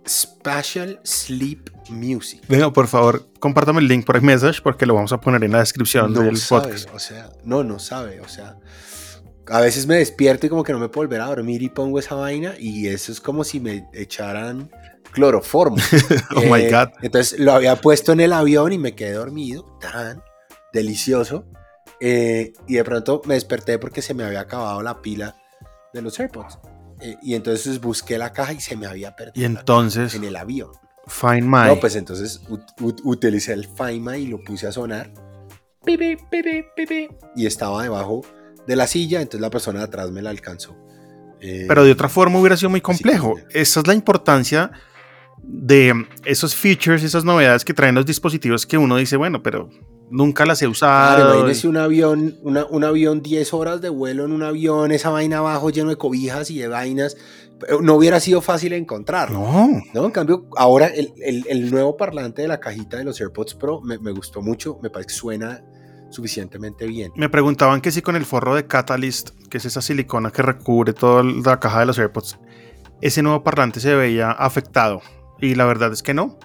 Spatial 0.07 0.99
Sleep 1.03 1.67
Music. 1.89 2.43
Venga, 2.47 2.71
por 2.71 2.87
favor, 2.87 3.27
compártame 3.39 3.79
el 3.79 3.87
link 3.87 4.05
por 4.05 4.17
iMessage 4.17 4.61
porque 4.61 4.85
lo 4.85 4.93
vamos 4.93 5.13
a 5.13 5.19
poner 5.19 5.43
en 5.43 5.51
la 5.53 5.59
descripción 5.59 6.13
No 6.13 6.21
del 6.21 6.37
sabe, 6.37 6.61
podcast. 6.73 6.89
o 6.93 6.99
sea, 6.99 7.31
no, 7.43 7.63
no 7.63 7.79
sabe, 7.79 8.21
o 8.21 8.27
sea, 8.27 8.57
a 9.47 9.61
veces 9.61 9.87
me 9.87 9.95
despierto 9.95 10.45
y 10.45 10.49
como 10.49 10.63
que 10.63 10.73
no 10.73 10.79
me 10.79 10.89
puedo 10.89 11.07
volver 11.07 11.21
a 11.21 11.25
dormir 11.25 11.63
y 11.63 11.69
pongo 11.69 11.97
esa 11.97 12.13
vaina 12.13 12.53
y 12.59 12.87
eso 12.87 13.11
es 13.11 13.19
como 13.19 13.43
si 13.43 13.59
me 13.59 13.87
echaran 13.93 14.69
cloroformo. 15.11 15.77
Oh 16.35 16.41
my 16.41 16.61
Eh, 16.61 16.71
God. 16.71 16.89
Entonces 17.01 17.39
lo 17.39 17.53
había 17.53 17.75
puesto 17.75 18.11
en 18.13 18.19
el 18.21 18.33
avión 18.33 18.71
y 18.73 18.77
me 18.77 18.95
quedé 18.95 19.13
dormido, 19.13 19.77
tan 19.79 20.23
delicioso. 20.73 21.45
eh, 21.99 22.53
y 22.67 22.75
de 22.75 22.83
pronto 22.83 23.21
me 23.25 23.35
desperté 23.35 23.77
porque 23.77 24.01
se 24.01 24.13
me 24.13 24.23
había 24.23 24.41
acabado 24.41 24.81
la 24.81 25.01
pila 25.01 25.35
de 25.93 26.01
los 26.01 26.19
AirPods. 26.19 26.57
Eh, 26.99 27.15
y 27.21 27.35
entonces 27.35 27.79
busqué 27.81 28.17
la 28.17 28.31
caja 28.31 28.53
y 28.53 28.61
se 28.61 28.75
me 28.75 28.85
había 28.87 29.15
perdido 29.15 29.41
Y 29.41 29.45
entonces, 29.45 30.13
en 30.15 30.23
el 30.23 30.35
avión. 30.35 30.71
Find 31.07 31.43
My. 31.43 31.67
No, 31.67 31.79
pues 31.79 31.95
entonces 31.95 32.41
ut- 32.47 32.75
ut- 32.79 33.01
utilicé 33.03 33.53
el 33.53 33.65
Find 33.67 34.01
My 34.07 34.17
y 34.17 34.27
lo 34.27 34.39
puse 34.43 34.67
a 34.67 34.71
sonar. 34.71 35.11
Pi, 35.83 35.97
pi, 35.97 36.15
pi, 36.15 36.43
pi, 36.43 36.63
pi, 36.75 36.85
pi, 36.85 37.07
Y 37.35 37.45
estaba 37.47 37.81
debajo 37.81 38.21
de 38.67 38.75
la 38.75 38.85
silla, 38.85 39.19
entonces 39.19 39.41
la 39.41 39.49
persona 39.49 39.79
de 39.79 39.85
atrás 39.85 40.11
me 40.11 40.21
la 40.21 40.29
alcanzó. 40.29 40.75
Eh, 41.39 41.65
Pero 41.67 41.83
de 41.83 41.91
otra 41.91 42.07
forma 42.07 42.37
hubiera 42.39 42.55
sido 42.55 42.69
muy 42.69 42.81
complejo. 42.81 43.35
Que- 43.49 43.61
Esa 43.61 43.79
es 43.79 43.87
la 43.87 43.95
importancia 43.95 44.71
de 45.43 46.05
esos 46.25 46.55
features, 46.55 47.03
esas 47.03 47.25
novedades 47.25 47.65
que 47.65 47.73
traen 47.73 47.95
los 47.95 48.05
dispositivos 48.05 48.65
que 48.65 48.77
uno 48.77 48.95
dice, 48.97 49.17
bueno, 49.17 49.41
pero 49.43 49.69
nunca 50.09 50.45
las 50.45 50.61
he 50.61 50.65
Claro, 50.65 50.71
usado. 50.71 51.33
imagínese 51.35 51.67
un 51.67 51.77
avión, 51.77 52.35
una- 52.43 52.65
un 52.65 52.83
avión, 52.83 53.21
10 53.21 53.53
horas 53.53 53.81
de 53.81 53.89
vuelo 53.89 54.25
en 54.25 54.31
un 54.33 54.43
avión, 54.43 54.91
esa 54.91 55.09
vaina 55.09 55.39
abajo 55.39 55.69
lleno 55.69 55.89
de 55.89 55.95
cobijas 55.97 56.51
y 56.51 56.59
de 56.59 56.67
vainas. 56.67 57.17
No 57.81 57.93
hubiera 57.95 58.19
sido 58.19 58.41
fácil 58.41 58.73
encontrarlo. 58.73 59.39
no, 59.39 59.69
¿no? 59.93 60.05
En 60.05 60.11
cambio, 60.11 60.47
ahora 60.57 60.87
el, 60.87 61.13
el- 61.23 61.45
el 61.47 61.69
nuevo 61.71 61.95
parlante 61.95 62.41
de 62.41 62.47
la 62.47 62.59
cajita 62.59 62.97
de 62.97 63.03
los 63.03 63.21
AirPods 63.21 63.53
Pro 63.55 63.81
me, 63.81 63.97
me 63.99 64.11
gustó 64.11 64.41
mucho, 64.41 64.79
me 64.81 64.89
parece 64.89 65.09
que 65.09 65.13
suena 65.13 65.61
suficientemente 66.09 66.85
bien. 66.87 67.11
me 67.15 67.29
preguntaban 67.29 67.79
que 67.81 67.89
si 67.91 68.01
con 68.01 68.15
el 68.15 68.25
forro 68.25 68.53
de 68.55 68.67
Catalyst, 68.67 69.29
que 69.49 69.57
es 69.59 69.65
esa 69.65 69.81
silicona 69.81 70.29
que 70.31 70.41
recubre 70.41 70.91
toda 70.93 71.23
la 71.23 71.59
caja 71.59 71.79
de 71.81 71.85
los 71.85 71.97
AirPods, 71.99 72.37
ese 73.01 73.21
nuevo 73.23 73.43
parlante 73.43 73.79
se 73.79 73.95
veía 73.95 74.31
afectado. 74.31 75.01
Y 75.41 75.55
la 75.55 75.65
verdad 75.65 75.91
es 75.91 76.03
que 76.03 76.13
no. 76.13 76.37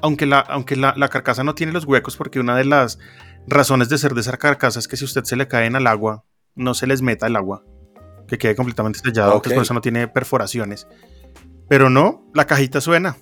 Aunque 0.00 0.26
la, 0.26 0.40
aunque 0.40 0.76
la, 0.76 0.94
la 0.96 1.08
carcasa 1.08 1.44
no 1.44 1.54
tiene 1.54 1.72
los 1.72 1.84
huecos, 1.84 2.16
porque 2.16 2.40
una 2.40 2.56
de 2.56 2.64
las 2.64 2.98
razones 3.46 3.88
de 3.88 3.98
ser 3.98 4.14
de 4.14 4.20
esa 4.20 4.36
carcasa 4.36 4.78
es 4.78 4.88
que 4.88 4.96
si 4.96 5.04
usted 5.04 5.24
se 5.24 5.36
le 5.36 5.48
caen 5.48 5.76
al 5.76 5.86
agua, 5.86 6.24
no 6.54 6.74
se 6.74 6.86
les 6.86 7.02
meta 7.02 7.26
el 7.26 7.36
agua, 7.36 7.64
que 8.26 8.38
quede 8.38 8.54
completamente 8.54 9.00
sellado, 9.00 9.42
que 9.42 9.50
por 9.50 9.62
eso 9.62 9.74
no 9.74 9.80
tiene 9.80 10.08
perforaciones. 10.08 10.86
Pero 11.68 11.90
no, 11.90 12.24
la 12.34 12.46
cajita 12.46 12.80
suena. 12.80 13.16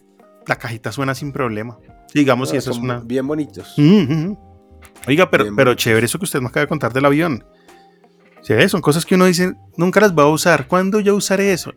La 0.46 0.56
cajita 0.56 0.92
suena 0.92 1.14
sin 1.14 1.32
problema. 1.32 1.78
Digamos 2.14 2.50
si 2.50 2.56
Ah, 2.56 2.58
eso 2.60 2.70
es 2.70 2.78
una. 2.78 3.00
Bien 3.00 3.26
bonitos. 3.26 3.74
Mm. 3.76 4.34
Oiga, 5.08 5.28
pero, 5.30 5.44
Bien 5.44 5.56
pero 5.56 5.70
bonitos. 5.70 5.82
chévere 5.82 6.06
eso 6.06 6.18
que 6.18 6.24
usted 6.26 6.40
me 6.40 6.46
acaba 6.48 6.62
de 6.62 6.68
contar 6.68 6.92
del 6.92 7.04
avión. 7.04 7.44
Sí, 8.42 8.54
son 8.68 8.80
cosas 8.80 9.04
que 9.04 9.16
uno 9.16 9.24
dice, 9.24 9.54
nunca 9.76 9.98
las 10.00 10.14
va 10.16 10.22
a 10.22 10.28
usar. 10.28 10.68
¿Cuándo 10.68 11.00
yo 11.00 11.16
usaré 11.16 11.52
eso? 11.52 11.72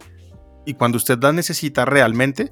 Y 0.68 0.76
cuando 0.76 0.98
usted 0.98 1.18
las 1.20 1.34
necesita 1.34 1.84
realmente, 1.86 2.52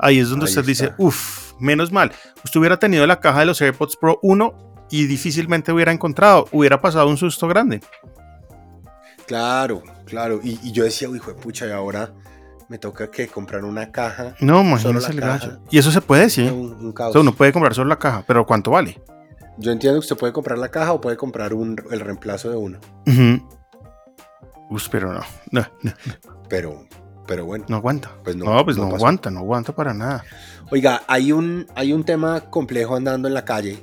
ahí 0.00 0.18
es 0.18 0.28
donde 0.30 0.46
Ahí 0.46 0.50
usted 0.50 0.64
dice, 0.64 0.92
uff, 0.98 1.52
menos 1.58 1.92
mal. 1.92 2.12
Usted 2.44 2.58
hubiera 2.60 2.78
tenido 2.78 3.06
la 3.06 3.20
caja 3.20 3.40
de 3.40 3.46
los 3.46 3.60
AirPods 3.60 3.96
Pro 3.96 4.18
1 4.22 4.86
y 4.90 5.06
difícilmente 5.06 5.72
hubiera 5.72 5.92
encontrado, 5.92 6.48
hubiera 6.52 6.80
pasado 6.80 7.08
un 7.08 7.16
susto 7.16 7.46
grande. 7.48 7.80
Claro, 9.26 9.82
claro. 10.06 10.40
Y, 10.42 10.58
y 10.62 10.72
yo 10.72 10.84
decía, 10.84 11.08
"Uy, 11.08 11.18
hijo 11.18 11.32
de 11.32 11.40
pucha, 11.40 11.66
y 11.66 11.70
ahora 11.70 12.12
me 12.68 12.78
toca 12.78 13.10
que 13.10 13.28
comprar 13.28 13.64
una 13.64 13.90
caja. 13.90 14.34
No, 14.40 14.60
imagínese 14.62 15.08
la 15.08 15.14
el 15.14 15.20
caja. 15.20 15.46
gallo. 15.48 15.60
Y 15.70 15.78
eso 15.78 15.90
se 15.90 16.00
puede, 16.00 16.30
sí. 16.30 16.42
Un, 16.42 16.72
un 16.72 16.94
O 16.96 17.12
sea, 17.12 17.20
uno 17.20 17.32
puede 17.34 17.52
comprar 17.52 17.74
solo 17.74 17.88
la 17.88 17.98
caja, 17.98 18.24
pero 18.26 18.46
¿cuánto 18.46 18.70
vale? 18.70 19.00
Yo 19.58 19.72
entiendo 19.72 19.96
que 20.00 20.04
usted 20.04 20.16
puede 20.16 20.32
comprar 20.32 20.56
la 20.58 20.68
caja 20.70 20.92
o 20.92 21.00
puede 21.00 21.16
comprar 21.16 21.52
un, 21.52 21.76
el 21.90 22.00
reemplazo 22.00 22.48
de 22.48 22.56
uno. 22.56 22.78
Uy, 23.06 24.82
pero 24.90 25.12
no, 25.12 25.20
no, 25.50 25.66
no, 25.82 25.92
Pero, 26.48 26.86
pero 27.30 27.44
bueno. 27.46 27.64
no 27.68 27.76
aguanta. 27.76 28.12
Pues 28.24 28.34
no, 28.34 28.44
no, 28.44 28.64
pues 28.64 28.76
no, 28.76 28.86
aguanta, 28.86 29.30
no 29.30 29.38
aguanta 29.38 29.72
para 29.72 29.94
nada. 29.94 30.24
Oiga, 30.72 31.04
hay 31.06 31.30
un, 31.30 31.64
hay 31.76 31.92
un 31.92 32.02
tema 32.02 32.50
complejo 32.50 32.96
andando 32.96 33.28
en 33.28 33.34
la 33.34 33.44
calle 33.44 33.78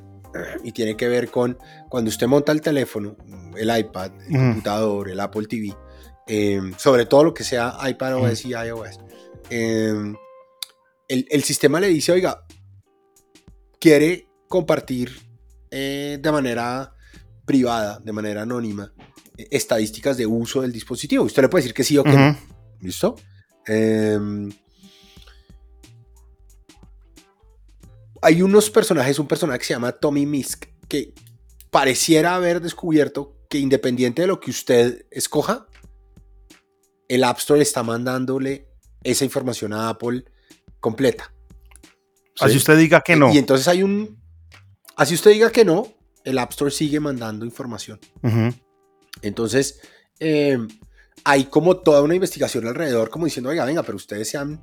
y 0.66 0.74
tiene 0.74 0.98
que 0.98 1.08
ver 1.08 1.32
con 1.32 1.58
cuando 1.88 2.10
usted 2.10 2.28
monta 2.28 2.52
el 2.52 2.60
teléfono, 2.60 3.16
el 3.56 3.80
iPad, 3.80 4.12
el 4.28 4.38
computador, 4.38 5.10
el 5.10 5.20
Apple 5.22 5.48
TV, 5.48 5.74
eh, 6.28 6.60
sobre 6.76 7.06
todo 7.06 7.24
lo 7.24 7.34
que 7.34 7.46
sea 7.46 7.78
iPad 7.90 8.18
OS 8.18 8.44
y 8.44 8.50
iOS. 8.50 9.00
eh, 9.50 10.14
el, 11.08 11.26
el 11.30 11.44
sistema 11.44 11.80
le 11.80 11.88
dice, 11.88 12.12
oiga, 12.12 12.44
quiere 13.80 14.28
compartir 14.50 15.10
eh, 15.72 16.20
de 16.22 16.32
manera 16.34 16.94
privada, 17.46 18.00
de 18.04 18.12
manera 18.12 18.42
anónima, 18.42 18.92
eh, 19.38 19.48
estadísticas 19.52 20.18
de 20.18 20.26
uso 20.26 20.64
del 20.64 20.74
dispositivo. 20.74 21.24
Usted 21.24 21.44
le 21.44 21.48
puede 21.48 21.62
decir 21.62 21.74
que 21.74 21.86
sí 21.86 21.98
o 21.98 22.04
que 22.04 22.12
no. 22.12 22.38
¿Listo? 22.82 23.16
Em, 23.68 24.50
hay 28.22 28.42
unos 28.42 28.70
personajes, 28.70 29.20
un 29.20 29.28
personaje 29.28 29.60
que 29.60 29.66
se 29.66 29.74
llama 29.74 29.92
Tommy 29.92 30.26
Misk, 30.26 30.66
que 30.88 31.14
pareciera 31.70 32.36
haber 32.36 32.62
descubierto 32.62 33.36
que 33.50 33.60
independiente 33.60 34.24
de 34.24 34.28
lo 34.28 34.40
que 34.40 34.52
usted 34.52 35.06
escoja, 35.12 35.68
el 37.08 37.24
App 37.24 37.38
Store 37.38 37.62
está 37.62 37.84
mandándole 37.84 38.68
esa 39.04 39.26
información 39.26 39.74
a 39.74 39.90
Apple 39.90 40.26
completa. 40.80 41.34
Así 42.40 42.54
¿Sí? 42.54 42.58
usted 42.58 42.78
diga 42.78 43.02
que 43.02 43.15
no. 43.15 43.34
Y 43.34 43.38
entonces 43.38 43.68
hay 43.68 43.84
un... 43.84 44.22
Así 44.96 45.13
usted 45.13 45.32
diga 45.32 45.52
que 45.52 45.63
no, 45.63 45.94
el 46.24 46.38
App 46.40 46.52
Store 46.52 46.72
sigue 46.72 47.00
mandando 47.00 47.46
información. 47.46 48.00
Entonces, 49.22 49.80
eh, 50.20 50.58
hay 51.30 51.44
como 51.44 51.75
toda 51.75 52.02
una 52.04 52.15
investigación 52.15 52.65
alrededor, 52.67 53.10
como 53.10 53.25
diciendo, 53.25 53.50
oiga, 53.50 53.65
venga, 53.65 53.84
pero 53.84 53.98
ustedes 53.98 54.30
se 54.30 54.38
han, 54.38 54.62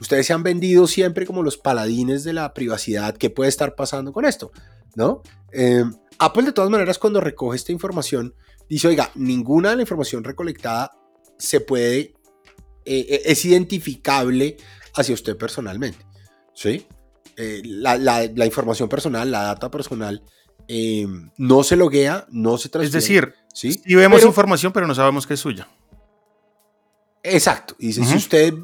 ustedes 0.00 0.26
se 0.26 0.32
han 0.32 0.42
vendido 0.42 0.88
siempre 0.88 1.24
como 1.24 1.44
los 1.44 1.58
paladines 1.58 2.24
de 2.24 2.32
la 2.32 2.52
privacidad. 2.54 3.16
¿Qué 3.16 3.30
puede 3.30 3.48
estar 3.48 3.76
pasando 3.76 4.12
con 4.12 4.24
esto? 4.24 4.50
¿No? 4.96 5.22
Eh, 5.52 5.84
Apple, 6.18 6.42
de 6.42 6.52
todas 6.52 6.70
maneras, 6.70 6.98
cuando 6.98 7.20
recoge 7.20 7.54
esta 7.54 7.70
información, 7.70 8.34
dice, 8.68 8.88
oiga, 8.88 9.12
ninguna 9.14 9.70
de 9.70 9.76
la 9.76 9.82
información 9.82 10.24
recolectada 10.24 10.90
se 11.38 11.60
puede 11.60 12.14
eh, 12.84 13.22
es 13.24 13.44
identificable 13.44 14.56
hacia 14.96 15.14
usted 15.14 15.36
personalmente. 15.36 16.04
¿Sí? 16.52 16.84
Eh, 17.36 17.62
la, 17.64 17.96
la, 17.96 18.44
información 18.44 18.88
personal, 18.88 19.30
la 19.30 19.42
data 19.44 19.70
personal, 19.70 20.24
eh, 20.66 21.06
no 21.38 21.62
se 21.62 21.76
loguea, 21.76 22.26
no 22.28 22.58
se 22.58 22.70
transfiere. 22.70 22.98
Es 22.98 23.04
decir, 23.04 23.34
¿sí? 23.54 23.72
si 23.72 23.94
vemos 23.94 24.24
información, 24.24 24.72
pero 24.72 24.88
no 24.88 24.96
sabemos 24.96 25.28
que 25.28 25.34
es 25.34 25.40
suya. 25.40 25.68
Exacto. 27.22 27.76
Y 27.78 27.88
dice, 27.88 28.04
si 28.04 28.16
usted 28.16 28.54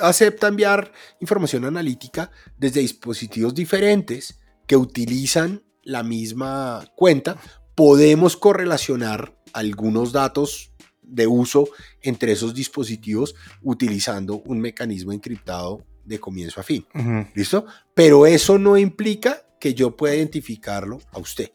acepta 0.00 0.48
enviar 0.48 0.92
información 1.20 1.64
analítica 1.64 2.30
desde 2.58 2.80
dispositivos 2.80 3.54
diferentes 3.54 4.40
que 4.66 4.76
utilizan 4.76 5.62
la 5.82 6.02
misma 6.02 6.84
cuenta, 6.96 7.36
podemos 7.74 8.36
correlacionar 8.36 9.36
algunos 9.52 10.12
datos 10.12 10.72
de 11.02 11.26
uso 11.26 11.68
entre 12.02 12.32
esos 12.32 12.54
dispositivos 12.54 13.34
utilizando 13.62 14.42
un 14.44 14.60
mecanismo 14.60 15.12
encriptado 15.12 15.84
de 16.04 16.20
comienzo 16.20 16.60
a 16.60 16.62
fin. 16.62 16.86
¿Listo? 17.34 17.66
Pero 17.94 18.26
eso 18.26 18.58
no 18.58 18.76
implica 18.76 19.42
que 19.60 19.74
yo 19.74 19.96
pueda 19.96 20.14
identificarlo 20.14 21.00
a 21.12 21.18
usted. 21.18 21.50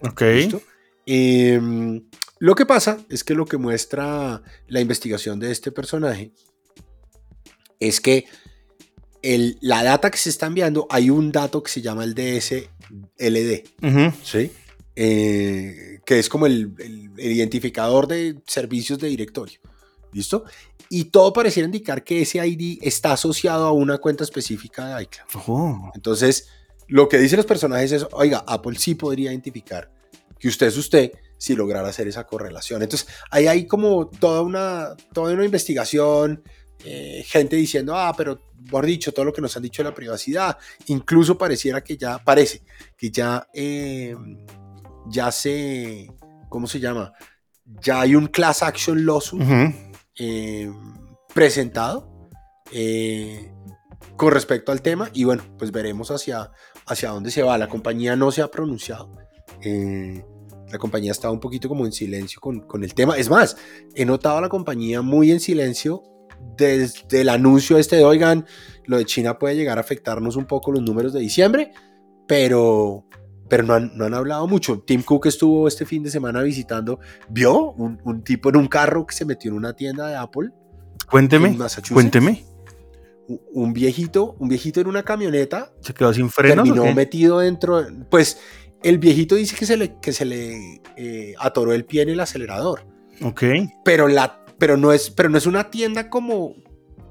Ok. 0.00 0.22
Em, 1.06 2.02
lo 2.40 2.54
que 2.54 2.64
pasa 2.64 2.98
es 3.10 3.22
que 3.22 3.34
lo 3.34 3.44
que 3.44 3.58
muestra 3.58 4.42
la 4.66 4.80
investigación 4.80 5.38
de 5.38 5.52
este 5.52 5.72
personaje 5.72 6.32
es 7.78 8.00
que 8.00 8.24
el, 9.20 9.58
la 9.60 9.84
data 9.84 10.10
que 10.10 10.16
se 10.16 10.30
está 10.30 10.46
enviando, 10.46 10.86
hay 10.88 11.10
un 11.10 11.32
dato 11.32 11.62
que 11.62 11.70
se 11.70 11.82
llama 11.82 12.02
el 12.02 12.14
DSLD, 12.14 13.62
¿sí? 14.24 14.52
Eh, 14.96 16.00
que 16.06 16.18
es 16.18 16.30
como 16.30 16.46
el, 16.46 16.72
identificador 17.18 18.06
de 18.06 18.38
servicios 18.46 18.98
de 18.98 19.08
directorio. 19.08 19.60
¿Listo? 20.12 20.44
Y 20.88 21.04
todo 21.04 21.34
pareciera 21.34 21.66
indicar 21.66 22.02
que 22.02 22.22
ese 22.22 22.44
ID 22.44 22.78
está 22.80 23.12
asociado 23.12 23.66
a 23.66 23.72
una 23.72 23.98
cuenta 23.98 24.24
específica 24.24 24.96
de 24.96 25.02
iCloud. 25.02 25.42
Oh. 25.46 25.90
Entonces, 25.94 26.48
lo 26.88 27.06
que 27.06 27.18
dicen 27.18 27.36
los 27.36 27.46
personajes 27.46 27.92
es, 27.92 28.06
oiga, 28.12 28.42
Apple 28.46 28.78
sí 28.78 28.94
podría 28.94 29.30
identificar 29.30 29.92
que 30.38 30.48
usted 30.48 30.68
es 30.68 30.78
usted 30.78 31.12
si 31.40 31.56
lograra 31.56 31.88
hacer 31.88 32.06
esa 32.06 32.26
correlación. 32.26 32.82
Entonces, 32.82 33.08
ahí 33.30 33.46
hay 33.46 33.66
como 33.66 34.10
toda 34.10 34.42
una, 34.42 34.94
toda 35.14 35.32
una 35.32 35.44
investigación, 35.46 36.44
eh, 36.84 37.24
gente 37.26 37.56
diciendo, 37.56 37.96
ah, 37.96 38.12
pero 38.14 38.42
por 38.70 38.84
dicho, 38.84 39.12
todo 39.12 39.24
lo 39.24 39.32
que 39.32 39.40
nos 39.40 39.56
han 39.56 39.62
dicho 39.62 39.82
de 39.82 39.88
la 39.88 39.94
privacidad, 39.94 40.58
incluso 40.86 41.38
pareciera 41.38 41.82
que 41.82 41.96
ya, 41.96 42.18
parece 42.18 42.62
que 42.94 43.10
ya, 43.10 43.48
eh, 43.54 44.14
ya 45.08 45.32
se, 45.32 46.10
¿cómo 46.50 46.66
se 46.66 46.78
llama? 46.78 47.14
Ya 47.64 48.02
hay 48.02 48.14
un 48.14 48.26
class 48.26 48.62
action 48.62 49.06
lawsuit 49.06 49.42
eh, 50.18 50.70
presentado 51.32 52.28
con 54.16 54.30
respecto 54.30 54.72
al 54.72 54.82
tema 54.82 55.08
y 55.14 55.24
bueno, 55.24 55.42
pues 55.56 55.72
veremos 55.72 56.10
hacia, 56.10 56.50
hacia 56.86 57.08
dónde 57.08 57.30
se 57.30 57.42
va. 57.42 57.56
La 57.56 57.68
compañía 57.68 58.14
no 58.14 58.30
se 58.30 58.42
ha 58.42 58.50
pronunciado. 58.50 59.16
La 60.70 60.78
compañía 60.78 61.12
estaba 61.12 61.32
un 61.32 61.40
poquito 61.40 61.68
como 61.68 61.86
en 61.86 61.92
silencio 61.92 62.40
con, 62.40 62.60
con, 62.60 62.84
el 62.84 62.94
tema. 62.94 63.16
Es 63.16 63.28
más, 63.28 63.56
he 63.94 64.04
notado 64.04 64.38
a 64.38 64.40
la 64.40 64.48
compañía 64.48 65.02
muy 65.02 65.30
en 65.30 65.40
silencio 65.40 66.02
desde 66.56 67.22
el 67.22 67.28
anuncio 67.28 67.78
este 67.78 67.96
de, 67.96 68.04
oigan, 68.04 68.46
lo 68.84 68.98
de 68.98 69.04
China 69.04 69.38
puede 69.38 69.56
llegar 69.56 69.78
a 69.78 69.80
afectarnos 69.80 70.36
un 70.36 70.46
poco 70.46 70.72
los 70.72 70.82
números 70.82 71.12
de 71.12 71.20
diciembre, 71.20 71.72
pero, 72.26 73.04
pero 73.48 73.62
no, 73.62 73.74
han, 73.74 73.92
no 73.96 74.04
han 74.04 74.14
hablado 74.14 74.46
mucho. 74.46 74.80
Tim 74.80 75.02
Cook 75.02 75.26
estuvo 75.26 75.68
este 75.68 75.86
fin 75.86 76.02
de 76.02 76.10
semana 76.10 76.42
visitando, 76.42 77.00
vio 77.28 77.72
un, 77.72 78.22
tipo 78.22 78.48
en 78.50 78.56
un 78.56 78.68
carro 78.68 79.06
que 79.06 79.14
se 79.14 79.24
metió 79.24 79.50
en 79.50 79.56
una 79.56 79.74
tienda 79.74 80.08
de 80.08 80.16
Apple. 80.16 80.50
Cuénteme, 81.10 81.56
cuénteme. 81.92 82.44
Un 83.52 83.72
viejito, 83.72 84.34
un 84.40 84.48
viejito 84.48 84.80
en 84.80 84.88
una 84.88 85.04
camioneta. 85.04 85.72
¿Se 85.80 85.94
quedó 85.94 86.12
sin 86.12 86.30
frenos? 86.30 86.64
Terminó 86.64 86.92
metido 86.92 87.38
dentro. 87.38 87.86
Pues 88.10 88.38
el 88.82 88.98
viejito 88.98 89.34
dice 89.34 89.56
que 89.56 89.66
se 89.66 89.76
le, 89.76 89.98
que 90.00 90.12
se 90.12 90.24
le 90.24 90.80
eh, 90.96 91.34
atoró 91.38 91.72
el 91.72 91.84
pie 91.84 92.02
en 92.02 92.10
el 92.10 92.20
acelerador. 92.20 92.86
Ok. 93.22 93.42
Pero 93.84 94.08
la 94.08 94.40
pero 94.60 94.76
no 94.76 94.92
es, 94.92 95.10
pero 95.10 95.28
no 95.28 95.38
es 95.38 95.46
una 95.46 95.70
tienda 95.70 96.10
como, 96.10 96.54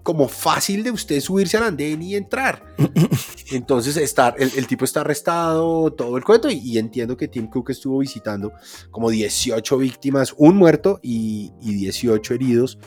como 0.04 0.30
fácil 0.30 0.84
de 0.84 0.92
usted 0.92 1.20
subirse 1.20 1.58
al 1.58 1.64
andén 1.64 2.02
y 2.02 2.16
entrar. 2.16 2.64
Entonces 3.52 3.98
está, 3.98 4.36
el, 4.38 4.68
tipo 4.68 4.86
está 4.86 5.02
arrestado, 5.02 5.92
todo 5.92 6.16
el 6.16 6.24
cuento, 6.24 6.50
y, 6.50 6.78
entiendo 6.78 7.18
que 7.18 7.28
Tim 7.28 7.48
Cook 7.48 7.72
estuvo 7.72 7.98
visitando 7.98 8.54
como 8.92 9.10
18 9.10 9.78
víctimas, 9.80 10.34
un 10.38 10.56
muerto 10.56 11.00
y, 11.02 11.52
y 11.60 11.74
18 11.74 12.36
heridos 12.36 12.78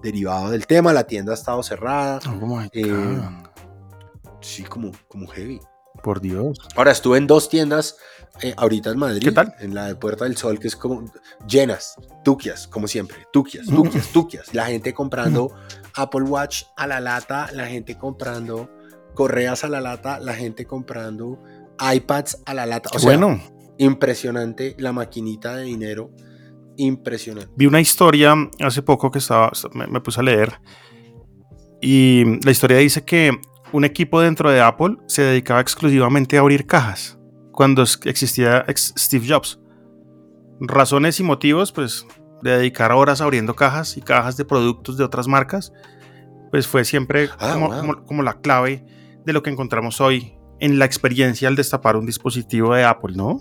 derivado 0.00 0.50
del 0.50 0.68
tema. 0.68 0.92
La 0.92 1.08
tienda 1.08 1.32
ha 1.32 1.34
estado 1.34 1.62
cerrada. 1.64 2.20
Oh 2.28 2.62
eh, 2.72 3.20
sí, 4.40 4.62
como, 4.62 4.92
como 5.08 5.26
heavy. 5.26 5.60
Por 6.02 6.20
Dios. 6.20 6.58
Ahora 6.76 6.90
estuve 6.90 7.18
en 7.18 7.26
dos 7.26 7.48
tiendas 7.48 7.96
eh, 8.42 8.52
ahorita 8.56 8.90
en 8.90 8.98
Madrid. 8.98 9.22
¿Qué 9.22 9.32
tal? 9.32 9.54
En 9.60 9.74
la 9.74 9.86
de 9.86 9.94
Puerta 9.94 10.24
del 10.24 10.36
Sol, 10.36 10.58
que 10.58 10.66
es 10.66 10.76
como 10.76 11.04
llenas, 11.46 11.94
tuquias, 12.24 12.66
como 12.66 12.88
siempre. 12.88 13.18
Tuquias, 13.32 13.66
tuquias, 13.66 14.08
tuquias. 14.08 14.54
La 14.54 14.66
gente 14.66 14.92
comprando 14.92 15.54
Apple 15.94 16.22
Watch 16.22 16.64
a 16.76 16.86
la 16.86 17.00
lata, 17.00 17.48
la 17.52 17.66
gente 17.66 17.96
comprando 17.96 18.70
correas 19.14 19.62
a 19.62 19.68
la 19.68 19.80
lata, 19.80 20.18
la 20.18 20.34
gente 20.34 20.66
comprando 20.66 21.40
iPads 21.78 22.42
a 22.44 22.54
la 22.54 22.66
lata. 22.66 22.90
O 22.92 22.98
sea, 22.98 23.16
bueno. 23.16 23.40
impresionante 23.78 24.74
la 24.78 24.92
maquinita 24.92 25.56
de 25.56 25.64
dinero. 25.64 26.10
Impresionante. 26.76 27.52
Vi 27.56 27.66
una 27.66 27.80
historia 27.80 28.34
hace 28.60 28.82
poco 28.82 29.12
que 29.12 29.20
estaba, 29.20 29.52
me 29.74 30.00
puse 30.00 30.18
a 30.18 30.24
leer. 30.24 30.60
Y 31.80 32.40
la 32.44 32.50
historia 32.50 32.78
dice 32.78 33.04
que 33.04 33.30
un 33.72 33.84
equipo 33.84 34.20
dentro 34.20 34.50
de 34.50 34.60
Apple 34.60 34.96
se 35.06 35.22
dedicaba 35.22 35.60
exclusivamente 35.60 36.36
a 36.36 36.40
abrir 36.40 36.66
cajas 36.66 37.18
cuando 37.54 37.82
existía 37.82 38.64
Steve 38.76 39.26
Jobs. 39.28 39.60
Razones 40.60 41.18
y 41.20 41.22
motivos, 41.22 41.72
pues, 41.72 42.06
de 42.42 42.58
dedicar 42.58 42.92
horas 42.92 43.20
abriendo 43.20 43.56
cajas 43.56 43.96
y 43.96 44.02
cajas 44.02 44.36
de 44.36 44.44
productos 44.44 44.96
de 44.96 45.04
otras 45.04 45.26
marcas, 45.26 45.72
pues 46.50 46.66
fue 46.66 46.84
siempre 46.84 47.30
ah, 47.38 47.56
como, 48.06 48.22
la 48.22 48.34
clave 48.34 48.84
de 49.24 49.32
lo 49.32 49.42
que 49.42 49.50
encontramos 49.50 50.00
hoy 50.00 50.36
en 50.60 50.78
la 50.78 50.84
experiencia 50.84 51.48
al 51.48 51.56
destapar 51.56 51.96
un 51.96 52.06
dispositivo 52.06 52.74
de 52.74 52.84
Apple, 52.84 53.14
¿no? 53.16 53.40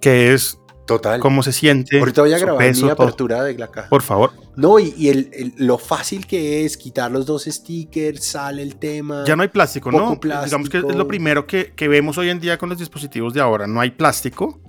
Que 0.00 0.32
es 0.32 0.58
Total. 0.86 1.18
¿Cómo 1.18 1.42
se 1.42 1.52
siente? 1.52 1.98
Ahorita 1.98 2.20
voy 2.20 2.34
a 2.34 2.38
grabar 2.38 2.74
mi 2.74 2.90
apertura 2.90 3.42
de 3.42 3.56
la 3.56 3.68
caja. 3.70 3.88
Por 3.88 4.02
favor. 4.02 4.32
No, 4.56 4.78
y, 4.78 5.08
el, 5.08 5.54
lo 5.56 5.78
fácil 5.78 6.26
que 6.26 6.64
es 6.64 6.76
quitar 6.76 7.10
los 7.10 7.24
dos 7.24 7.44
stickers, 7.44 8.22
sale 8.24 8.62
el 8.62 8.76
tema. 8.76 9.24
Ya 9.26 9.34
no 9.34 9.42
hay 9.42 9.48
plástico, 9.48 9.90
¿no? 9.90 10.18
Digamos 10.44 10.68
que 10.68 10.78
es 10.78 10.84
lo 10.84 11.08
primero 11.08 11.46
que, 11.46 11.72
vemos 11.88 12.18
hoy 12.18 12.28
en 12.28 12.40
día 12.40 12.58
con 12.58 12.68
los 12.68 12.78
dispositivos 12.78 13.32
de 13.32 13.40
ahora. 13.40 13.66
No 13.66 13.80
hay 13.80 13.92
plástico. 13.92 14.60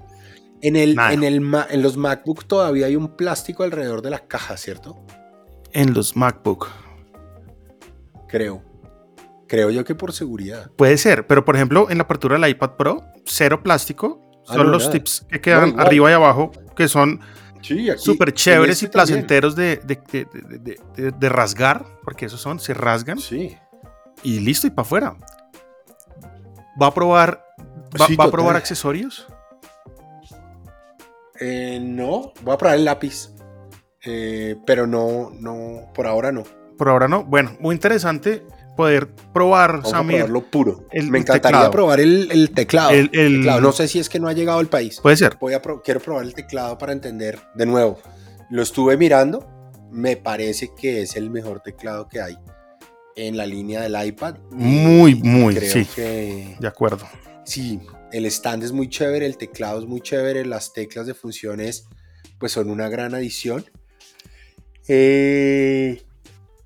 En, 0.61 0.77
el, 0.77 0.97
en, 0.97 1.23
el, 1.23 1.43
en 1.69 1.81
los 1.81 1.97
MacBook 1.97 2.45
todavía 2.45 2.85
hay 2.85 2.95
un 2.95 3.15
plástico 3.15 3.63
alrededor 3.63 4.01
de 4.01 4.09
la 4.09 4.19
caja, 4.19 4.55
¿cierto? 4.57 4.97
En 5.73 5.93
los 5.93 6.15
MacBook. 6.15 6.69
Creo. 8.29 8.63
Creo 9.47 9.69
yo 9.69 9.83
que 9.83 9.93
por 9.93 10.13
seguridad. 10.13 10.71
Puede 10.75 10.97
ser, 10.97 11.27
pero 11.27 11.45
por 11.45 11.55
ejemplo, 11.55 11.87
en 11.89 11.97
la 11.97 12.05
apertura 12.05 12.39
del 12.39 12.49
iPad 12.49 12.71
Pro, 12.77 13.03
cero 13.25 13.61
plástico 13.61 14.24
Ah, 14.47 14.55
son 14.55 14.71
los 14.71 14.89
tips 14.91 15.25
que 15.29 15.41
quedan 15.41 15.79
arriba 15.79 16.11
y 16.11 16.13
abajo, 16.13 16.51
que 16.75 16.87
son 16.87 17.21
súper 17.97 18.33
chéveres 18.33 18.81
y 18.81 18.85
este 18.85 18.93
placenteros 18.93 19.55
de, 19.55 19.77
de, 19.77 21.29
rasgar, 21.29 21.85
porque 22.03 22.25
esos 22.25 22.39
son, 22.39 22.59
se 22.59 22.73
rasgan. 22.73 23.17
Sí. 23.19 23.57
Y 24.23 24.39
listo, 24.39 24.67
y 24.67 24.69
para 24.69 24.83
afuera. 24.83 25.17
¿Va 26.81 26.87
a 26.87 26.93
probar, 26.93 27.43
va, 27.99 28.25
a 28.25 28.31
probar 28.31 28.55
accesorios? 28.55 29.27
Eh, 31.39 31.79
no, 31.81 32.33
voy 32.41 32.53
a 32.53 32.57
probar 32.57 32.77
el 32.77 32.85
lápiz. 32.85 33.31
Eh, 34.07 34.55
pero 34.65 34.85
no, 34.85 35.31
no, 35.31 35.91
por 35.93 36.05
ahora 36.05 36.31
no. 36.31 36.43
Por 36.77 36.89
ahora 36.89 37.07
no. 37.07 37.23
Bueno, 37.23 37.55
muy 37.59 37.73
interesante 37.73 38.45
poder 38.75 39.07
probar, 39.33 39.77
Vamos 39.77 39.89
Samir. 39.89 40.15
A 40.15 40.25
probarlo 40.25 40.51
puro. 40.51 40.87
Me 40.93 41.19
encantaría 41.19 41.71
probar 41.71 41.99
el, 41.99 42.51
teclado. 42.53 42.91
No 43.61 43.71
sé 43.71 43.87
si 43.87 43.99
es 43.99 44.09
que 44.09 44.19
no 44.19 44.27
ha 44.27 44.33
llegado 44.33 44.59
al 44.59 44.67
país. 44.67 44.99
Puede 45.01 45.17
ser. 45.17 45.37
Voy 45.39 45.53
a 45.53 45.61
quiero 45.83 45.99
probar 45.99 46.25
el 46.25 46.33
teclado 46.33 46.77
para 46.77 46.93
entender. 46.93 47.39
De 47.55 47.65
nuevo, 47.65 47.99
lo 48.49 48.61
estuve 48.61 48.97
mirando. 48.97 49.47
Me 49.91 50.17
parece 50.17 50.71
que 50.75 51.03
es 51.03 51.15
el 51.15 51.29
mejor 51.29 51.61
teclado 51.61 52.09
que 52.09 52.21
hay 52.21 52.37
en 53.15 53.37
la 53.37 53.45
línea 53.45 53.81
del 53.81 53.95
iPad. 54.07 54.37
Muy, 54.51 55.15
muy, 55.15 55.55
sí. 55.61 55.87
de 55.95 56.67
acuerdo. 56.67 57.07
Sí, 57.45 57.79
el 58.11 58.25
stand 58.25 58.63
es 58.63 58.71
muy 58.71 58.89
chévere, 58.89 59.25
el 59.25 59.37
teclado 59.37 59.79
es 59.79 59.85
muy 59.85 60.01
chévere, 60.01 60.45
las 60.45 60.73
teclas 60.73 61.05
de 61.05 61.13
funciones 61.13 61.87
pues 62.39 62.51
son 62.51 62.69
una 62.69 62.89
gran 62.89 63.13
adición. 63.13 63.63
Eh, 64.87 66.03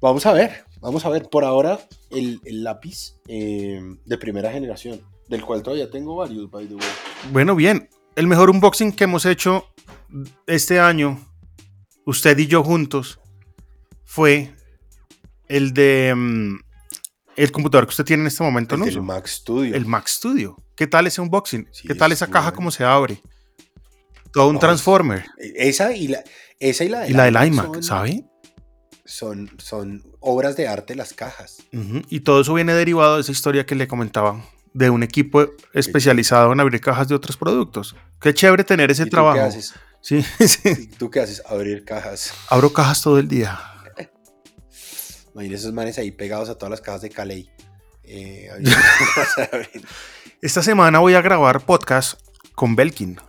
vamos 0.02 0.26
a 0.26 0.34
ver, 0.34 0.66
Vamos 0.82 1.06
a 1.06 1.10
ver, 1.10 1.30
por 1.30 1.44
ahora, 1.44 1.80
el, 2.12 2.40
lápiz 2.64 3.16
eh, 3.28 3.82
de 4.06 4.18
primera 4.18 4.52
generación, 4.52 5.02
del 5.28 5.44
cual 5.44 5.62
todavía 5.64 5.90
tengo 5.90 6.16
varios, 6.16 6.50
by 6.50 6.68
the 6.68 6.76
way. 6.76 6.88
Bueno, 7.32 7.56
bien. 7.56 7.90
El 8.16 8.28
mejor 8.28 8.50
unboxing 8.50 8.92
que 8.92 9.06
hemos 9.06 9.26
hecho 9.26 9.66
este 10.48 10.80
año, 10.80 11.20
usted 12.06 12.38
y 12.38 12.48
yo 12.48 12.64
juntos, 12.64 13.20
fue 14.04 14.54
el 15.48 15.74
de 15.74 16.14
mm, 16.16 16.60
el 17.36 17.52
computador 17.52 17.86
que 17.86 17.92
usted 17.92 18.06
tiene 18.06 18.22
en 18.24 18.28
este 18.28 18.44
momento, 18.44 18.76
El 18.76 18.82
¿no? 18.82 18.86
del 18.88 19.02
Mac 19.02 19.28
Studio. 19.28 19.76
El 19.76 19.86
Mac 19.86 20.08
Studio. 20.08 20.58
¿Qué 20.76 20.88
tal 20.88 21.08
ese 21.08 21.22
unboxing? 21.22 21.68
Sí, 21.72 21.88
¿Qué 21.88 21.96
tal 21.96 22.12
es 22.12 22.18
esa 22.18 22.28
caja 22.28 22.52
como 22.52 22.72
se 22.72 22.84
abre? 22.84 23.22
Todo 24.34 24.50
un 24.50 24.58
Oh, 24.58 24.60
transformer. 24.60 25.26
Esa 25.38 25.96
y 25.96 26.08
la, 26.08 26.24
esa 26.60 26.84
y 26.84 26.90
la, 26.90 27.08
Y 27.08 27.14
la 27.14 27.26
del 27.26 27.48
iMac, 27.48 27.82
¿sabe? 27.82 28.26
Son, 29.06 29.50
son 29.58 30.04
obras 30.20 30.56
de 30.58 30.68
arte 30.68 30.96
las 30.96 31.14
cajas. 31.14 31.64
Y 32.10 32.22
todo 32.22 32.42
eso 32.42 32.54
viene 32.54 32.74
derivado 32.74 33.16
de 33.16 33.22
esa 33.22 33.32
historia 33.32 33.66
que 33.66 33.76
le 33.76 33.88
comentaba 33.88 34.44
de 34.74 34.90
un 34.90 35.02
equipo 35.04 35.46
especializado 35.74 36.52
en 36.54 36.60
abrir 36.60 36.80
cajas 36.82 37.08
de 37.08 37.16
otros 37.16 37.38
productos. 37.38 37.96
Qué 38.22 38.34
chévere 38.34 38.64
tener 38.64 38.92
ese 38.92 39.04
¿Y 39.04 39.06
tú 39.06 39.12
trabajo. 39.12 39.38
qué 39.38 39.44
haces? 39.44 39.74
Sí, 40.02 40.24
sí. 40.48 40.70
¿Y 40.70 40.88
¿Tú 40.88 41.10
qué 41.10 41.22
haces? 41.22 41.42
Abrir 41.46 41.84
cajas. 41.86 42.34
Abro 42.50 42.72
cajas 42.72 43.02
todo 43.02 43.18
el 43.20 43.28
día. 43.28 43.60
Imagínate 45.34 45.56
esos 45.60 45.74
manes 45.74 45.98
ahí 45.98 46.12
pegados 46.12 46.50
a 46.50 46.56
todas 46.56 46.72
las 46.72 46.82
cajas 46.82 47.02
de 47.02 47.10
Calais. 47.10 47.48
Eh. 48.04 48.50
Esta 50.42 50.64
semana 50.64 51.00
voy 51.00 51.14
a 51.16 51.22
grabar 51.22 51.66
podcast 51.66 52.20
con 52.56 52.76
Belkin 52.76 53.20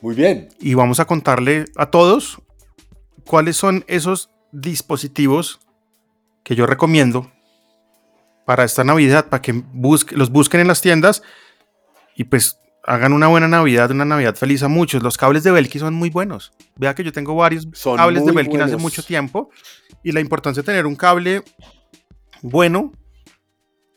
Muy 0.00 0.14
bien. 0.14 0.48
y 0.60 0.74
vamos 0.74 1.00
a 1.00 1.06
contarle 1.06 1.64
a 1.76 1.86
todos 1.86 2.40
cuáles 3.24 3.56
son 3.56 3.84
esos 3.88 4.30
dispositivos 4.52 5.60
que 6.44 6.54
yo 6.56 6.66
recomiendo 6.66 7.30
para 8.46 8.64
esta 8.64 8.82
Navidad, 8.84 9.28
para 9.28 9.42
que 9.42 9.52
busque- 9.54 10.16
los 10.16 10.30
busquen 10.30 10.60
en 10.60 10.68
las 10.68 10.80
tiendas 10.80 11.22
y 12.16 12.24
pues 12.24 12.58
hagan 12.84 13.12
una 13.12 13.28
buena 13.28 13.46
Navidad, 13.46 13.90
una 13.90 14.04
Navidad 14.04 14.34
feliz 14.34 14.62
a 14.62 14.68
muchos. 14.68 15.02
Los 15.02 15.16
cables 15.16 15.44
de 15.44 15.50
Belkin 15.52 15.80
son 15.80 15.94
muy 15.94 16.10
buenos. 16.10 16.52
Vea 16.76 16.94
que 16.94 17.04
yo 17.04 17.12
tengo 17.12 17.34
varios 17.36 17.68
Son 17.72 17.96
cables 17.96 18.24
de 18.24 18.32
Belkin 18.32 18.62
hace 18.62 18.76
mucho 18.82 19.02
tiempo 19.04 19.50
y 20.02 20.12
la 20.12 20.20
importancia 20.20 20.62
de 20.62 20.66
tener 20.66 20.86
un 20.86 20.96
cable 20.96 21.42
bueno 22.42 22.92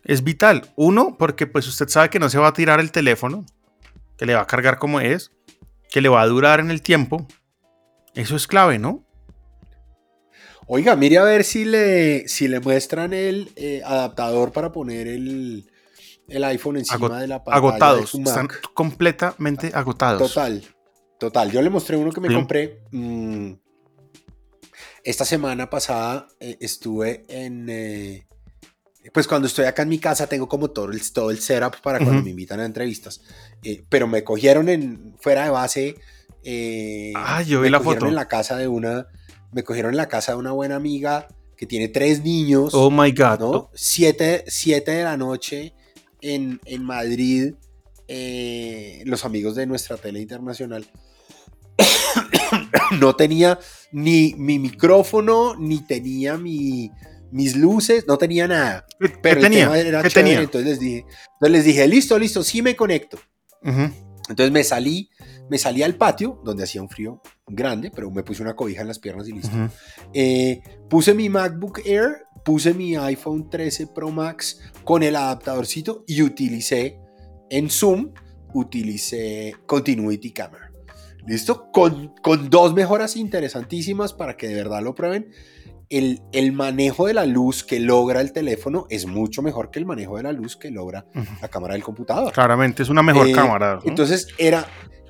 es 0.04 0.24
vital. 0.24 0.70
Uno, 0.76 1.16
porque 1.18 1.48
pues 1.48 1.68
usted 1.68 1.88
sabe 1.88 2.10
que 2.10 2.20
no 2.20 2.30
se 2.30 2.38
va 2.38 2.50
a 2.50 2.54
tirar 2.54 2.80
el 2.82 2.92
teléfono, 2.92 3.46
que 4.18 4.26
le 4.26 4.36
va 4.36 4.42
a 4.42 4.48
cargar 4.48 4.78
como 4.78 5.00
es, 5.00 5.32
que 5.90 6.02
le 6.02 6.10
va 6.10 6.22
a 6.22 6.28
durar 6.28 6.60
en 6.60 6.70
el 6.70 6.82
tiempo. 6.82 7.26
Eso 8.14 8.36
es 8.36 8.46
clave, 8.46 8.78
¿no? 8.80 9.04
Oiga, 10.68 10.96
mire 10.96 11.18
a 11.18 11.24
ver 11.24 11.44
si 11.44 11.66
le, 11.66 12.28
si 12.28 12.48
le 12.48 12.60
muestran 12.60 13.14
el 13.14 13.52
eh, 13.56 13.82
adaptador 13.86 14.52
para 14.52 14.72
poner 14.72 15.08
el, 15.08 15.70
el 16.28 16.44
iPhone 16.46 16.78
encima 16.78 16.98
Agot- 17.08 17.20
de 17.20 17.28
la 17.28 17.44
pantalla 17.44 17.58
agotados, 17.68 18.02
de 18.02 18.08
su 18.08 18.18
están 18.20 18.46
Mac. 18.46 18.62
completamente 18.74 19.72
agotados. 19.74 20.34
Total, 20.34 20.64
total. 21.20 21.52
Yo 21.52 21.62
le 21.62 21.70
mostré 21.70 21.98
uno 21.98 22.12
que 22.12 22.22
me 22.22 22.30
Sí. 22.30 22.34
compré. 22.36 22.82
mm, 22.92 23.52
esta 25.04 25.26
semana 25.26 25.70
pasada 25.70 26.28
eh, 26.40 26.58
estuve 26.62 27.26
en... 27.28 27.68
eh, 27.70 28.26
pues 29.14 29.28
cuando 29.28 29.48
estoy 29.50 29.66
acá 29.66 29.82
en 29.82 29.90
mi 29.90 30.00
casa 30.00 30.28
tengo 30.28 30.48
como 30.48 30.70
todo 30.72 30.90
el, 30.90 31.12
todo 31.12 31.30
el 31.30 31.40
setup 31.40 31.82
para 31.82 32.00
cuando 32.00 32.24
me 32.24 32.30
invitan 32.30 32.62
a 32.62 32.66
entrevistas. 32.66 33.22
Eh, 33.64 33.84
pero 33.90 34.08
me 34.08 34.24
cogieron 34.24 34.70
en 34.70 35.14
fuera 35.20 35.44
de 35.44 35.50
base. 35.50 35.96
Ah, 37.18 37.42
yo 37.42 37.60
vi 37.60 37.66
me 37.66 37.72
la 37.72 37.82
foto. 37.82 38.08
en 38.08 38.16
la 38.16 38.30
casa 38.30 38.56
de 38.56 38.70
una... 38.70 39.08
Me 39.54 39.64
cogieron 39.64 39.92
en 39.92 39.98
la 39.98 40.08
casa 40.08 40.34
de 40.34 40.38
una 40.40 40.52
buena 40.52 40.76
amiga 40.76 41.28
que 41.56 41.66
tiene 41.66 41.88
tres 41.88 42.24
niños. 42.24 42.74
Oh 42.74 42.90
my 42.92 43.12
God. 43.12 43.40
¿no? 43.40 43.70
Siete, 43.74 44.44
siete 44.48 44.92
de 44.92 45.04
la 45.04 45.18
noche 45.18 45.74
en, 46.22 46.60
en 46.66 46.84
Madrid, 46.84 47.54
eh, 48.08 49.02
los 49.06 49.26
amigos 49.26 49.56
de 49.56 49.66
nuestra 49.66 49.98
tele 49.98 50.20
internacional. 50.22 50.86
no 53.00 53.16
tenía 53.16 53.60
ni 53.92 54.34
mi 54.38 54.60
micrófono, 54.60 55.56
ni 55.56 55.80
tenía 55.86 56.38
mi, 56.38 56.92
mis 57.32 57.56
luces, 57.56 58.06
no 58.08 58.18
tenía 58.18 58.48
nada. 58.48 58.86
¿Qué, 59.00 59.10
qué 59.12 59.18
Pero 59.22 59.38
el 59.38 59.44
tenía? 59.44 59.64
tema 59.66 59.80
era 59.80 60.02
¿Qué 60.04 60.10
chévere, 60.10 60.30
tenía? 60.30 60.44
entonces 60.44 60.70
les 60.70 60.80
dije, 60.80 61.00
entonces 61.34 61.52
les 61.52 61.66
dije, 61.66 61.88
listo, 61.88 62.20
listo, 62.20 62.44
sí 62.44 62.62
me 62.62 62.76
conecto. 62.76 63.20
Ujú. 63.64 63.90
Entonces 64.30 64.52
me 64.52 64.64
salí, 64.64 65.10
me 65.50 65.58
salí 65.58 65.84
al 65.84 65.96
patio, 65.96 66.42
donde 66.44 66.64
hacía 66.64 66.82
un 66.82 66.90
frío 66.90 67.22
grande, 67.48 67.92
pero 67.94 68.10
me 68.12 68.24
puse 68.24 68.42
una 68.42 68.56
cobija 68.56 68.82
en 68.82 68.88
las 68.88 69.00
piernas 69.00 69.28
y 69.28 69.34
listo. 69.34 69.56
Eh, 70.14 70.62
puse 70.90 71.14
mi 71.14 71.30
MacBook 71.30 71.80
Air, 71.86 72.26
puse 72.46 72.74
mi 72.74 72.96
iPhone 72.96 73.50
13 73.50 73.88
Pro 73.88 74.10
Max 74.10 74.60
con 74.84 75.04
el 75.04 75.16
adaptadorcito 75.16 76.04
y 76.08 76.22
utilicé 76.22 77.00
en 77.50 77.70
Zoom, 77.70 78.12
utilicé 78.54 79.56
Continuity 79.66 80.32
Camera. 80.32 80.72
¿Listo? 81.26 81.72
Con, 81.72 82.14
con 82.22 82.50
dos 82.50 82.74
mejoras 82.74 83.16
interesantísimas 83.16 84.14
para 84.14 84.36
que 84.36 84.48
de 84.48 84.56
verdad 84.56 84.82
lo 84.82 84.94
prueben. 84.96 85.30
El, 85.90 86.22
el 86.32 86.52
manejo 86.54 87.06
de 87.08 87.14
la 87.14 87.26
luz 87.26 87.64
que 87.64 87.80
logra 87.80 88.20
el 88.20 88.34
teléfono 88.34 88.88
es 88.90 89.06
mucho 89.06 89.42
mejor 89.42 89.70
que 89.70 89.80
el 89.80 89.86
manejo 89.86 90.18
de 90.18 90.24
la 90.24 90.32
luz 90.32 90.58
que 90.58 90.72
logra 90.72 91.06
la 91.42 91.48
cámara 91.50 91.76
del 91.76 91.84
computador. 91.84 92.34
Claramente 92.34 92.84
es 92.84 92.90
una 92.90 93.04
mejor 93.04 93.28
Eh, 93.28 93.32
cámara. 93.32 93.76
¿no? 93.76 93.82
Entonces 93.86 94.28
era, 94.38 94.66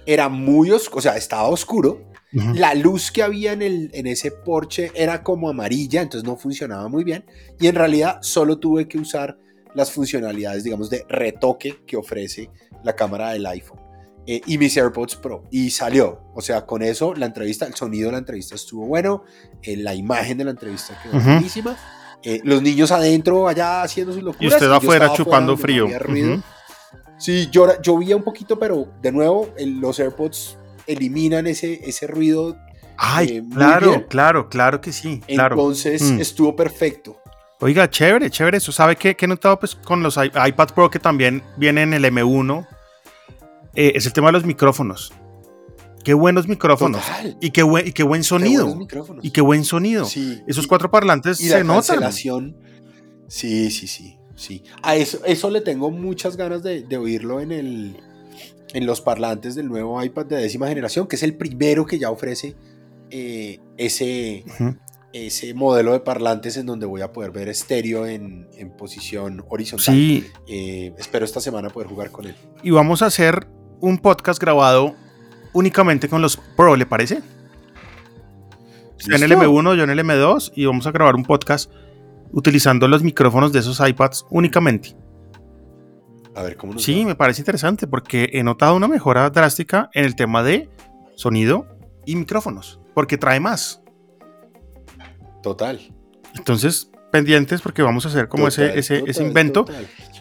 era 0.06 0.30
muy 0.30 0.72
oscuro, 0.72 1.00
o 1.00 1.02
sea, 1.02 1.16
estaba 1.18 1.48
oscuro, 1.50 2.02
la 2.56 2.74
luz 2.74 3.12
que 3.12 3.22
había 3.22 3.54
en, 3.54 3.62
el, 3.62 3.92
en 3.94 4.08
ese 4.08 4.32
Porsche 4.32 4.92
era 4.96 5.22
como 5.22 5.50
amarilla, 5.50 6.02
entonces 6.02 6.28
no 6.28 6.36
funcionaba 6.36 6.88
muy 6.90 7.04
bien. 7.04 7.26
Y 7.60 7.68
en 7.68 7.76
realidad 7.76 8.18
solo 8.24 8.58
tuve 8.58 8.88
que 8.88 8.98
usar 8.98 9.38
las 9.76 9.92
funcionalidades, 9.92 10.64
digamos, 10.64 10.90
de 10.90 11.06
retoque 11.08 11.84
que 11.86 11.96
ofrece 11.96 12.50
la 12.84 12.96
cámara 12.96 13.30
del 13.34 13.46
iPhone. 13.46 13.80
eh, 14.26 14.42
y 14.48 14.58
mis 14.58 14.76
AirPods 14.78 15.18
Pro. 15.18 15.44
Y 15.52 15.70
salió. 15.70 16.22
O 16.34 16.42
sea, 16.42 16.66
con 16.66 16.82
eso 16.82 17.14
la 17.14 17.26
entrevista, 17.28 17.66
el 17.68 17.76
sonido 17.76 18.08
de 18.08 18.14
la 18.14 18.18
entrevista 18.20 18.56
estuvo 18.56 18.88
bueno. 18.88 19.24
eh, 19.62 19.76
la 19.78 19.94
imagen 19.96 20.38
de 20.38 20.46
la 20.46 20.52
entrevista 20.52 20.98
quedó 21.04 21.18
Ujú. 21.18 21.30
buenísima. 21.30 21.78
eh, 22.24 22.40
los 22.46 22.62
niños 22.62 22.92
adentro 22.92 23.48
allá 23.50 23.84
haciendo 23.84 24.14
sus 24.14 24.24
locuras. 24.24 24.42
Y 24.52 24.56
usted 24.56 24.72
afuera 24.72 25.12
chupando 25.14 25.52
no 25.52 25.58
frío. 25.58 25.88
Sí, 27.18 27.48
llora- 27.52 27.82
llovía 27.82 28.16
un 28.16 28.24
poquito, 28.24 28.58
pero 28.60 28.88
de 29.02 29.12
nuevo, 29.12 29.50
el- 29.58 29.80
los 29.80 30.00
AirPods 30.00 30.58
eliminan 30.88 31.48
ese, 31.48 31.80
ese 31.88 32.08
ruido. 32.08 32.58
Ay, 32.98 33.38
Eh, 33.38 33.44
claro, 33.54 34.08
claro, 34.08 34.50
claro 34.50 34.82
que 34.82 34.92
sí. 34.92 35.22
Claro. 35.28 35.56
Entonces 35.56 36.02
Mm. 36.02 36.20
estuvo 36.22 36.56
perfecto. 36.56 37.18
Oiga, 37.62 37.90
chévere, 37.90 38.30
chévere. 38.30 38.58
Eso 38.58 38.72
sabe 38.74 38.96
que, 38.98 39.16
he 39.18 39.28
notado 39.28 39.58
pues 39.58 39.74
con 39.76 40.04
los 40.04 40.18
iPad 40.18 40.70
Pro 40.76 40.90
que 40.90 41.00
también 41.00 41.42
vienen 41.58 41.94
en 41.94 42.04
el 42.04 42.06
M1. 42.06 42.68
eh, 43.76 43.94
es 43.96 44.06
el 44.06 44.14
tema 44.14 44.28
de 44.28 44.34
los 44.34 44.46
micrófonos. 44.46 45.12
Qué 46.04 46.14
buenos 46.14 46.48
micrófonos. 46.48 47.02
Total. 47.02 47.38
Y 47.40 47.50
qué 47.52 47.64
buen, 47.64 47.88
y 47.88 47.92
qué 47.94 48.04
buen 48.04 48.22
Qué 48.22 48.28
sonido. 48.28 48.76
micrófonos. 48.76 49.24
y 49.26 49.32
qué 49.32 49.42
buen 49.42 49.64
sonido. 49.64 50.06
Sí, 50.06 50.44
Esos 50.48 50.66
y- 50.66 50.68
cuatro 50.68 50.92
parlantes 50.92 51.40
y 51.42 51.48
se 51.48 51.58
la 51.58 51.64
notan. 51.64 52.12
Sí, 53.28 53.72
sí, 53.72 53.88
sí, 53.88 54.18
sí. 54.36 54.64
A 54.82 54.96
eso, 54.96 55.20
eso 55.26 55.50
le 55.50 55.62
tengo 55.62 55.92
muchas 55.92 56.38
ganas 56.38 56.64
de, 56.64 56.84
de 56.84 56.98
oírlo 56.98 57.40
en 57.40 57.52
el 57.52 57.98
en 58.74 58.86
los 58.88 59.02
parlantes 59.02 59.54
del 59.56 59.68
nuevo 59.70 60.04
iPad 60.04 60.26
de 60.26 60.38
décima 60.38 60.68
generación, 60.68 61.08
que 61.08 61.16
es 61.16 61.24
el 61.24 61.36
primero 61.36 61.86
que 61.86 62.00
ya 62.00 62.10
ofrece 62.10 62.56
eh, 63.12 63.60
ese, 63.78 64.44
modelo 65.54 65.94
de 65.94 66.00
parlantes 66.00 66.58
en 66.58 66.66
donde 66.66 66.88
voy 66.88 67.02
a 67.02 67.12
poder 67.12 67.30
ver 67.30 67.50
estéreo 67.50 68.08
en, 68.08 68.48
en 68.58 68.72
posición 68.72 69.46
horizontal. 69.48 69.94
Sí, 69.94 70.26
Eh, 70.48 70.92
espero 70.98 71.24
esta 71.24 71.40
semana 71.40 71.70
poder 71.70 71.88
jugar 71.88 72.10
con 72.10 72.26
él. 72.26 72.36
y 72.64 72.72
vamos 72.72 73.04
a 73.04 73.06
hacer 73.06 73.48
un 73.80 74.00
podcast 74.00 74.42
grabado 74.42 74.96
únicamente 75.54 76.10
con 76.10 76.24
los 76.24 76.38
Pro, 76.58 76.76
¿le 76.76 76.88
parece? 76.88 77.22
Usted 78.98 79.14
en 79.14 79.24
el 79.24 79.30
¿Listo? 79.30 79.46
M1, 79.46 79.76
yo 79.78 79.84
en 79.84 79.90
el 79.92 80.00
M2 80.00 80.52
y 80.56 80.66
vamos 80.66 80.88
a 80.88 80.92
grabar 80.92 81.16
un 81.16 81.24
podcast 81.24 81.70
utilizando 82.34 82.88
los 82.90 83.02
micrófonos 83.04 83.54
de 83.54 83.60
esos 83.60 83.80
iPads 83.80 84.26
únicamente. 84.30 84.98
A 86.36 86.42
ver 86.44 86.58
cómo 86.58 86.74
nos 86.74 86.84
Sí, 86.84 87.02
va. 87.04 87.10
me 87.10 87.16
parece 87.16 87.42
interesante 87.42 87.88
porque 87.88 88.30
he 88.34 88.44
notado 88.44 88.76
una 88.76 88.88
mejora 88.88 89.30
drástica 89.30 89.90
en 89.94 90.04
el 90.04 90.16
tema 90.16 90.44
de 90.44 90.70
sonido 91.16 91.68
y 92.06 92.16
micrófonos, 92.16 92.82
porque 92.94 93.18
trae 93.18 93.40
más. 93.40 93.82
Total. 95.42 95.80
Entonces, 96.36 96.90
pendientes 97.12 97.62
porque 97.62 97.82
vamos 97.84 98.06
a 98.06 98.10
hacer 98.10 98.28
como 98.28 98.46
Total, 98.50 98.70
ese, 98.78 98.80
ese, 98.98 99.04
ese 99.08 99.24
invento. 99.24 99.66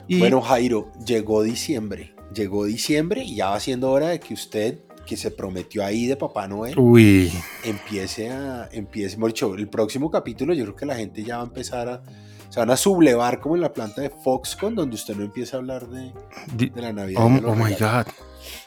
Y 0.07 0.19
Bueno, 0.19 0.41
Jairo, 0.43 0.93
llegó 1.07 1.43
diciembre. 1.43 2.15
Llegó 2.35 2.65
diciembre 2.65 3.23
y 3.25 3.37
ya 3.37 3.51
va 3.51 3.61
siendo 3.61 3.91
hora 3.91 4.09
de 4.09 4.21
que 4.21 4.35
usted, 4.35 4.81
que 5.07 5.17
se 5.17 5.31
prometió 5.31 5.85
ahí 5.85 6.07
de 6.07 6.17
Papá 6.17 6.49
Noel, 6.49 6.79
uy, 6.79 7.33
empiece 7.65 8.31
a. 8.31 8.69
Empiece, 8.73 9.17
dicho, 9.17 9.55
el 9.55 9.69
próximo 9.69 10.11
capítulo, 10.11 10.55
yo 10.55 10.65
creo 10.65 10.77
que 10.77 10.87
la 10.87 10.97
gente 10.97 11.23
ya 11.23 11.37
va 11.37 11.43
a 11.43 11.47
empezar 11.47 11.89
a. 11.89 12.03
Se 12.49 12.61
van 12.61 12.71
a 12.71 12.77
sublevar 12.77 13.41
como 13.41 13.55
en 13.55 13.63
la 13.63 13.73
planta 13.73 14.03
de 14.03 14.11
Foxconn, 14.11 14.75
donde 14.75 14.95
usted 14.95 15.17
no 15.17 15.25
empieza 15.25 15.57
a 15.57 15.61
hablar 15.61 15.89
de, 15.89 16.13
de 16.53 16.83
la 16.83 16.93
Navidad. 16.93 17.23
oh, 17.23 17.51
oh 17.51 17.55
my. 17.55 17.73
God, 17.73 18.07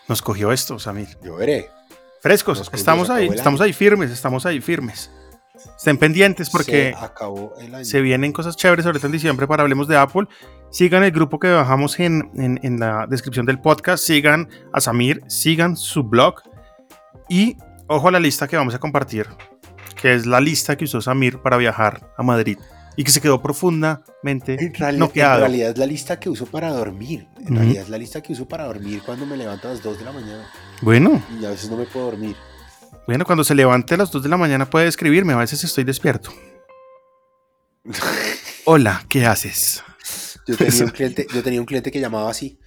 nos 0.08 0.22
cogió 0.22 0.52
esto, 0.52 0.80
Samir. 0.80 1.08
Yo 1.24 1.36
veré. 1.36 1.70
Frescos, 2.22 2.58
Nos 2.58 2.74
estamos 2.74 3.12
ahí, 3.12 3.28
estamos 3.28 3.62
ahí 3.62 3.72
firmes, 3.72 4.10
estamos 4.10 4.46
ahí 4.48 4.60
firmes. 4.60 5.12
Estén 5.78 5.98
pendientes 5.98 6.50
porque 6.50 6.94
Se 6.98 7.06
acabó 7.06 7.54
el 7.60 7.76
año. 7.76 7.86
se 7.86 8.02
vienen 8.02 8.32
cosas 8.32 8.56
chéveres 8.56 8.86
ahorita 8.86 9.06
en 9.06 9.14
diciembre 9.14 9.48
para 9.48 9.62
Hablemos 9.64 9.88
de 9.88 9.98
Apple. 9.98 10.28
Sigan 10.72 11.04
el 11.04 11.12
grupo 11.12 11.40
que 11.40 11.50
bajamos 11.52 12.00
en, 12.00 12.30
en- 12.36 12.60
en 12.64 12.80
la 12.80 13.08
descripción 13.08 13.46
del 13.46 13.60
podcast. 13.60 14.04
Sigan 14.04 14.50
a 14.74 14.82
Samir, 14.82 15.22
sigan 15.28 15.78
su 15.78 16.04
blog. 16.04 16.36
Y 17.30 17.58
ojo 17.88 18.10
a 18.10 18.12
la 18.12 18.20
lista 18.20 18.48
que 18.48 18.58
vamos 18.58 18.76
a 18.76 18.80
compartir, 18.80 19.28
que 20.02 20.14
es 20.14 20.26
la 20.26 20.40
lista 20.42 20.76
que 20.76 20.84
usó 20.86 21.02
Samir 21.02 21.40
para 21.40 21.58
viajar 21.58 22.12
a 22.18 22.24
Madrid 22.24 22.58
y 22.98 23.04
que 23.04 23.12
se 23.12 23.20
quedó 23.22 23.42
profundamente 23.42 24.54
En 24.54 24.74
realidad, 24.74 25.00
noqueado. 25.00 25.36
en 25.36 25.42
realidad 25.42 25.70
es 25.72 25.78
la 25.78 25.86
lista 25.86 26.20
que 26.20 26.30
uso 26.30 26.46
para 26.46 26.70
dormir. 26.72 27.28
En 27.46 27.56
realidad 27.56 27.84
es 27.84 27.90
la 27.90 27.98
lista 27.98 28.22
que 28.22 28.34
uso 28.34 28.48
para 28.48 28.66
dormir 28.66 29.02
cuando 29.06 29.26
me 29.26 29.38
levanto 29.38 29.68
a 29.70 29.72
las 29.72 29.82
2 29.84 29.98
de 30.00 30.06
la 30.06 30.12
mañana. 30.12 30.46
Bueno, 30.82 31.22
Y 31.42 31.46
a 31.46 31.50
veces 31.50 31.70
no 31.70 31.78
me 31.78 31.86
puedo 31.86 32.06
dormir. 32.08 32.36
bueno, 33.08 33.26
cuando 33.26 33.44
se 33.44 33.56
levante 33.56 33.94
a 33.96 33.98
las 33.98 34.12
2 34.12 34.24
de 34.24 34.30
la 34.30 34.38
mañana 34.38 34.70
puede 34.70 34.88
escribirme, 34.88 35.34
a 35.34 35.38
veces 35.38 35.64
estoy 35.64 35.84
despierto. 35.84 36.32
Hola, 38.66 39.04
¿qué 39.10 39.26
haces? 39.26 39.84
Yo 40.48 40.56
tenía, 40.58 40.84
un 40.86 40.92
cliente, 40.92 41.28
yo 41.34 41.44
tenía 41.44 41.60
un 41.60 41.66
cliente 41.66 41.92
que 41.92 42.00
llamaba 42.00 42.30
así. 42.30 42.58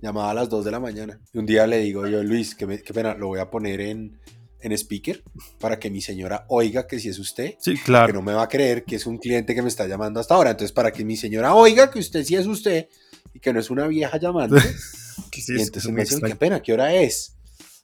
Llamaba 0.00 0.30
a 0.30 0.34
las 0.34 0.48
2 0.48 0.64
de 0.64 0.70
la 0.70 0.80
mañana. 0.80 1.18
Y 1.32 1.38
un 1.38 1.46
día 1.46 1.66
le 1.66 1.78
digo 1.80 2.06
yo, 2.06 2.22
Luis, 2.22 2.54
que 2.54 2.66
qué 2.82 2.94
pena, 2.94 3.14
lo 3.14 3.26
voy 3.28 3.38
a 3.40 3.50
poner 3.50 3.80
en, 3.82 4.18
en 4.60 4.72
speaker 4.72 5.22
para 5.58 5.78
que 5.78 5.90
mi 5.90 6.00
señora 6.00 6.46
oiga 6.48 6.86
que 6.86 6.98
si 6.98 7.08
es 7.10 7.18
usted. 7.18 7.54
Sí, 7.58 7.74
Que 7.74 7.82
claro. 7.82 8.12
no 8.14 8.22
me 8.22 8.32
va 8.32 8.44
a 8.44 8.48
creer 8.48 8.84
que 8.84 8.96
es 8.96 9.04
un 9.06 9.18
cliente 9.18 9.54
que 9.54 9.60
me 9.62 9.68
está 9.68 9.86
llamando 9.86 10.20
hasta 10.20 10.34
ahora. 10.34 10.50
Entonces, 10.50 10.72
para 10.72 10.90
que 10.90 11.04
mi 11.04 11.16
señora 11.16 11.54
oiga 11.54 11.90
que 11.90 11.98
usted 11.98 12.24
sí 12.24 12.34
es 12.34 12.46
usted 12.46 12.88
y 13.34 13.40
que 13.40 13.52
no 13.52 13.60
es 13.60 13.68
una 13.70 13.86
vieja 13.86 14.18
llamando. 14.18 14.56
Sí, 15.30 15.52
y 15.52 15.56
es- 15.56 15.66
entonces 15.66 15.84
es 15.84 15.86
me 15.86 15.92
muy 15.92 16.00
dice, 16.02 16.14
"Uy, 16.16 16.22
qué 16.30 16.36
pena, 16.36 16.62
¿qué 16.62 16.72
hora 16.72 16.94
es? 16.94 17.34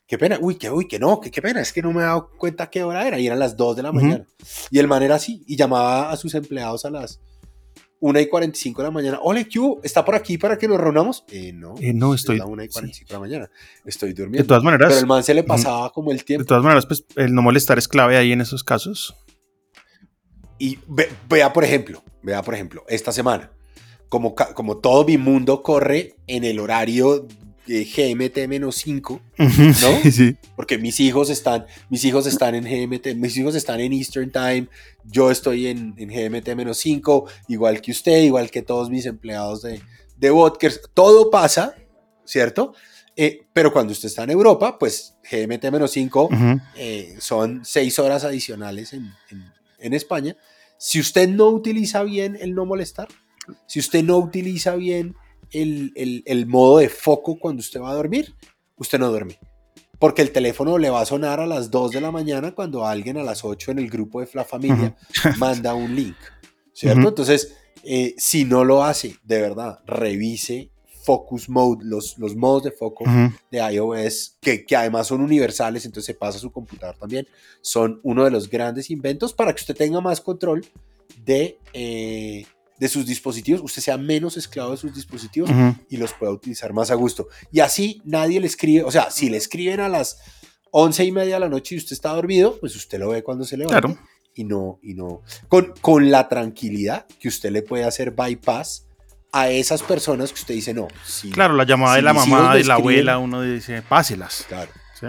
Qué 0.06 0.16
pena, 0.18 0.38
uy, 0.40 0.54
que, 0.56 0.70
uy, 0.70 0.86
que 0.88 0.98
no, 0.98 1.20
que 1.20 1.30
qué 1.30 1.42
pena, 1.42 1.60
es 1.60 1.72
que 1.72 1.82
no 1.82 1.92
me 1.92 2.00
he 2.00 2.04
dado 2.04 2.30
cuenta 2.38 2.70
qué 2.70 2.82
hora 2.84 3.06
era. 3.06 3.18
Y 3.18 3.26
eran 3.26 3.38
las 3.40 3.56
2 3.56 3.76
de 3.76 3.82
la 3.82 3.92
mañana. 3.92 4.24
Y 4.70 4.78
el 4.78 4.86
man 4.88 5.02
era 5.02 5.16
así, 5.16 5.42
y 5.46 5.56
llamaba 5.56 6.10
a 6.10 6.16
sus 6.16 6.34
empleados 6.34 6.84
a 6.84 6.90
las 6.90 7.20
1 8.00 8.20
y 8.20 8.26
45 8.28 8.80
de 8.82 8.88
la 8.88 8.90
mañana. 8.90 9.18
Hola, 9.22 9.44
Q, 9.44 9.80
¿está 9.82 10.04
por 10.04 10.14
aquí 10.14 10.38
para 10.38 10.56
que 10.56 10.66
nos 10.66 10.80
reunamos? 10.80 11.24
Eh, 11.30 11.52
no, 11.52 11.74
Eh, 11.80 11.92
no, 11.92 12.14
es 12.14 12.20
estoy- 12.22 12.38
la 12.38 12.46
1 12.46 12.64
y 12.64 12.68
45 12.68 13.08
de 13.08 13.14
la 13.14 13.20
mañana. 13.20 13.50
Estoy 13.84 14.14
De 14.14 14.22
durmiendo. 14.22 14.46
todas 14.48 14.62
maneras, 14.62 14.88
Pero 14.88 15.00
el 15.00 15.06
man 15.06 15.22
se 15.22 15.34
le 15.34 15.42
pasaba 15.44 15.90
como 15.92 16.10
el 16.10 16.18
de 16.18 16.24
tiempo. 16.24 16.46
todas 16.46 16.62
maneras, 16.62 16.86
pues 16.86 17.04
el 17.16 17.34
no 17.34 17.42
molestar 17.42 17.78
es 17.78 17.88
clave 17.88 18.16
ahí 18.16 18.32
en 18.32 18.40
esos 18.40 18.64
casos. 18.64 19.14
Y 20.58 20.78
ve- 20.88 21.10
vea, 21.28 21.52
por 21.52 21.64
ejemplo, 21.64 22.02
vea, 22.22 22.42
por 22.42 22.54
ejemplo, 22.54 22.84
esta 22.88 23.12
semana, 23.12 23.50
como, 24.08 24.34
como 24.34 24.78
todo 24.78 25.04
mi 25.04 25.18
mundo 25.18 25.62
corre 25.62 26.16
en 26.26 26.44
el 26.44 26.58
horario 26.58 27.26
de 27.70 27.86
GMT-5, 27.86 29.20
¿No? 29.38 30.02
Sí, 30.02 30.10
sí. 30.12 30.36
porque 30.56 30.76
mis 30.78 30.98
hijos 31.00 31.30
están, 31.30 31.66
mis 31.88 32.04
hijos 32.04 32.26
están 32.26 32.54
en 32.54 32.64
GMT, 32.64 33.14
mis 33.16 33.36
hijos 33.36 33.54
están 33.54 33.80
en 33.80 33.92
Eastern 33.92 34.30
Time, 34.32 34.68
yo 35.04 35.30
estoy 35.30 35.68
en, 35.68 35.94
en 35.96 36.10
GMT-5, 36.10 37.30
igual 37.48 37.80
que 37.80 37.92
usted, 37.92 38.22
igual 38.22 38.50
que 38.50 38.62
todos 38.62 38.90
mis 38.90 39.06
empleados 39.06 39.62
de, 39.62 39.80
de 40.16 40.30
Vodkers, 40.30 40.80
todo 40.94 41.30
pasa, 41.30 41.74
¿cierto? 42.24 42.74
Eh, 43.16 43.42
pero 43.52 43.72
cuando 43.72 43.92
usted 43.92 44.08
está 44.08 44.24
en 44.24 44.30
Europa, 44.30 44.78
pues 44.78 45.14
GMT-5 45.30 46.24
Ujú. 46.24 46.60
eh, 46.76 47.16
son 47.20 47.64
seis 47.64 47.98
horas 47.98 48.24
adicionales 48.24 48.92
en, 48.92 49.12
en- 49.30 49.52
en 49.78 49.94
España. 49.94 50.36
Si 50.78 50.98
usted 51.00 51.28
no 51.28 51.48
utiliza 51.48 52.02
bien 52.02 52.36
el 52.40 52.54
no 52.54 52.64
molestar, 52.66 53.08
si 53.66 53.78
usted 53.78 54.02
no 54.04 54.16
utiliza 54.18 54.76
bien 54.76 55.14
el, 55.52 55.92
el- 55.96 56.22
el 56.26 56.46
modo 56.46 56.78
de 56.78 56.88
foco 56.88 57.38
cuando 57.38 57.60
usted 57.60 57.80
va 57.80 57.90
a 57.90 57.94
dormir, 57.94 58.34
usted 58.76 58.98
no 58.98 59.10
duerme. 59.10 59.38
Porque 59.98 60.22
el 60.22 60.32
teléfono 60.32 60.78
le 60.78 60.88
va 60.90 61.02
a 61.02 61.06
sonar 61.06 61.40
a 61.40 61.46
las 61.46 61.70
2 61.70 61.90
de 61.90 62.00
la 62.00 62.10
mañana 62.10 62.52
cuando 62.54 62.86
alguien 62.86 63.18
a 63.18 63.22
las 63.22 63.44
8 63.44 63.70
en 63.72 63.78
el 63.78 63.90
grupo 63.90 64.20
de 64.20 64.28
la 64.32 64.44
familia 64.44 64.96
manda 65.38 65.74
un 65.74 65.94
link. 65.94 66.16
¿Cierto? 66.72 67.00
Ujú. 67.00 67.08
Entonces, 67.10 67.54
eh, 67.84 68.14
si 68.16 68.44
no 68.44 68.64
lo 68.64 68.82
hace, 68.82 69.16
de 69.24 69.40
verdad, 69.42 69.80
revise 69.86 70.70
Focus 71.02 71.48
Mode, 71.48 71.84
los, 71.84 72.16
los 72.18 72.36
modos 72.36 72.62
de 72.64 72.70
foco 72.72 73.04
de 73.50 73.58
iOS, 73.58 74.36
que, 74.40 74.64
que 74.64 74.76
además 74.76 75.06
son 75.06 75.20
universales, 75.22 75.84
entonces 75.84 76.06
se 76.06 76.14
pasa 76.14 76.38
a 76.38 76.40
su 76.40 76.50
computador 76.52 76.96
también, 76.98 77.26
son 77.62 78.00
uno 78.02 78.24
de 78.24 78.30
los 78.30 78.48
grandes 78.48 78.90
inventos 78.90 79.32
para 79.32 79.54
que 79.54 79.60
usted 79.60 79.74
tenga 79.76 80.00
más 80.00 80.20
control 80.20 80.64
de, 81.24 81.58
eh, 81.72 82.46
de 82.80 82.88
sus 82.88 83.06
dispositivos, 83.06 83.60
usted 83.62 83.82
sea 83.82 83.96
menos 83.98 84.36
esclavo 84.36 84.72
de 84.72 84.78
sus 84.78 84.92
dispositivos 84.94 85.50
y 85.88 85.96
los 85.98 86.12
pueda 86.14 86.32
utilizar 86.32 86.72
más 86.72 86.90
a 86.90 86.94
gusto. 86.94 87.28
Y 87.52 87.60
así 87.60 88.00
nadie 88.04 88.40
le 88.40 88.46
escribe, 88.48 88.82
o 88.82 88.90
sea, 88.90 89.10
si 89.10 89.28
le 89.30 89.36
escriben 89.36 89.78
a 89.80 89.88
las 89.88 90.18
once 90.72 91.04
y 91.04 91.12
media 91.12 91.34
de 91.34 91.40
la 91.40 91.48
noche 91.48 91.74
y 91.74 91.78
usted 91.78 91.92
está 91.92 92.08
dormido, 92.14 92.58
pues 92.58 92.74
usted 92.74 92.98
lo 92.98 93.10
ve 93.10 93.22
cuando 93.22 93.44
se 93.44 93.56
levanta. 93.56 93.80
Claro. 93.80 93.98
Y 94.34 94.44
no, 94.44 94.78
y 94.82 94.94
no, 94.94 95.22
con, 95.48 95.74
con 95.80 96.10
la 96.10 96.28
tranquilidad 96.28 97.06
que 97.20 97.28
usted 97.28 97.50
le 97.50 97.62
puede 97.62 97.84
hacer 97.84 98.12
bypass 98.12 98.86
a 99.32 99.50
esas 99.50 99.82
personas 99.82 100.32
que 100.32 100.40
usted 100.40 100.54
dice, 100.54 100.72
no, 100.72 100.88
si, 101.04 101.30
Claro, 101.30 101.54
la 101.54 101.64
llamada 101.64 101.94
Si 101.94 101.98
de 101.98 102.02
la 102.02 102.12
mamá, 102.14 102.54
de 102.56 102.64
la 102.64 102.74
abuela, 102.74 103.18
uno 103.18 103.42
dice, 103.42 103.82
páselas. 103.82 104.44
claro, 104.48 104.70
¿sí? 104.98 105.06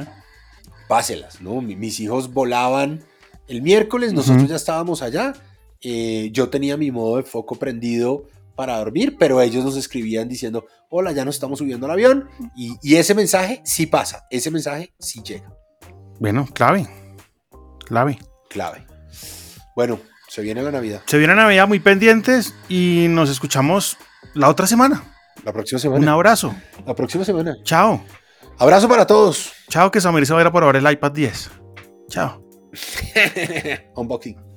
páselas, 0.87 1.41
¿no? 1.41 1.61
Mi- 1.61 1.75
Mis 1.75 1.99
hijos 1.99 2.33
volaban 2.33 3.03
el 3.47 3.61
miércoles, 3.61 4.11
nosotros 4.13 4.49
ya 4.49 4.55
estábamos 4.55 5.01
allá, 5.01 5.33
eh, 5.81 6.29
yo 6.31 6.49
tenía 6.49 6.77
mi 6.77 6.91
modo 6.91 7.17
de 7.17 7.23
foco 7.23 7.55
prendido 7.55 8.25
para 8.55 8.77
dormir, 8.77 9.15
pero 9.19 9.41
ellos 9.41 9.63
nos 9.65 9.77
escribían 9.77 10.27
diciendo, 10.27 10.65
hola, 10.89 11.11
ya 11.13 11.25
nos 11.25 11.35
estamos 11.35 11.59
subiendo 11.59 11.85
al 11.85 11.93
avión, 11.93 12.29
y, 12.55 12.75
y 12.83 12.95
ese 12.95 13.15
mensaje 13.15 13.61
sí 13.63 13.85
pasa, 13.87 14.25
ese 14.29 14.51
mensaje 14.51 14.93
sí 14.99 15.21
llega, 15.23 15.51
Bueno, 16.19 16.47
clave. 16.53 16.87
Clave. 17.85 18.19
clave. 18.49 18.85
Bueno, 19.75 19.99
se 20.29 20.41
viene 20.41 20.61
la 20.61 20.71
Navidad, 20.71 21.01
Se 21.07 21.17
viene 21.17 21.33
Navidad 21.35 21.67
muy 21.67 21.79
pendientes 21.79 22.53
y 22.69 23.07
nos 23.09 23.29
escuchamos 23.29 23.97
la 24.33 24.49
otra 24.49 24.67
semana. 24.67 25.03
la 25.43 25.51
próxima 25.53 25.77
Un 25.77 25.81
semana, 25.81 26.13
abrazo. 26.13 26.53
la 26.85 26.93
próxima 26.95 27.25
semana. 27.25 27.55
Chao. 27.63 28.03
Abrazo 28.59 28.87
para 28.87 29.07
todos. 29.07 29.51
Chao, 29.69 29.89
que 29.89 29.99
Samir 29.99 30.25
se 30.27 30.33
va 30.33 30.39
a 30.39 30.43
ir 30.43 30.47
a 30.47 30.51
probar 30.51 30.75
el 30.75 30.89
iPad 30.91 31.11
10. 31.13 31.51
Chao. 32.09 32.43
Unboxing. 33.95 34.50